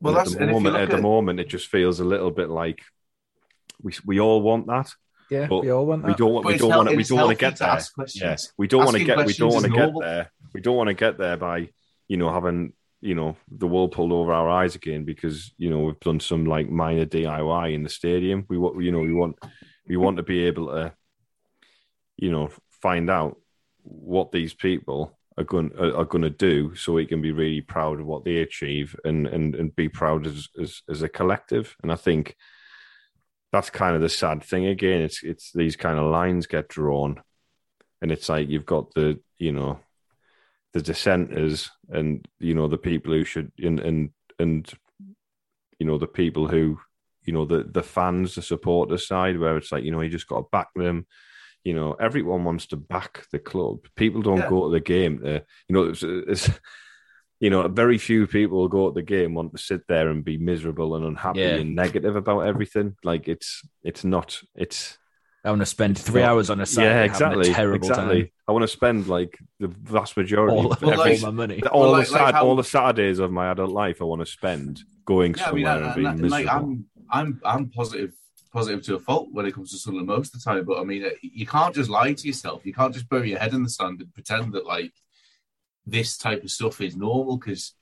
Well, 0.00 0.14
that's 0.14 0.34
at 0.34 0.38
the 0.40 0.46
moment. 0.46 0.74
look 0.74 0.82
At 0.82 0.90
the 0.90 1.00
moment, 1.02 1.40
it 1.40 1.48
just 1.48 1.68
feels 1.68 2.00
a 2.00 2.04
little 2.04 2.30
bit 2.30 2.50
like 2.50 2.80
we 3.82 3.92
we 4.04 4.20
all 4.20 4.42
want 4.42 4.66
that, 4.66 4.90
Yeah, 5.30 5.46
but 5.46 5.60
we 5.62 5.70
all 5.70 5.86
want 5.86 6.02
that. 6.02 6.08
we 6.08 6.14
don't 6.14 6.32
want 6.32 6.44
But 6.44 6.52
we 6.52 6.58
don't 6.58 6.70
hel- 6.70 6.78
want 6.80 6.90
to 6.90 6.96
we 6.96 7.04
don't 7.04 7.18
want 7.18 7.30
to 7.30 7.36
get 7.36 7.56
to 7.56 7.62
there. 7.64 7.68
ask 7.72 7.94
questions. 7.94 8.22
Yeah, 8.22 8.36
we 8.58 8.66
don't 8.68 8.84
want 8.84 8.96
to 8.96 9.04
get 9.04 9.24
we 9.26 9.32
don't 9.32 9.52
want 9.52 9.64
to 9.64 9.70
get 9.70 9.78
normal. 9.78 10.00
there. 10.02 10.30
We 10.52 10.60
don't 10.60 10.76
want 10.76 10.88
to 10.88 10.94
get 10.94 11.18
there 11.18 11.36
by 11.36 11.70
you 12.08 12.16
know 12.18 12.32
having 12.32 12.72
you 13.04 13.14
know 13.14 13.36
the 13.50 13.66
wool 13.66 13.88
pulled 13.88 14.12
over 14.12 14.32
our 14.32 14.48
eyes 14.48 14.74
again 14.74 15.04
because 15.04 15.52
you 15.58 15.68
know 15.68 15.80
we've 15.80 16.00
done 16.00 16.18
some 16.18 16.46
like 16.46 16.70
minor 16.70 17.04
DIY 17.04 17.74
in 17.74 17.82
the 17.82 17.88
stadium. 17.90 18.46
We 18.48 18.56
want 18.56 18.82
you 18.82 18.90
know 18.90 19.00
we 19.00 19.12
want 19.12 19.36
we 19.86 19.98
want 19.98 20.16
to 20.16 20.22
be 20.22 20.44
able 20.44 20.68
to 20.68 20.94
you 22.16 22.30
know 22.30 22.48
find 22.70 23.10
out 23.10 23.36
what 23.82 24.32
these 24.32 24.54
people 24.54 25.18
are 25.36 25.44
going 25.44 25.70
are, 25.78 26.06
going 26.06 26.22
to 26.22 26.30
do 26.30 26.74
so 26.76 26.94
we 26.94 27.04
can 27.04 27.20
be 27.20 27.32
really 27.32 27.60
proud 27.60 28.00
of 28.00 28.06
what 28.06 28.24
they 28.24 28.38
achieve 28.38 28.96
and 29.04 29.26
and 29.26 29.54
and 29.54 29.76
be 29.76 29.88
proud 29.90 30.26
as 30.26 30.48
as, 30.58 30.80
as 30.88 31.02
a 31.02 31.08
collective. 31.08 31.76
And 31.82 31.92
I 31.92 31.96
think 31.96 32.34
that's 33.52 33.68
kind 33.68 33.94
of 33.94 34.00
the 34.00 34.08
sad 34.08 34.42
thing 34.42 34.64
again. 34.64 35.02
It's 35.02 35.22
it's 35.22 35.52
these 35.52 35.76
kind 35.76 35.98
of 35.98 36.10
lines 36.10 36.46
get 36.46 36.68
drawn, 36.68 37.20
and 38.00 38.10
it's 38.10 38.30
like 38.30 38.48
you've 38.48 38.64
got 38.64 38.94
the 38.94 39.20
you 39.36 39.52
know 39.52 39.80
the 40.74 40.82
dissenters 40.82 41.70
and 41.88 42.26
you 42.40 42.52
know 42.54 42.68
the 42.68 42.76
people 42.78 43.12
who 43.12 43.24
should 43.24 43.50
and 43.62 43.80
and 43.80 44.10
and 44.38 44.70
you 45.78 45.86
know 45.86 45.98
the 45.98 46.06
people 46.06 46.48
who 46.48 46.78
you 47.24 47.32
know 47.32 47.46
the 47.46 47.64
the 47.64 47.82
fans, 47.82 48.34
the 48.34 48.42
supporters 48.42 49.06
side, 49.06 49.38
where 49.38 49.56
it's 49.56 49.72
like 49.72 49.84
you 49.84 49.90
know 49.90 50.00
you 50.02 50.10
just 50.10 50.28
got 50.28 50.40
to 50.40 50.46
back 50.52 50.68
them. 50.74 51.06
You 51.62 51.72
know, 51.74 51.92
everyone 51.94 52.44
wants 52.44 52.66
to 52.66 52.76
back 52.76 53.24
the 53.32 53.38
club. 53.38 53.86
People 53.96 54.20
don't 54.20 54.36
Yeah. 54.38 54.50
go 54.50 54.64
to 54.68 54.70
the 54.72 54.80
game. 54.80 55.20
To, 55.20 55.42
you 55.68 55.74
know, 55.74 55.84
it's, 55.84 56.02
it's 56.02 56.50
you 57.40 57.48
know, 57.48 57.66
very 57.68 57.96
few 57.96 58.26
people 58.26 58.68
go 58.68 58.88
to 58.88 58.94
the 58.94 59.02
game 59.02 59.32
want 59.34 59.52
to 59.56 59.58
sit 59.62 59.80
there 59.88 60.10
and 60.10 60.22
be 60.24 60.36
miserable 60.36 60.94
and 60.94 61.06
unhappy 61.06 61.40
Yeah. 61.40 61.56
and 61.56 61.74
negative 61.74 62.16
about 62.16 62.40
everything. 62.40 62.96
Like 63.02 63.28
it's 63.28 63.62
it's 63.82 64.04
not 64.04 64.42
it's 64.54 64.98
I 65.44 65.50
want 65.50 65.60
to 65.60 65.66
spend 65.66 65.98
three 65.98 66.22
not- 66.22 66.30
hours 66.30 66.48
on 66.50 66.60
a 66.60 66.66
Saturday 66.66 66.94
yeah 66.94 67.02
exactly 67.02 67.50
a 67.50 67.54
terrible 67.54 67.86
exactly. 67.88 68.22
time. 68.22 68.30
I 68.48 68.52
want 68.52 68.62
to 68.62 68.68
spend 68.68 69.06
like 69.08 69.38
the 69.60 69.68
vast 69.68 70.16
majority 70.16 70.56
All, 70.56 70.72
of 70.72 70.80
Well, 70.82 70.92
every, 70.92 71.12
like- 71.12 71.22
all 71.22 71.32
my 71.32 71.36
money. 71.36 71.62
all 71.64 71.80
Well, 71.82 71.92
the 71.92 71.98
like- 71.98 72.10
like 72.10 72.34
how- 72.34 72.46
all 72.46 72.56
the 72.56 72.64
Saturdays 72.64 73.18
of 73.18 73.30
my 73.30 73.50
adult 73.50 73.70
life 73.70 74.00
I 74.00 74.04
want 74.04 74.20
to 74.20 74.26
spend 74.26 74.82
going 75.04 75.34
Yeah, 75.36 75.50
I 75.50 75.52
mean, 75.52 75.64
somewhere 75.66 75.76
and, 75.76 75.84
and 75.86 75.94
being 75.94 76.06
and, 76.06 76.20
miserable. 76.20 76.44
like 76.46 76.54
I'm, 76.54 76.86
I'm, 77.10 77.40
I'm 77.44 77.68
positive, 77.70 78.12
positive 78.52 78.82
to 78.84 78.94
a 78.96 79.00
fault 79.00 79.28
when 79.32 79.44
it 79.46 79.52
comes 79.52 79.70
to 79.72 79.78
Sunderland 79.78 80.08
most 80.08 80.34
of 80.34 80.40
the 80.42 80.50
time. 80.50 80.64
But 80.64 80.80
I 80.80 80.84
mean, 80.84 81.04
you 81.20 81.46
can't 81.46 81.74
just 81.74 81.90
lie 81.90 82.14
to 82.14 82.26
yourself. 82.26 82.64
You 82.64 82.72
can't 82.72 82.94
just 82.94 83.08
bury 83.08 83.30
your 83.30 83.38
head 83.38 83.52
in 83.52 83.62
the 83.62 83.68
sand 83.68 84.00
and 84.00 84.14
pretend 84.14 84.54
that 84.54 84.64
like 84.64 84.92
this 85.86 86.16
type 86.16 86.42
of 86.42 86.50
stuff 86.50 86.80
is 86.80 86.96
normal. 86.96 87.36
Because 87.36 87.74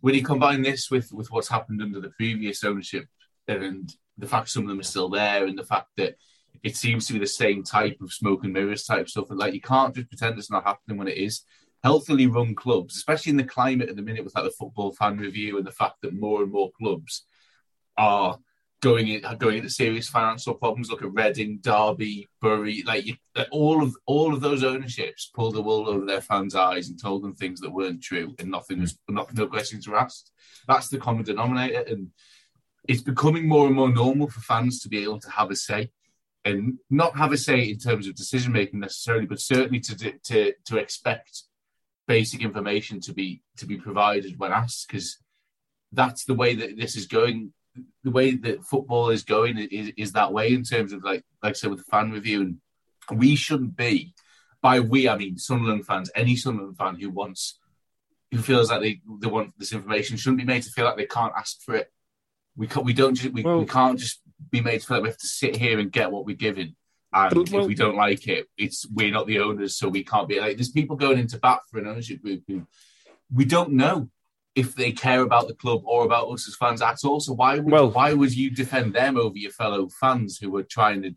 when 0.00 0.14
you 0.14 0.22
combine 0.24 0.62
this 0.62 0.90
with 0.90 1.12
with 1.12 1.30
what's 1.30 1.48
happened 1.48 1.82
under 1.82 2.00
the 2.00 2.08
previous 2.10 2.64
ownership 2.64 3.04
and 3.46 3.92
the 4.16 4.26
fact 4.26 4.48
some 4.48 4.62
of 4.64 4.68
them 4.70 4.80
are 4.80 4.84
still 4.84 5.10
there, 5.10 5.44
and 5.46 5.58
the 5.58 5.64
fact 5.64 5.88
that 5.98 6.16
it 6.62 6.76
seems 6.76 7.06
to 7.06 7.12
be 7.12 7.18
the 7.18 7.26
same 7.26 7.62
type 7.62 7.96
of 8.00 8.12
smoke 8.12 8.44
and 8.44 8.52
mirrors 8.52 8.84
type 8.84 9.08
stuff, 9.08 9.30
and 9.30 9.38
like 9.38 9.54
you 9.54 9.60
can't 9.60 9.94
just 9.94 10.08
pretend 10.08 10.38
it's 10.38 10.50
not 10.50 10.64
happening 10.64 10.98
when 10.98 11.08
it 11.08 11.16
is 11.16 11.42
healthily 11.82 12.26
run 12.26 12.54
clubs, 12.54 12.96
especially 12.96 13.30
in 13.30 13.36
the 13.36 13.44
climate 13.44 13.88
at 13.88 13.96
the 13.96 14.02
minute 14.02 14.24
with 14.24 14.34
like 14.34 14.44
the 14.44 14.50
football 14.50 14.92
fan 14.92 15.18
review 15.18 15.58
and 15.58 15.66
the 15.66 15.72
fact 15.72 15.96
that 16.02 16.14
more 16.14 16.42
and 16.42 16.52
more 16.52 16.70
clubs 16.78 17.26
are 17.98 18.38
going 18.80 19.08
in, 19.08 19.24
going 19.38 19.58
into 19.58 19.70
serious 19.70 20.08
financial 20.08 20.54
problems. 20.54 20.90
Look 20.90 21.02
at 21.02 21.12
Reading, 21.12 21.58
Derby, 21.60 22.28
Bury, 22.40 22.82
like 22.86 23.06
you, 23.06 23.16
all 23.50 23.82
of 23.82 23.96
all 24.06 24.34
of 24.34 24.40
those 24.40 24.62
ownerships 24.62 25.30
pulled 25.34 25.54
the 25.54 25.62
wool 25.62 25.88
over 25.88 26.04
their 26.04 26.20
fans' 26.20 26.54
eyes 26.54 26.88
and 26.88 27.00
told 27.00 27.22
them 27.22 27.34
things 27.34 27.60
that 27.60 27.70
weren't 27.70 28.02
true, 28.02 28.34
and 28.38 28.50
nothing 28.50 28.80
was 28.80 28.98
no 29.08 29.46
questions 29.46 29.88
were 29.88 29.98
asked. 29.98 30.30
That's 30.68 30.88
the 30.88 30.98
common 30.98 31.24
denominator, 31.24 31.84
and 31.86 32.08
it's 32.88 33.02
becoming 33.02 33.48
more 33.48 33.66
and 33.66 33.76
more 33.76 33.92
normal 33.92 34.28
for 34.28 34.40
fans 34.40 34.80
to 34.80 34.88
be 34.88 35.02
able 35.02 35.20
to 35.20 35.30
have 35.30 35.50
a 35.50 35.56
say. 35.56 35.90
And 36.44 36.78
not 36.90 37.16
have 37.16 37.30
a 37.32 37.36
say 37.36 37.60
in 37.70 37.78
terms 37.78 38.08
of 38.08 38.16
decision 38.16 38.52
making 38.52 38.80
necessarily, 38.80 39.26
but 39.26 39.40
certainly 39.40 39.80
to 39.80 40.12
to 40.24 40.52
to 40.64 40.76
expect 40.76 41.42
basic 42.08 42.42
information 42.42 43.00
to 43.00 43.12
be 43.12 43.42
to 43.58 43.66
be 43.66 43.76
provided 43.76 44.38
when 44.38 44.52
asked 44.52 44.88
because 44.88 45.18
that's 45.92 46.24
the 46.24 46.34
way 46.34 46.54
that 46.56 46.76
this 46.76 46.96
is 46.96 47.06
going 47.06 47.52
the 48.04 48.10
way 48.10 48.34
that 48.34 48.64
football 48.64 49.10
is 49.10 49.22
going 49.22 49.56
is, 49.58 49.92
is 49.96 50.12
that 50.12 50.32
way 50.32 50.52
in 50.52 50.62
terms 50.62 50.92
of 50.92 51.04
like 51.04 51.24
like 51.42 51.50
I 51.50 51.52
said 51.52 51.70
with 51.70 51.78
the 51.78 51.90
fan 51.90 52.10
review. 52.10 52.42
And 52.42 53.18
we 53.18 53.36
shouldn't 53.36 53.76
be 53.76 54.14
by 54.60 54.80
we 54.80 55.08
I 55.08 55.16
mean 55.16 55.38
Sunderland 55.38 55.86
fans 55.86 56.10
any 56.14 56.36
Sunderland 56.36 56.76
fan 56.76 56.96
who 56.98 57.10
wants 57.10 57.58
who 58.30 58.38
feels 58.38 58.70
like 58.70 58.80
they, 58.80 59.00
they 59.20 59.28
want 59.28 59.52
this 59.58 59.72
information 59.72 60.16
shouldn't 60.16 60.38
be 60.40 60.44
made 60.44 60.62
to 60.62 60.70
feel 60.70 60.86
like 60.86 60.96
they 60.96 61.06
can't 61.06 61.34
ask 61.36 61.60
for 61.62 61.74
it. 61.74 61.92
We 62.56 62.66
can't 62.66 62.84
we 62.84 62.92
don't 62.94 63.14
just 63.14 63.32
we, 63.32 63.42
Well- 63.42 63.60
we 63.60 63.66
can't 63.66 63.98
just 63.98 64.20
be 64.50 64.60
made 64.60 64.80
to 64.80 64.86
feel 64.86 64.96
like 64.98 65.02
we 65.04 65.08
have 65.08 65.18
to 65.18 65.26
sit 65.26 65.56
here 65.56 65.78
and 65.78 65.92
get 65.92 66.10
what 66.10 66.24
we're 66.24 66.36
given 66.36 66.76
and 67.12 67.34
But, 67.34 67.50
well- 67.50 67.62
if 67.62 67.68
we 67.68 67.74
don't 67.74 67.96
like 67.96 68.26
it 68.28 68.48
it's 68.56 68.86
we're 68.90 69.12
not 69.12 69.26
the 69.26 69.40
owners 69.40 69.76
so 69.76 69.88
we 69.88 70.04
can't 70.04 70.28
be 70.28 70.40
like 70.40 70.56
there's 70.56 70.70
people 70.70 70.96
going 70.96 71.18
into 71.18 71.38
bat 71.38 71.60
for 71.70 71.78
an 71.78 71.86
ownership 71.86 72.22
group 72.22 72.42
who 72.48 72.66
we 73.32 73.44
don't 73.44 73.72
know 73.72 74.08
if 74.54 74.74
they 74.74 74.92
care 74.92 75.22
about 75.22 75.48
the 75.48 75.54
club 75.54 75.80
or 75.84 76.04
about 76.04 76.28
us 76.30 76.46
as 76.46 76.54
fans 76.56 76.82
at 76.82 77.02
all. 77.06 77.20
So 77.20 77.32
why 77.32 77.54
would 77.58 77.72
Well- 77.72 77.90
why 77.90 78.12
would 78.12 78.36
you 78.36 78.50
defend 78.50 78.92
them 78.94 79.16
over 79.16 79.38
your 79.38 79.50
fellow 79.50 79.88
fans 79.88 80.36
who 80.38 80.54
are 80.56 80.62
trying 80.62 81.00
to 81.02 81.14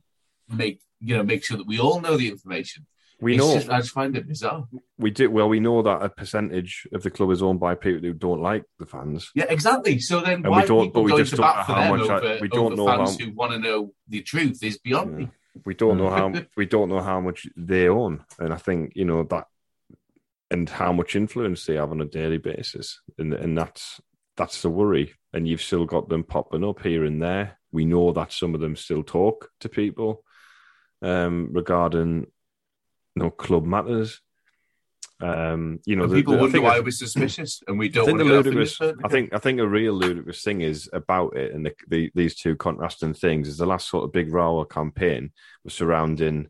make 0.47 0.80
you 1.01 1.17
know 1.17 1.23
make 1.23 1.43
sure 1.43 1.57
that 1.57 1.67
we 1.67 1.78
all 1.80 1.99
know 1.99 2.15
the 2.15 2.30
information? 2.30 2.86
We 3.22 3.36
It's 3.36 3.43
know 3.43 3.53
just- 3.55 3.70
I 3.70 3.80
just 3.80 3.91
find 3.93 4.16
it 4.18 4.28
bizarre. 4.28 4.68
we 4.97 5.09
do 5.11 5.30
well. 5.32 5.47
We 5.49 5.59
know 5.59 5.82
that 5.82 6.01
a 6.01 6.09
percentage 6.09 6.88
of 6.93 7.03
the 7.03 7.09
club 7.11 7.32
is 7.32 7.41
owned 7.41 7.59
by 7.59 7.76
people 7.76 8.01
who 8.01 8.13
don't 8.13 8.41
like 8.41 8.63
the 8.80 8.86
fans. 8.86 9.32
Yeah, 9.36 9.45
exactly. 9.49 9.99
So 9.99 10.22
then 10.22 10.36
And 10.36 10.49
why 10.49 10.61
we 10.61 10.68
don't- 10.68 10.93
but 10.93 11.03
we 11.03 11.16
just 11.16 11.32
to 11.32 11.38
don't 11.38 11.45
know 11.45 11.53
bat 11.53 11.66
for 11.66 11.74
how 11.74 11.82
them 11.82 11.99
much 11.99 12.09
I- 12.09 12.16
over, 12.18 12.38
we 12.41 12.47
don't 12.49 12.76
know 12.76 12.86
fans 12.88 13.11
how- 13.20 13.26
who 13.26 13.32
want 13.34 13.51
to 13.53 13.59
know 13.59 13.93
the 14.07 14.22
truth 14.22 14.63
is 14.63 14.78
beyond 14.78 15.11
Yeah. 15.11 15.18
me. 15.18 15.30
We 15.66 15.74
don't 15.74 15.97
know 15.97 16.09
how 16.09 16.28
we 16.57 16.66
don't 16.66 16.89
know 16.89 16.99
how 17.01 17.22
much 17.22 17.47
they 17.55 17.88
own, 17.88 18.26
and 18.39 18.51
I 18.53 18.57
think 18.57 18.91
you 18.95 19.05
know 19.05 19.24
that, 19.24 19.47
and 20.51 20.70
how 20.70 20.91
much 20.91 21.16
influence 21.16 21.66
they 21.66 21.76
have 21.76 21.91
on 21.91 22.01
a 22.01 22.05
daily 22.05 22.38
basis, 22.39 22.99
and 23.18 23.34
and 23.34 23.57
that's 23.57 24.01
that's 24.36 24.61
the 24.61 24.70
worry. 24.70 25.13
And 25.32 25.47
you've 25.47 25.61
still 25.61 25.86
got 25.86 26.09
them 26.09 26.24
popping 26.26 26.63
up 26.66 26.82
here 26.82 27.05
and 27.05 27.22
there. 27.22 27.57
We 27.72 27.86
know 27.86 28.11
that 28.11 28.32
some 28.34 28.53
of 28.53 28.59
them 28.61 28.76
still 28.76 29.03
talk 29.03 29.49
to 29.61 29.70
people 29.70 30.24
um, 31.01 31.49
regarding 31.53 32.28
know 33.16 33.30
club 33.32 33.66
matters. 33.66 34.22
Um, 35.22 35.80
you 35.86 35.95
know, 35.95 36.03
And 36.03 36.13
people 36.13 36.34
the- 36.34 36.39
I 36.39 36.41
wonder 36.41 36.51
think 36.51 36.63
why 36.66 36.76
I- 36.76 36.80
we're 36.82 36.91
suspicious 36.91 37.63
and 37.68 37.80
we 37.80 37.88
don't 37.88 38.05
think 38.05 38.18
want 38.20 38.28
the 38.30 38.36
ludicrous. 38.36 38.82
I 38.82 39.07
think 39.07 39.34
I 39.34 39.38
think 39.39 39.59
a 39.61 39.68
real 39.68 39.93
ludicrous 39.93 40.43
thing 40.43 40.59
is 40.61 40.89
about 40.91 41.38
it, 41.38 41.53
and 41.53 41.66
the, 41.66 41.74
the, 41.88 42.11
these 42.13 42.36
two 42.36 42.55
contrasting 42.57 43.13
things 43.13 43.47
is 43.47 43.57
the 43.57 43.66
last 43.66 43.89
sort 43.89 44.03
of 44.03 44.11
big 44.11 44.34
row 44.34 44.63
campaign 44.66 45.32
was 45.63 45.74
surrounding, 45.74 46.49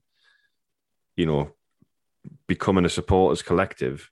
you 1.16 1.28
know, 1.28 1.52
becoming 2.48 2.86
a 2.86 2.90
supporters 2.90 3.44
collective 3.44 4.10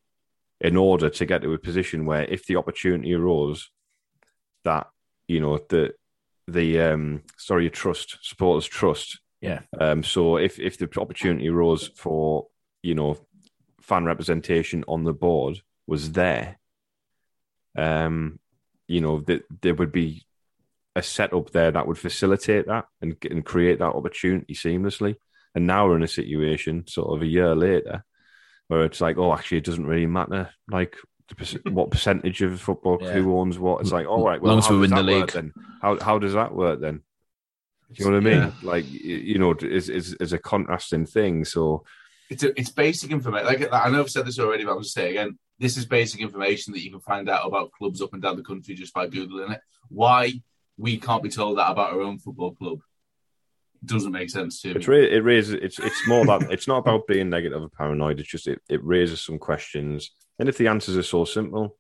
in 0.62 0.78
order 0.78 1.10
to 1.10 1.26
get 1.26 1.42
to 1.42 1.54
a 1.54 1.58
position 1.58 2.06
where, 2.06 2.24
if 2.26 2.46
the 2.46 2.56
opportunity 2.56 3.14
arose, 3.16 3.72
that 4.64 4.88
you 5.28 5.40
know 5.40 5.58
the 5.70 5.94
the 6.48 6.80
um 6.80 7.24
sorry 7.38 7.70
trust 7.72 8.18
supporters 8.22 8.68
trust 8.68 9.20
Yeah. 9.44 9.60
um 9.80 10.04
so 10.04 10.38
if 10.38 10.60
if 10.60 10.78
the 10.78 10.90
opportunity 11.00 11.48
arose 11.50 11.90
for 11.96 12.48
you 12.82 12.96
know 12.96 13.18
fan 13.82 14.06
representation 14.06 14.84
on 14.88 15.04
the 15.04 15.14
board 15.14 15.62
was 15.88 16.12
there 16.14 16.58
um 17.78 18.40
you 18.88 19.02
know 19.02 19.20
that 19.22 19.44
there 19.62 19.74
would 19.74 19.92
be 19.92 20.24
a 20.96 21.02
setup 21.02 21.52
there 21.52 21.72
that 21.72 21.88
would 21.88 21.98
facilitate 21.98 22.68
that 22.68 22.86
and 23.02 23.16
and 23.30 23.44
create 23.46 23.80
that 23.80 23.96
opportunity 23.96 24.54
seamlessly 24.54 25.16
and 25.56 25.66
now 25.68 25.88
we're 25.88 25.96
in 25.96 26.04
a 26.04 26.08
situation 26.08 26.86
sort 26.88 27.16
of 27.16 27.22
a 27.22 27.26
year 27.28 27.56
later 27.56 28.04
where 28.68 28.86
it's 28.86 29.02
like 29.02 29.18
oh 29.18 29.34
actually 29.34 29.58
it 29.58 29.64
doesn't 29.66 29.88
really 29.88 30.06
matter 30.06 30.50
like 30.70 30.96
what 31.72 31.90
percentage 31.90 32.42
of 32.42 32.62
football 32.62 33.00
Yeah. 33.02 33.14
who 33.14 33.38
owns 33.40 33.58
what 33.58 33.82
it's 33.82 33.92
like 33.92 34.08
all 34.08 34.24
right 34.26 34.42
well 34.42 34.52
Long 34.54 34.60
as 34.60 34.70
we 34.70 34.78
win 34.78 34.92
the 34.92 35.02
league. 35.04 35.32
then 35.32 35.54
how 35.82 35.98
how 36.00 36.20
does 36.20 36.34
that 36.34 36.54
work 36.54 36.80
then 36.80 37.02
do 37.96 38.04
you 38.04 38.10
know 38.12 38.18
what 38.18 38.28
I 38.28 38.30
mean? 38.30 38.54
Yeah. 38.62 38.70
Like 38.70 38.92
you 38.92 39.38
know, 39.40 39.54
is 39.62 39.90
is 39.90 40.14
is 40.16 40.34
a 40.34 40.38
contrasting 40.40 41.06
thing. 41.06 41.46
So 41.46 41.84
it's 42.30 42.44
a, 42.44 42.58
it's 42.60 42.70
basic 42.72 43.12
information. 43.12 43.46
Like 43.48 43.70
I 43.72 43.90
know 43.90 44.02
I've 44.02 44.10
said 44.10 44.26
this 44.26 44.40
already, 44.40 44.64
but 44.66 44.72
I'm 44.74 44.82
to 44.84 44.88
say 44.88 45.08
it 45.08 45.12
again. 45.12 45.38
this 45.60 45.78
is 45.78 45.86
basic 45.86 46.20
information 46.22 46.74
that 46.74 46.84
you 46.84 46.92
can 46.92 47.00
find 47.02 47.30
out 47.30 47.46
about 47.46 47.72
clubs 47.72 48.02
up 48.02 48.14
and 48.14 48.22
down 48.22 48.36
the 48.38 48.44
country 48.44 48.76
just 48.76 48.94
by 48.94 49.08
googling 49.08 49.52
it. 49.54 49.62
Why 49.90 50.34
we 50.78 50.98
can't 50.98 51.22
be 51.24 51.30
told 51.30 51.58
that 51.58 51.70
about 51.72 51.94
our 51.94 52.02
own 52.02 52.18
football 52.20 52.54
club 52.56 52.80
doesn't 53.86 54.12
make 54.14 54.30
sense 54.30 54.62
to 54.62 54.70
me. 54.70 54.76
It's 54.76 54.88
it 54.88 55.24
raises 55.24 55.54
it's 55.54 55.80
it's 55.80 56.08
more 56.08 56.26
that 56.26 56.52
it's 56.52 56.68
not 56.68 56.78
about 56.78 57.06
being 57.08 57.30
negative 57.30 57.62
or 57.62 57.70
paranoid. 57.70 58.20
It's 58.20 58.30
just 58.30 58.48
it, 58.48 58.62
it 58.70 58.84
raises 58.84 59.22
some 59.22 59.38
questions, 59.38 60.12
and 60.40 60.48
if 60.48 60.58
the 60.58 60.68
answers 60.68 60.98
are 60.98 61.04
so 61.04 61.26
simple, 61.26 61.78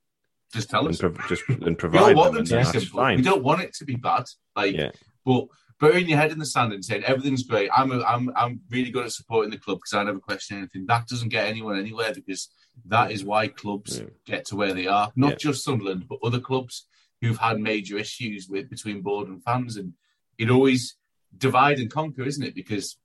just 0.53 0.69
tell 0.69 0.87
us. 0.87 0.99
and 0.99 1.15
prov- 1.15 1.29
just 1.29 1.43
and 1.47 1.81
We 1.81 1.97
don't 1.97 2.15
want 2.15 2.33
them, 2.35 2.45
them 2.45 2.65
to 2.65 2.71
be 2.73 2.79
simple. 2.79 2.99
fine. 2.99 3.17
We 3.17 3.23
don't 3.23 3.43
want 3.43 3.61
it 3.61 3.73
to 3.75 3.85
be 3.85 3.95
bad. 3.95 4.25
Like, 4.55 4.75
Yeah. 4.75 4.91
but 5.25 5.47
putting 5.91 6.07
your 6.07 6.17
head 6.17 6.31
in 6.31 6.39
the 6.39 6.45
sand 6.45 6.71
and 6.71 6.83
saying 6.85 7.03
everything's 7.03 7.43
great. 7.43 7.69
I'm 7.75 7.91
a, 7.91 8.01
I'm 8.03 8.31
I'm 8.35 8.61
really 8.69 8.89
good 8.89 9.05
at 9.05 9.11
supporting 9.11 9.51
the 9.51 9.57
club 9.57 9.79
because 9.79 9.93
I 9.93 10.03
never 10.03 10.19
question 10.19 10.57
anything. 10.57 10.85
That 10.87 11.07
doesn't 11.07 11.29
get 11.29 11.45
anyone 11.47 11.77
anywhere 11.77 12.13
because 12.13 12.49
that 12.85 13.11
is 13.11 13.25
why 13.25 13.49
clubs 13.49 13.99
Yeah. 13.99 14.05
get 14.25 14.45
to 14.47 14.55
where 14.55 14.73
they 14.73 14.87
are. 14.87 15.11
Not 15.15 15.31
Yeah. 15.31 15.35
just 15.47 15.63
Sunderland, 15.63 16.07
but 16.07 16.19
other 16.23 16.39
clubs 16.39 16.87
who've 17.21 17.37
had 17.37 17.59
major 17.59 17.97
issues 17.97 18.47
with 18.49 18.69
between 18.69 19.01
board 19.01 19.27
and 19.27 19.43
fans, 19.43 19.75
and 19.75 19.93
it 20.37 20.49
always 20.49 20.95
divide 21.37 21.79
and 21.79 21.91
conquer, 21.91 22.23
isn't 22.23 22.43
it? 22.43 22.55
Because 22.55 22.97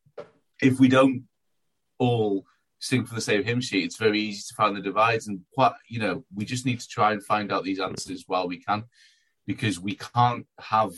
if 0.63 0.79
we 0.79 0.89
don't 0.89 1.25
all 1.99 2.45
sing 2.79 3.05
for 3.05 3.15
the 3.17 3.21
same 3.21 3.43
hymn 3.43 3.61
sheet, 3.61 3.85
it's 3.85 3.97
very 3.97 4.21
easy 4.21 4.43
to 4.49 4.55
find 4.55 4.77
the 4.77 4.81
divides. 4.81 5.27
And 5.27 5.41
what 5.55 5.75
you 5.89 5.99
know, 5.99 6.25
we 6.33 6.45
just 6.45 6.65
need 6.65 6.79
to 6.81 6.89
try 6.89 7.11
and 7.13 7.25
find 7.25 7.51
out 7.53 7.65
these 7.65 7.81
answers 7.81 8.25
while 8.29 8.47
we 8.47 8.59
can, 8.63 8.85
because 9.47 9.81
we 9.81 9.95
can't 9.97 10.47
have 10.61 10.93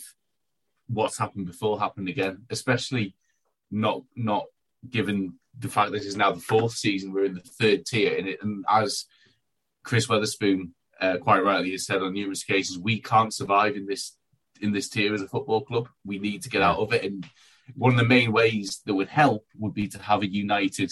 what's 0.92 1.18
happened 1.18 1.46
before 1.46 1.78
happened 1.78 2.08
again, 2.08 2.44
especially 2.50 3.14
not 3.70 4.02
not 4.16 4.44
given 4.88 5.34
the 5.58 5.68
fact 5.68 5.90
that 5.90 5.98
this 5.98 6.06
is 6.06 6.16
now 6.16 6.32
the 6.32 6.40
fourth 6.40 6.72
season, 6.72 7.12
we're 7.12 7.24
in 7.24 7.34
the 7.34 7.40
third 7.40 7.84
tier, 7.84 8.16
and, 8.16 8.28
it, 8.28 8.42
and 8.42 8.64
as 8.68 9.06
Chris 9.82 10.06
Weatherspoon 10.06 10.70
uh, 11.00 11.18
quite 11.18 11.44
rightly 11.44 11.72
has 11.72 11.86
said 11.86 12.02
on 12.02 12.12
numerous 12.12 12.44
cases, 12.44 12.78
we 12.78 13.00
can't 13.00 13.34
survive 13.34 13.76
in 13.76 13.86
this 13.86 14.16
in 14.60 14.72
this 14.72 14.88
tier 14.88 15.14
as 15.14 15.22
a 15.22 15.28
football 15.28 15.62
club. 15.62 15.88
We 16.04 16.18
need 16.18 16.42
to 16.42 16.50
get 16.50 16.62
out 16.62 16.78
of 16.78 16.92
it, 16.92 17.04
and 17.04 17.26
one 17.74 17.92
of 17.92 17.98
the 17.98 18.04
main 18.04 18.32
ways 18.32 18.80
that 18.86 18.94
would 18.94 19.08
help 19.08 19.46
would 19.58 19.74
be 19.74 19.88
to 19.88 20.02
have 20.02 20.22
a 20.22 20.30
united 20.30 20.90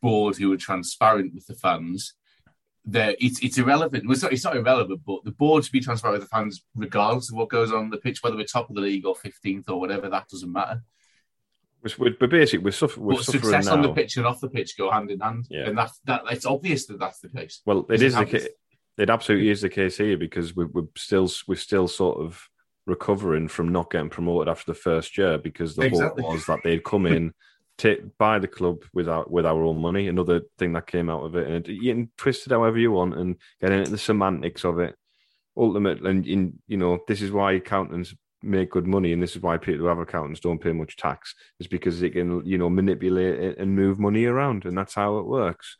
board 0.00 0.36
who 0.36 0.52
are 0.52 0.56
transparent 0.58 1.34
with 1.34 1.46
the 1.46 1.54
fans. 1.54 2.14
There, 2.84 3.14
it's 3.20 3.40
it's 3.44 3.58
irrelevant. 3.58 4.04
It's, 4.10 4.22
not, 4.22 4.32
it's 4.32 4.42
not 4.44 4.56
irrelevant, 4.56 5.02
but 5.06 5.22
the 5.24 5.30
board 5.30 5.64
should 5.64 5.72
be 5.72 5.80
transparent 5.80 6.20
with 6.20 6.28
the 6.28 6.34
fans 6.36 6.64
regardless 6.74 7.30
of 7.30 7.36
what 7.36 7.48
goes 7.48 7.72
on 7.72 7.90
the 7.90 7.96
pitch, 7.98 8.22
whether 8.22 8.34
we're 8.36 8.44
top 8.44 8.68
of 8.70 8.74
the 8.74 8.80
league 8.82 9.06
or 9.06 9.14
fifteenth 9.14 9.68
or 9.68 9.78
whatever. 9.78 10.08
That 10.08 10.28
doesn't 10.28 10.50
matter. 10.50 10.82
We're, 11.98 12.14
we're 12.20 12.26
basically 12.28 12.64
we're, 12.64 12.70
suffer, 12.72 13.00
we're 13.00 13.14
But 13.14 13.24
suffering 13.24 13.42
success 13.44 13.66
now. 13.66 13.72
on 13.74 13.82
the 13.82 13.92
pitch 13.92 14.16
and 14.16 14.26
off 14.26 14.40
the 14.40 14.48
pitch 14.48 14.76
go 14.76 14.90
hand 14.90 15.10
in 15.10 15.20
hand, 15.20 15.46
Yeah. 15.50 15.68
and 15.68 15.78
that's 15.78 16.00
that. 16.06 16.22
It's 16.30 16.46
obvious 16.46 16.86
that 16.86 16.98
that's 16.98 17.20
the 17.20 17.28
case. 17.28 17.60
Well, 17.64 17.86
it 17.88 17.98
the 17.98 18.24
case. 18.26 18.48
It 18.98 19.10
absolutely 19.10 19.48
is 19.50 19.62
the 19.62 19.68
case 19.70 19.96
here 19.96 20.16
because 20.18 20.54
we're, 20.54 20.66
we're 20.66 20.86
still 20.96 21.30
we're 21.46 21.54
still 21.56 21.88
sort 21.88 22.18
of 22.18 22.48
recovering 22.86 23.48
from 23.48 23.70
not 23.70 23.90
getting 23.90 24.10
promoted 24.10 24.48
after 24.48 24.72
the 24.72 24.78
first 24.78 25.16
year 25.16 25.38
because 25.38 25.76
the 25.76 25.82
Exactly. 25.82 26.22
hope 26.24 26.32
was 26.32 26.46
that 26.46 26.58
they'd 26.64 26.84
come 26.84 27.06
in, 27.06 27.32
take 27.78 28.16
buy 28.18 28.38
the 28.38 28.48
club 28.48 28.82
without 28.92 29.30
with 29.30 29.46
our 29.46 29.62
own 29.62 29.80
money. 29.80 30.08
Another 30.08 30.42
thing 30.58 30.72
that 30.72 30.86
came 30.86 31.10
out 31.10 31.24
of 31.24 31.36
it, 31.36 31.48
and 31.48 31.66
you 31.68 31.92
can 31.92 32.10
twist 32.16 32.46
it 32.46 32.52
however 32.52 32.78
you 32.78 32.92
want 32.92 33.14
and 33.14 33.36
get 33.60 33.72
into 33.72 33.90
the 33.90 33.98
semantics 33.98 34.64
of 34.64 34.78
it. 34.78 34.94
Ultimately, 35.56 36.10
and 36.10 36.26
in 36.26 36.58
you 36.66 36.76
know 36.76 37.00
this 37.06 37.22
is 37.22 37.30
why 37.30 37.52
accountants 37.52 38.14
make 38.42 38.70
good 38.70 38.86
money, 38.86 39.12
and 39.12 39.22
this 39.22 39.36
is 39.36 39.42
why 39.42 39.56
people 39.56 39.80
who 39.80 39.86
have 39.86 39.98
accountants 39.98 40.40
don't 40.40 40.60
pay 40.60 40.72
much 40.72 40.96
tax. 40.96 41.34
Is 41.60 41.66
because 41.66 42.00
they 42.00 42.10
can 42.10 42.44
you 42.46 42.58
know 42.58 42.70
manipulate 42.70 43.38
it 43.38 43.58
and 43.58 43.76
move 43.76 43.98
money 43.98 44.24
around, 44.24 44.64
and 44.64 44.76
that's 44.76 44.94
how 44.94 45.18
it 45.18 45.26
works. 45.26 45.76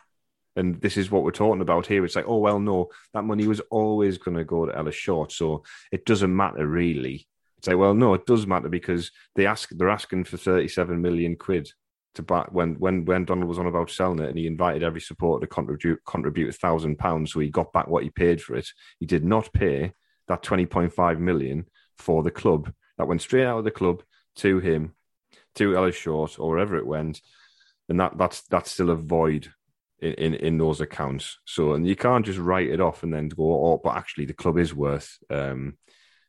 And 0.55 0.81
this 0.83 0.99
is 0.99 1.11
what 1.11 1.23
we're 1.23 1.31
talking 1.31 1.63
about 1.63 1.87
here. 1.87 2.05
It's 2.05 2.17
like, 2.17 2.29
oh 2.29 2.39
well, 2.39 2.61
no, 2.61 2.91
that 3.15 3.23
money 3.23 3.47
was 3.47 3.61
always 3.71 4.19
going 4.19 4.37
to 4.37 4.45
go 4.45 4.67
to 4.67 4.77
Ellis 4.77 4.95
Short, 4.95 5.33
so 5.33 5.65
it 5.91 6.05
doesn't 6.05 6.37
matter 6.37 6.67
really. 6.67 7.27
It's 7.57 7.69
like, 7.69 7.79
well, 7.79 7.95
no, 7.95 8.13
it 8.15 8.27
does 8.27 8.47
matter 8.47 8.69
because 8.69 9.13
they 9.37 9.47
ask 9.47 9.71
they're 9.71 9.89
asking 9.89 10.25
for 10.25 10.37
thirty-seven 10.37 11.01
million 11.01 11.37
quid 11.37 11.71
to 12.15 12.23
buy 12.23 12.47
when 12.51 12.75
when 12.75 13.05
when 13.05 13.25
Donald 13.25 13.49
was 13.49 13.59
on 13.59 13.67
about 13.67 13.91
selling 13.91 14.19
it, 14.21 14.29
and 14.29 14.39
he 14.39 14.47
invited 14.47 14.83
every 14.83 15.01
supporter 15.01 15.47
to 15.47 15.55
contribute 15.55 16.01
contribute 16.05 16.51
a 16.51 16.53
thousand 16.53 16.99
pounds, 16.99 17.33
so 17.33 17.41
he 17.41 17.49
got 17.49 17.73
back 17.73 17.89
what 17.89 18.05
he 18.05 18.11
paid 18.11 18.43
for 18.43 18.55
it. 18.55 18.69
He 18.99 19.07
did 19.07 19.25
not 19.25 19.53
pay 19.53 19.93
that 20.29 20.43
twenty 20.43 20.67
point 20.67 20.93
five 20.93 21.19
million 21.19 21.67
for 21.97 22.23
the 22.23 22.31
club. 22.31 22.73
That 22.99 23.09
went 23.09 23.23
straight 23.23 23.47
out 23.47 23.59
of 23.59 23.65
the 23.65 23.71
club 23.71 24.03
to 24.37 24.59
him, 24.59 24.95
to 25.55 25.77
Ellis 25.77 25.97
Short, 25.97 26.39
or 26.39 26.51
wherever 26.51 26.77
it 26.77 26.87
went, 26.87 27.21
and 27.89 27.99
that 28.01 28.19
that's 28.19 28.43
that's 28.43 28.71
still 28.71 28.91
a 28.91 28.97
void 28.97 29.51
in, 29.99 30.13
in, 30.15 30.35
in 30.35 30.59
those 30.59 30.81
accounts. 30.81 31.39
So, 31.47 31.73
and 31.73 31.87
you 31.87 31.97
can't 31.97 32.27
just 32.27 32.39
write 32.39 32.69
it 32.69 32.81
off 32.81 33.03
and 33.03 33.13
then 33.13 33.29
go, 33.29 33.45
oh, 33.45 33.81
but 33.83 33.97
actually 33.97 34.27
the 34.27 34.35
club 34.35 34.59
is 34.59 34.75
worth 34.75 35.17
um, 35.31 35.79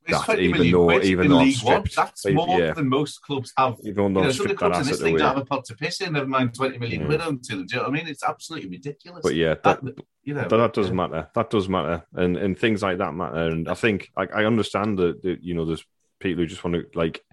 that, 0.07 0.25
20 0.25 0.41
even 0.41 0.71
though 0.71 1.01
even 1.01 1.29
though 1.29 1.37
League 1.37 1.63
One. 1.63 1.83
That's 1.95 2.25
more 2.27 2.59
yeah, 2.59 2.73
than 2.73 2.89
most 2.89 3.21
clubs 3.21 3.53
have. 3.57 3.77
even 3.83 3.87
You 3.87 3.93
though 3.93 4.07
know, 4.07 4.31
some 4.31 4.45
of 4.45 4.49
the 4.51 4.55
clubs 4.55 4.79
in 4.79 4.85
this 4.87 5.01
league 5.01 5.17
don't 5.17 5.27
have 5.27 5.37
a 5.37 5.45
pot 5.45 5.65
to 5.65 5.75
piss 5.75 6.01
in. 6.01 6.13
Never 6.13 6.27
mind 6.27 6.53
twenty 6.53 6.77
million 6.77 7.05
quid 7.05 7.21
on 7.21 7.39
to 7.41 7.55
them. 7.55 7.65
Do 7.65 7.75
you 7.75 7.81
know 7.81 7.89
what 7.89 7.97
I 7.97 7.97
mean? 7.99 8.07
It's 8.07 8.23
absolutely 8.23 8.69
ridiculous. 8.69 9.21
But 9.23 9.35
yeah, 9.35 9.55
that, 9.63 9.83
That- 9.83 10.05
you 10.23 10.33
know, 10.33 10.47
that, 10.47 10.57
that 10.57 10.73
does 10.73 10.87
yeah. 10.87 10.93
matter. 10.93 11.29
That 11.35 11.49
does 11.49 11.67
matter, 11.69 12.05
and 12.13 12.37
and 12.37 12.57
things 12.57 12.81
like 12.81 12.97
that 12.99 13.13
matter. 13.13 13.47
And 13.47 13.67
I 13.67 13.73
think 13.73 14.11
I, 14.15 14.23
I 14.23 14.45
understand 14.45 14.97
that, 14.99 15.21
that 15.23 15.43
you 15.43 15.53
know 15.53 15.65
there's 15.65 15.85
people 16.19 16.43
who 16.43 16.47
just 16.47 16.63
want 16.63 16.75
to 16.75 16.85
like 16.97 17.23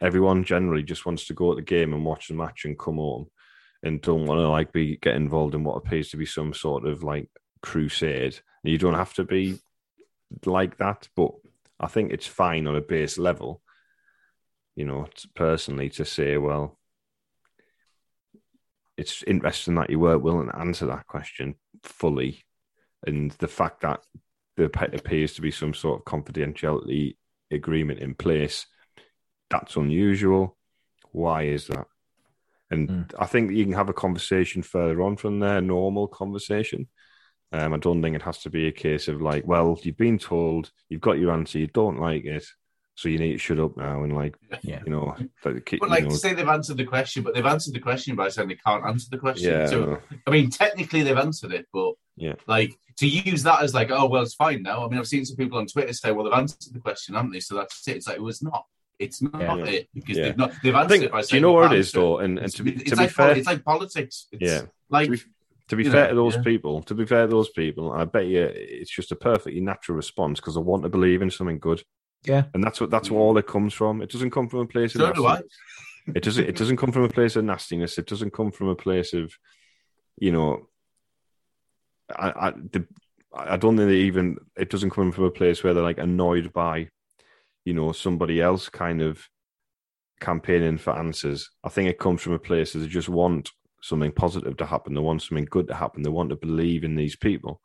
everyone 0.00 0.44
generally 0.44 0.82
just 0.82 1.06
wants 1.06 1.26
to 1.26 1.34
go 1.34 1.50
at 1.52 1.56
the 1.56 1.62
game 1.62 1.92
and 1.92 2.04
watch 2.04 2.28
the 2.28 2.34
match 2.34 2.64
and 2.64 2.78
come 2.78 2.96
home, 2.96 3.28
and 3.82 4.00
don't 4.00 4.26
want 4.26 4.38
to 4.38 4.48
like 4.48 4.72
be 4.72 4.96
get 4.96 5.14
involved 5.14 5.54
in 5.54 5.64
what 5.64 5.76
appears 5.76 6.10
to 6.10 6.16
be 6.16 6.26
some 6.26 6.52
sort 6.52 6.86
of 6.86 7.02
like 7.02 7.28
crusade. 7.62 8.38
You 8.62 8.78
don't 8.78 8.94
have 8.94 9.14
to 9.14 9.24
be 9.24 9.58
like 10.44 10.76
that, 10.78 11.08
but 11.16 11.32
I 11.80 11.86
think 11.86 12.12
it's 12.12 12.26
fine 12.26 12.66
on 12.66 12.76
a 12.76 12.80
base 12.80 13.18
level. 13.18 13.62
You 14.76 14.84
know, 14.84 15.08
personally, 15.34 15.88
to 15.90 16.04
say, 16.04 16.36
well, 16.36 16.78
it's 18.96 19.22
interesting 19.24 19.74
that 19.76 19.90
you 19.90 19.98
were 19.98 20.18
willing 20.18 20.48
to 20.48 20.58
answer 20.58 20.86
that 20.86 21.06
question 21.06 21.54
fully, 21.82 22.44
and 23.06 23.30
the 23.32 23.48
fact 23.48 23.80
that 23.80 24.00
there 24.56 24.66
appears 24.66 25.34
to 25.34 25.40
be 25.40 25.50
some 25.50 25.72
sort 25.74 26.00
of 26.00 26.04
confidentiality 26.04 27.16
agreement 27.50 28.00
in 28.00 28.14
place. 28.14 28.66
That's 29.48 29.76
unusual. 29.76 30.56
Why 31.12 31.44
is 31.44 31.66
that? 31.68 31.86
And 32.70 32.88
hmm. 32.88 33.02
I 33.18 33.26
think 33.26 33.50
you 33.52 33.64
can 33.64 33.72
have 33.72 33.88
a 33.88 33.94
conversation 33.94 34.62
further 34.62 35.02
on 35.02 35.16
from 35.16 35.40
there, 35.40 35.60
normal 35.60 36.06
conversation. 36.08 36.88
Um, 37.52 37.74
I 37.74 37.78
don't 37.78 38.00
think 38.02 38.14
it 38.16 38.22
has 38.22 38.38
to 38.42 38.50
be 38.50 38.68
a 38.68 38.72
case 38.72 39.08
of 39.08 39.20
like, 39.20 39.46
well, 39.46 39.78
you've 39.82 39.96
been 39.96 40.18
told, 40.18 40.70
you've 40.88 41.00
got 41.00 41.18
your 41.18 41.32
answer, 41.32 41.58
you 41.58 41.66
don't 41.66 41.98
like 41.98 42.24
it, 42.24 42.44
so 42.94 43.08
you 43.08 43.18
need 43.18 43.32
to 43.32 43.38
shut 43.38 43.58
up 43.58 43.76
now 43.76 44.04
and 44.04 44.14
like, 44.14 44.36
Yeah. 44.62 44.82
you 44.84 44.92
know, 44.92 45.16
like, 45.44 45.78
But 45.80 45.88
like 45.90 46.04
know, 46.04 46.10
to 46.10 46.16
say 46.16 46.32
they've 46.32 46.46
answered 46.46 46.76
the 46.76 46.84
question, 46.84 47.22
but 47.24 47.34
they've 47.34 47.44
answered 47.46 47.74
the 47.74 47.80
question 47.80 48.14
by 48.14 48.28
saying 48.28 48.48
they 48.48 48.54
can't 48.64 48.84
answer 48.86 49.08
the 49.10 49.18
question. 49.18 49.50
yeah, 49.52 49.66
So 49.66 49.98
I 50.26 50.30
mean, 50.30 50.50
technically 50.50 51.02
they've 51.02 51.16
answered 51.18 51.52
it, 51.52 51.66
but 51.72 51.94
Yeah. 52.16 52.34
like 52.46 52.78
to 52.98 53.08
use 53.08 53.42
that 53.44 53.62
as 53.62 53.74
like, 53.74 53.90
oh 53.90 54.06
well, 54.06 54.22
it's 54.22 54.34
fine 54.34 54.62
now. 54.62 54.84
I 54.84 54.88
mean, 54.88 54.98
I've 55.00 55.08
seen 55.08 55.24
some 55.24 55.36
people 55.36 55.58
on 55.58 55.66
Twitter 55.66 55.92
say, 55.92 56.12
well, 56.12 56.24
they've 56.24 56.34
answered 56.38 56.72
the 56.74 56.80
question, 56.80 57.14
haven't 57.14 57.32
they? 57.32 57.40
So 57.40 57.54
that's 57.56 57.88
it. 57.88 57.96
It's 57.96 58.06
like 58.06 58.16
it 58.16 58.22
was 58.22 58.42
not. 58.42 58.64
It's 58.98 59.22
not 59.22 59.40
Yeah. 59.40 59.64
it 59.64 59.88
because 59.94 60.18
Yeah. 60.18 60.24
they've 60.24 60.36
not. 60.36 60.52
They've 60.62 60.74
answered 60.74 60.88
think, 60.90 61.04
it 61.04 61.10
by 61.12 61.20
do 61.22 61.26
saying. 61.26 61.40
you 61.42 61.46
know 61.48 61.52
what 61.54 61.72
it 61.72 61.78
is 61.78 61.90
though? 61.90 62.18
And, 62.18 62.38
and 62.38 62.52
to 62.52 62.62
be, 62.62 62.72
it's 62.72 62.90
to 62.90 62.96
be 62.96 63.02
like 63.02 63.10
fair, 63.10 63.36
it's 63.36 63.46
like 63.46 63.64
politics. 63.64 64.26
It's 64.30 64.42
Yeah. 64.42 64.62
like 64.90 65.10
to 65.70 65.76
be, 65.76 65.84
you 65.84 65.90
fair 65.90 66.04
know, 66.04 66.08
to 66.10 66.14
those 66.16 66.34
yeah. 66.34 66.42
people, 66.42 66.82
to 66.82 66.94
be 66.94 67.06
fair 67.06 67.26
to 67.26 67.30
those 67.30 67.48
people, 67.50 67.92
I 67.92 68.04
bet 68.04 68.26
you 68.26 68.42
it's 68.42 68.90
just 68.90 69.12
a 69.12 69.16
perfectly 69.16 69.60
natural 69.60 69.96
response 69.96 70.40
because 70.40 70.56
I 70.56 70.60
want 70.60 70.82
to 70.82 70.88
believe 70.88 71.22
in 71.22 71.30
something 71.30 71.60
good, 71.60 71.82
Yeah. 72.24 72.44
and 72.54 72.62
that's 72.62 72.80
what 72.80 72.90
that's 72.90 73.10
where 73.10 73.20
all 73.20 73.38
it 73.38 73.46
comes 73.46 73.72
from. 73.72 74.02
It 74.02 74.10
doesn't 74.10 74.32
come 74.32 74.48
from 74.48 74.60
a 74.60 74.66
place 74.66 74.94
of 74.96 75.14
do 75.14 75.26
I. 75.26 75.42
it 76.14 76.24
doesn't 76.24 76.44
it 76.44 76.56
doesn't 76.56 76.76
come 76.76 76.90
from 76.90 77.04
a 77.04 77.08
place 77.08 77.36
of 77.36 77.44
nastiness. 77.44 77.98
It 77.98 78.06
doesn't 78.06 78.32
come 78.32 78.50
from 78.50 78.68
a 78.68 78.74
place 78.74 79.12
of, 79.14 79.32
you 80.18 80.32
know, 80.32 80.68
I 82.14 82.48
I, 82.48 82.50
the, 82.50 82.86
I 83.32 83.56
don't 83.56 83.76
think 83.76 83.88
they 83.88 83.96
even 83.96 84.38
it 84.56 84.70
doesn't 84.70 84.90
come 84.90 85.12
from 85.12 85.24
a 85.24 85.30
place 85.30 85.62
where 85.62 85.72
they're 85.72 85.84
like 85.84 85.98
annoyed 85.98 86.52
by, 86.52 86.88
you 87.64 87.74
know, 87.74 87.92
somebody 87.92 88.40
else 88.40 88.68
kind 88.68 89.02
of 89.02 89.24
campaigning 90.18 90.78
for 90.78 90.98
answers. 90.98 91.48
I 91.62 91.68
think 91.68 91.88
it 91.88 92.00
comes 92.00 92.22
from 92.22 92.32
a 92.32 92.40
place 92.40 92.72
that 92.72 92.80
they 92.80 92.88
just 92.88 93.08
want 93.08 93.52
something 93.80 94.12
positive 94.12 94.56
to 94.58 94.66
happen. 94.66 94.94
They 94.94 95.00
want 95.00 95.22
something 95.22 95.46
good 95.50 95.68
to 95.68 95.74
happen. 95.74 96.02
They 96.02 96.10
want 96.10 96.30
to 96.30 96.36
believe 96.36 96.84
in 96.84 96.96
these 96.96 97.16
people. 97.16 97.60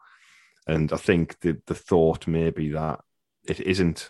And 0.67 0.91
I 0.91 0.97
think 0.97 1.39
the 1.41 1.61
the 1.67 1.75
thought 1.75 2.27
may 2.27 2.49
be 2.49 2.69
that 2.69 2.99
it 3.47 3.59
isn't 3.59 4.09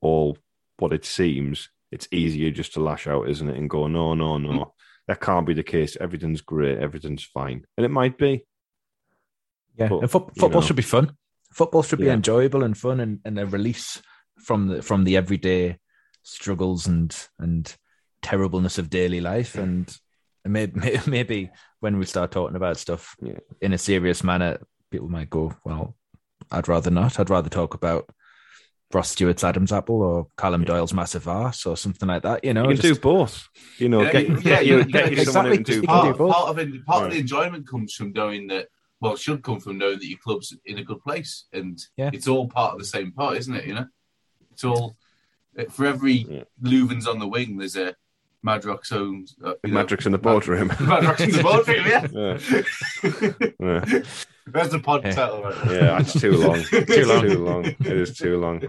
all 0.00 0.38
what 0.78 0.92
it 0.92 1.04
seems. 1.04 1.68
It's 1.90 2.08
easier 2.10 2.50
just 2.50 2.72
to 2.74 2.80
lash 2.80 3.06
out, 3.06 3.28
isn't 3.28 3.48
it? 3.50 3.56
And 3.56 3.68
go, 3.68 3.86
no, 3.86 4.14
no, 4.14 4.38
no. 4.38 4.50
Mm. 4.50 4.70
That 5.08 5.20
can't 5.20 5.46
be 5.46 5.52
the 5.54 5.62
case. 5.62 5.96
Everything's 6.00 6.40
great. 6.40 6.78
Everything's 6.78 7.24
fine. 7.24 7.66
And 7.76 7.84
it 7.84 7.90
might 7.90 8.16
be. 8.16 8.46
Yeah, 9.76 9.88
But, 9.88 9.98
and 10.00 10.10
fo- 10.10 10.30
you 10.34 10.40
football 10.40 10.60
know. 10.62 10.66
should 10.66 10.76
be 10.76 10.82
fun. 10.82 11.16
Football 11.52 11.82
should 11.82 11.98
be 11.98 12.06
Yeah. 12.06 12.14
enjoyable 12.14 12.62
and 12.62 12.76
fun, 12.76 13.00
and, 13.00 13.20
and 13.24 13.38
a 13.38 13.44
release 13.46 14.00
from 14.42 14.68
the 14.68 14.82
from 14.82 15.04
the 15.04 15.16
everyday 15.16 15.78
struggles 16.22 16.86
and 16.86 17.14
and 17.38 17.74
terribleness 18.22 18.78
of 18.78 18.88
daily 18.88 19.20
life. 19.20 19.54
And 19.56 19.94
maybe 20.44 20.98
maybe 21.06 21.50
when 21.80 21.98
we 21.98 22.06
start 22.06 22.30
talking 22.30 22.56
about 22.56 22.76
stuff 22.76 23.14
Yeah. 23.22 23.38
in 23.60 23.72
a 23.72 23.78
serious 23.78 24.22
manner, 24.24 24.58
people 24.90 25.08
might 25.08 25.30
go, 25.30 25.54
well, 25.64 25.96
I'd 26.50 26.68
rather 26.68 26.90
not. 26.90 27.18
I'd 27.18 27.30
rather 27.30 27.48
talk 27.48 27.74
about 27.74 28.08
Ross 28.92 29.10
Stewart's 29.10 29.42
Adam's 29.42 29.72
apple 29.72 30.02
or 30.02 30.26
Callum 30.36 30.64
Doyle's 30.64 30.92
massive 30.92 31.26
arse 31.26 31.64
or 31.64 31.76
something 31.78 32.08
like 32.08 32.22
that. 32.24 32.44
You 32.44 32.52
know, 32.54 32.64
You 32.64 32.76
can 32.76 32.82
just- 32.82 32.94
do 32.94 33.00
both. 33.00 33.48
You 33.78 33.88
know, 33.88 34.02
Yeah, 34.02 34.12
get, 34.12 34.28
yeah, 34.28 34.34
get 34.36 34.44
yeah, 34.44 34.60
you, 34.76 34.84
get 34.84 35.12
you 35.12 35.18
exactly. 35.20 35.24
someone 35.24 35.52
who 35.58 35.64
can 35.64 35.74
You 35.74 35.80
do 35.80 35.86
part, 35.86 36.18
both. 36.18 36.32
part 36.34 36.48
of 36.50 36.58
it, 36.58 36.84
part 36.86 37.06
of 37.06 37.12
the 37.12 37.18
enjoyment 37.18 37.66
comes 37.68 37.94
from 37.94 38.12
knowing 38.12 38.46
that. 38.48 38.68
Well, 39.00 39.16
should 39.16 39.42
come 39.42 39.58
from 39.58 39.78
knowing 39.78 39.98
that 39.98 40.06
your 40.06 40.18
club's 40.22 40.56
in 40.64 40.78
a 40.78 40.84
good 40.84 41.02
place, 41.02 41.46
and 41.52 41.76
Yeah. 41.96 42.10
it's 42.12 42.28
all 42.28 42.46
part 42.46 42.74
of 42.74 42.78
the 42.78 42.84
same 42.84 43.10
pot, 43.10 43.36
isn't 43.36 43.52
it? 43.56 43.66
You 43.66 43.74
know, 43.74 43.86
it's 44.52 44.62
all 44.62 44.94
eh, 45.58 45.64
for 45.70 45.86
every 45.86 46.12
Yeah. 46.28 46.44
Leuven's 46.62 47.08
on 47.08 47.18
the 47.18 47.26
wing. 47.26 47.56
There's 47.56 47.74
a 47.76 47.96
Madrox 48.46 48.92
owned 48.92 49.30
uh, 49.44 49.54
you 49.64 49.72
know, 49.72 49.84
Madrox 49.84 50.04
in 50.06 50.12
the 50.12 50.18
boardroom. 50.18 50.68
Madrox 50.70 51.20
in 51.20 51.30
the 51.30 51.42
boardroom, 51.42 51.86
yeah. 51.86 52.06
Yeah. 53.60 54.02
That's 54.46 54.70
the 54.70 54.80
pod 54.80 55.04
Yeah. 55.04 55.12
title, 55.12 55.42
right? 55.44 55.56
Yeah, 55.70 56.00
it's 56.00 56.20
too 56.20 56.32
long. 56.36 56.62
Too 56.64 57.04
long. 57.06 57.22
Too 57.22 57.38
long. 57.44 57.64
It 57.66 57.86
is 57.86 58.16
too 58.18 58.38
long. 58.40 58.62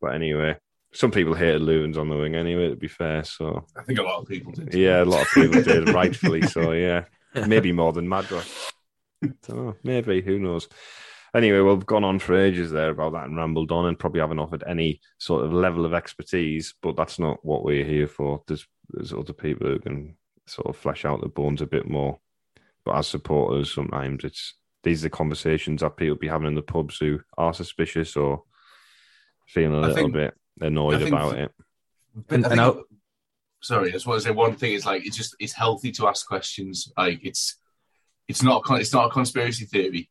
But 0.00 0.14
anyway, 0.14 0.56
some 0.92 1.10
people 1.10 1.34
hated 1.34 1.62
Lewins 1.62 1.96
on 1.98 2.08
the 2.08 2.16
wing 2.16 2.36
anyway, 2.36 2.68
to 2.70 2.76
be 2.76 2.86
fair. 2.88 3.24
So, 3.24 3.66
I 3.76 3.82
think 3.82 3.98
a 3.98 4.02
lot 4.02 4.20
of 4.20 4.28
people 4.28 4.52
did. 4.52 4.72
yeah, 4.72 5.02
a 5.02 5.04
lot 5.04 5.22
of 5.22 5.28
people 5.34 5.62
did, 5.62 5.88
rightfully 5.90 6.42
so, 6.42 6.70
yeah. 6.72 7.04
Maybe 7.46 7.72
more 7.72 7.92
than 7.92 8.06
Madra. 8.08 8.42
So, 9.42 9.76
maybe, 9.82 10.20
who 10.22 10.38
knows. 10.38 10.68
Anyway, 11.34 11.60
we've 11.60 11.86
gone 11.86 12.04
on 12.04 12.18
for 12.18 12.36
ages 12.36 12.70
there 12.72 12.90
about 12.90 13.12
that 13.12 13.26
and 13.26 13.36
rambled 13.36 13.70
on 13.70 13.86
and 13.86 13.98
probably 13.98 14.20
haven't 14.20 14.38
offered 14.40 14.64
any 14.66 15.00
sort 15.18 15.44
of 15.44 15.52
level 15.52 15.84
of 15.84 15.94
expertise, 15.94 16.74
but 16.82 16.96
that's 16.96 17.18
not 17.18 17.44
what 17.44 17.62
we're 17.64 17.84
here 17.84 18.08
for. 18.08 18.42
There's, 18.48 18.66
there's 18.90 19.12
other 19.12 19.32
people 19.32 19.68
who 19.68 19.78
can 19.78 20.16
sort 20.46 20.66
of 20.66 20.76
flesh 20.76 21.04
out 21.04 21.20
the 21.20 21.28
bones 21.28 21.62
a 21.62 21.66
bit 21.66 21.88
more. 21.88 22.18
But 22.84 22.96
as 22.96 23.06
supporters, 23.06 23.72
sometimes 23.72 24.24
it's 24.24 24.54
these 24.82 25.02
are 25.02 25.06
the 25.06 25.10
conversations 25.10 25.82
that 25.82 25.96
people 25.98 26.16
be 26.16 26.26
having 26.28 26.48
in 26.48 26.54
the 26.54 26.62
pubs 26.62 26.96
who 26.98 27.20
are 27.36 27.52
suspicious 27.52 28.16
or 28.16 28.42
feeling 29.46 29.74
a 29.74 29.78
I 29.82 29.86
little 29.88 29.94
think- 29.94 30.12
bit 30.14 30.34
annoyed 30.62 30.94
I 30.94 30.98
think- 30.98 31.08
about 31.10 31.36
it. 31.38 31.52
And- 32.14 32.24
I 32.30 32.34
and 32.34 32.44
think- 32.46 32.60
I'll- 32.60 32.84
sorry, 33.62 33.90
I 33.90 33.92
just 33.92 34.06
want 34.06 34.22
to 34.22 34.28
say 34.28 34.34
one 34.34 34.56
thing. 34.56 34.72
Is 34.72 34.86
like 34.86 35.06
it's 35.06 35.16
just 35.16 35.36
it's 35.38 35.52
healthy 35.52 35.92
to 35.92 36.08
ask 36.08 36.26
questions. 36.26 36.90
Like 36.96 37.20
it's 37.22 37.56
it's 38.26 38.42
not 38.42 38.62
a 38.68 38.74
it's 38.76 38.92
not 38.94 39.06
a 39.06 39.10
conspiracy 39.10 39.66
theory. 39.66 40.10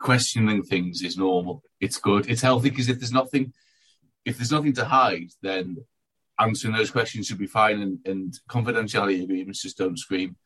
Questioning 0.00 0.62
things 0.62 1.02
is 1.02 1.16
normal. 1.16 1.62
It's 1.80 1.98
good. 1.98 2.30
It's 2.30 2.42
healthy 2.42 2.70
because 2.70 2.88
if 2.88 2.98
there's 3.00 3.12
nothing 3.12 3.52
if 4.24 4.36
there's 4.36 4.52
nothing 4.52 4.74
to 4.74 4.84
hide, 4.84 5.30
then 5.42 5.78
answering 6.38 6.74
those 6.74 6.90
questions 6.90 7.26
should 7.26 7.38
be 7.38 7.46
fine. 7.46 7.80
And, 7.80 7.98
and 8.06 8.38
confidentiality 8.48 9.22
agreements 9.22 9.62
just 9.62 9.78
don't 9.78 9.98
scream 9.98 10.36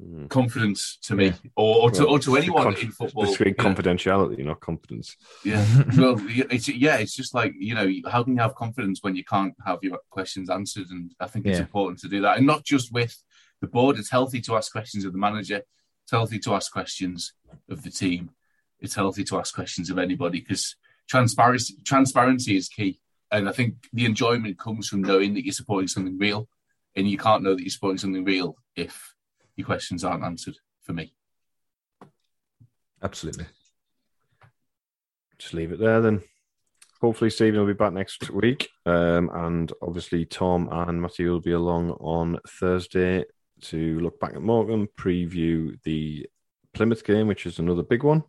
Mm. 0.00 0.28
confidence 0.28 0.96
to 1.02 1.16
me 1.16 1.24
Yeah. 1.26 1.32
or, 1.56 1.82
or 1.82 1.90
to 1.90 2.04
Well, 2.04 2.10
or 2.14 2.18
to 2.20 2.36
anyone 2.36 2.62
conf- 2.62 2.82
in 2.84 2.92
football. 2.92 3.26
Between 3.26 3.54
confidentiality, 3.54 4.44
not 4.44 4.60
confidence. 4.60 5.16
Yeah. 5.44 5.66
well, 5.98 6.14
it's 6.28 6.68
yeah, 6.68 6.98
it's 6.98 7.16
just 7.16 7.34
like 7.34 7.52
you 7.58 7.74
know, 7.74 7.90
how 8.08 8.22
can 8.22 8.36
you 8.36 8.40
have 8.40 8.54
confidence 8.54 9.00
when 9.02 9.16
you 9.16 9.24
can't 9.24 9.54
have 9.66 9.80
your 9.82 9.98
questions 10.10 10.50
answered? 10.50 10.86
And 10.90 11.10
I 11.18 11.26
think 11.26 11.46
it's 11.46 11.56
Yeah. 11.58 11.62
important 11.64 11.98
to 12.02 12.08
do 12.08 12.20
that, 12.20 12.36
and 12.36 12.46
not 12.46 12.62
just 12.64 12.92
with 12.92 13.20
the 13.60 13.66
board. 13.66 13.98
It's 13.98 14.10
healthy 14.12 14.40
to 14.42 14.54
ask 14.54 14.70
questions 14.70 15.04
of 15.04 15.10
the 15.12 15.18
manager. 15.18 15.62
It's 16.04 16.12
healthy 16.12 16.38
to 16.38 16.54
ask 16.54 16.70
questions 16.72 17.32
of 17.68 17.82
the 17.82 17.90
team. 17.90 18.30
It's 18.80 18.94
healthy 18.94 19.24
to 19.24 19.38
ask 19.38 19.54
questions 19.54 19.90
of 19.90 19.98
anybody 19.98 20.40
because 20.40 20.76
transparency 21.08 21.74
transparency 21.84 22.56
is 22.56 22.68
key. 22.68 23.00
And 23.30 23.48
I 23.48 23.52
think 23.52 23.74
the 23.92 24.06
enjoyment 24.06 24.58
comes 24.58 24.88
from 24.88 25.02
knowing 25.02 25.34
that 25.34 25.44
you're 25.44 25.52
supporting 25.52 25.88
something 25.88 26.16
real, 26.18 26.48
and 26.96 27.08
you 27.08 27.18
can't 27.18 27.42
know 27.42 27.54
that 27.54 27.62
you're 27.62 27.70
supporting 27.70 27.98
something 27.98 28.24
real 28.24 28.56
if 28.74 29.14
your 29.56 29.66
questions 29.66 30.04
aren't 30.04 30.24
answered. 30.24 30.56
For 30.82 30.94
me, 30.94 31.12
Absolutely. 33.02 33.44
just 35.38 35.52
leave 35.52 35.72
it 35.72 35.78
there 35.78 36.00
then. 36.00 36.22
Hopefully, 37.00 37.30
Stephen 37.30 37.60
will 37.60 37.66
be 37.66 37.74
back 37.74 37.92
next 37.92 38.30
week. 38.30 38.68
Um, 38.86 39.30
and 39.32 39.72
obviously, 39.82 40.24
Tom 40.24 40.68
and 40.72 41.00
Matthew 41.00 41.30
will 41.30 41.40
be 41.40 41.52
along 41.52 41.90
on 41.92 42.38
Thursday 42.48 43.24
to 43.62 44.00
look 44.00 44.18
back 44.18 44.34
at 44.34 44.42
Morecambe, 44.42 44.88
preview 44.98 45.80
the 45.82 46.26
Plymouth 46.74 47.04
game, 47.04 47.26
which 47.26 47.46
is 47.46 47.58
another 47.58 47.82
big 47.82 48.02
one. 48.02 48.24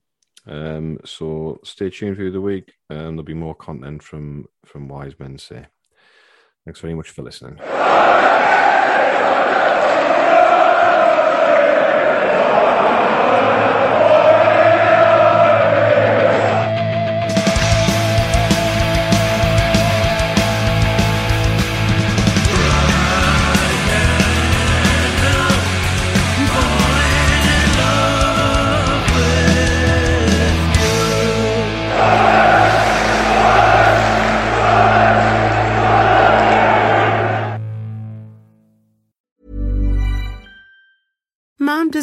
Um, 0.50 0.98
so 1.06 1.60
stay 1.64 1.92
tuned 1.92 2.16
through 2.16 2.32
the 2.32 2.42
week, 2.42 2.74
and 2.90 3.12
there'll 3.12 3.24
be 3.24 3.34
more 3.34 3.56
content 3.56 4.02
from 4.02 4.46
from 4.66 4.88
Wise 4.88 5.14
Men 5.20 5.38
Say. 5.38 5.68
Thanks 6.66 6.80
very 6.80 6.96
much 6.96 7.12
for 7.12 7.22
listening. 7.22 7.60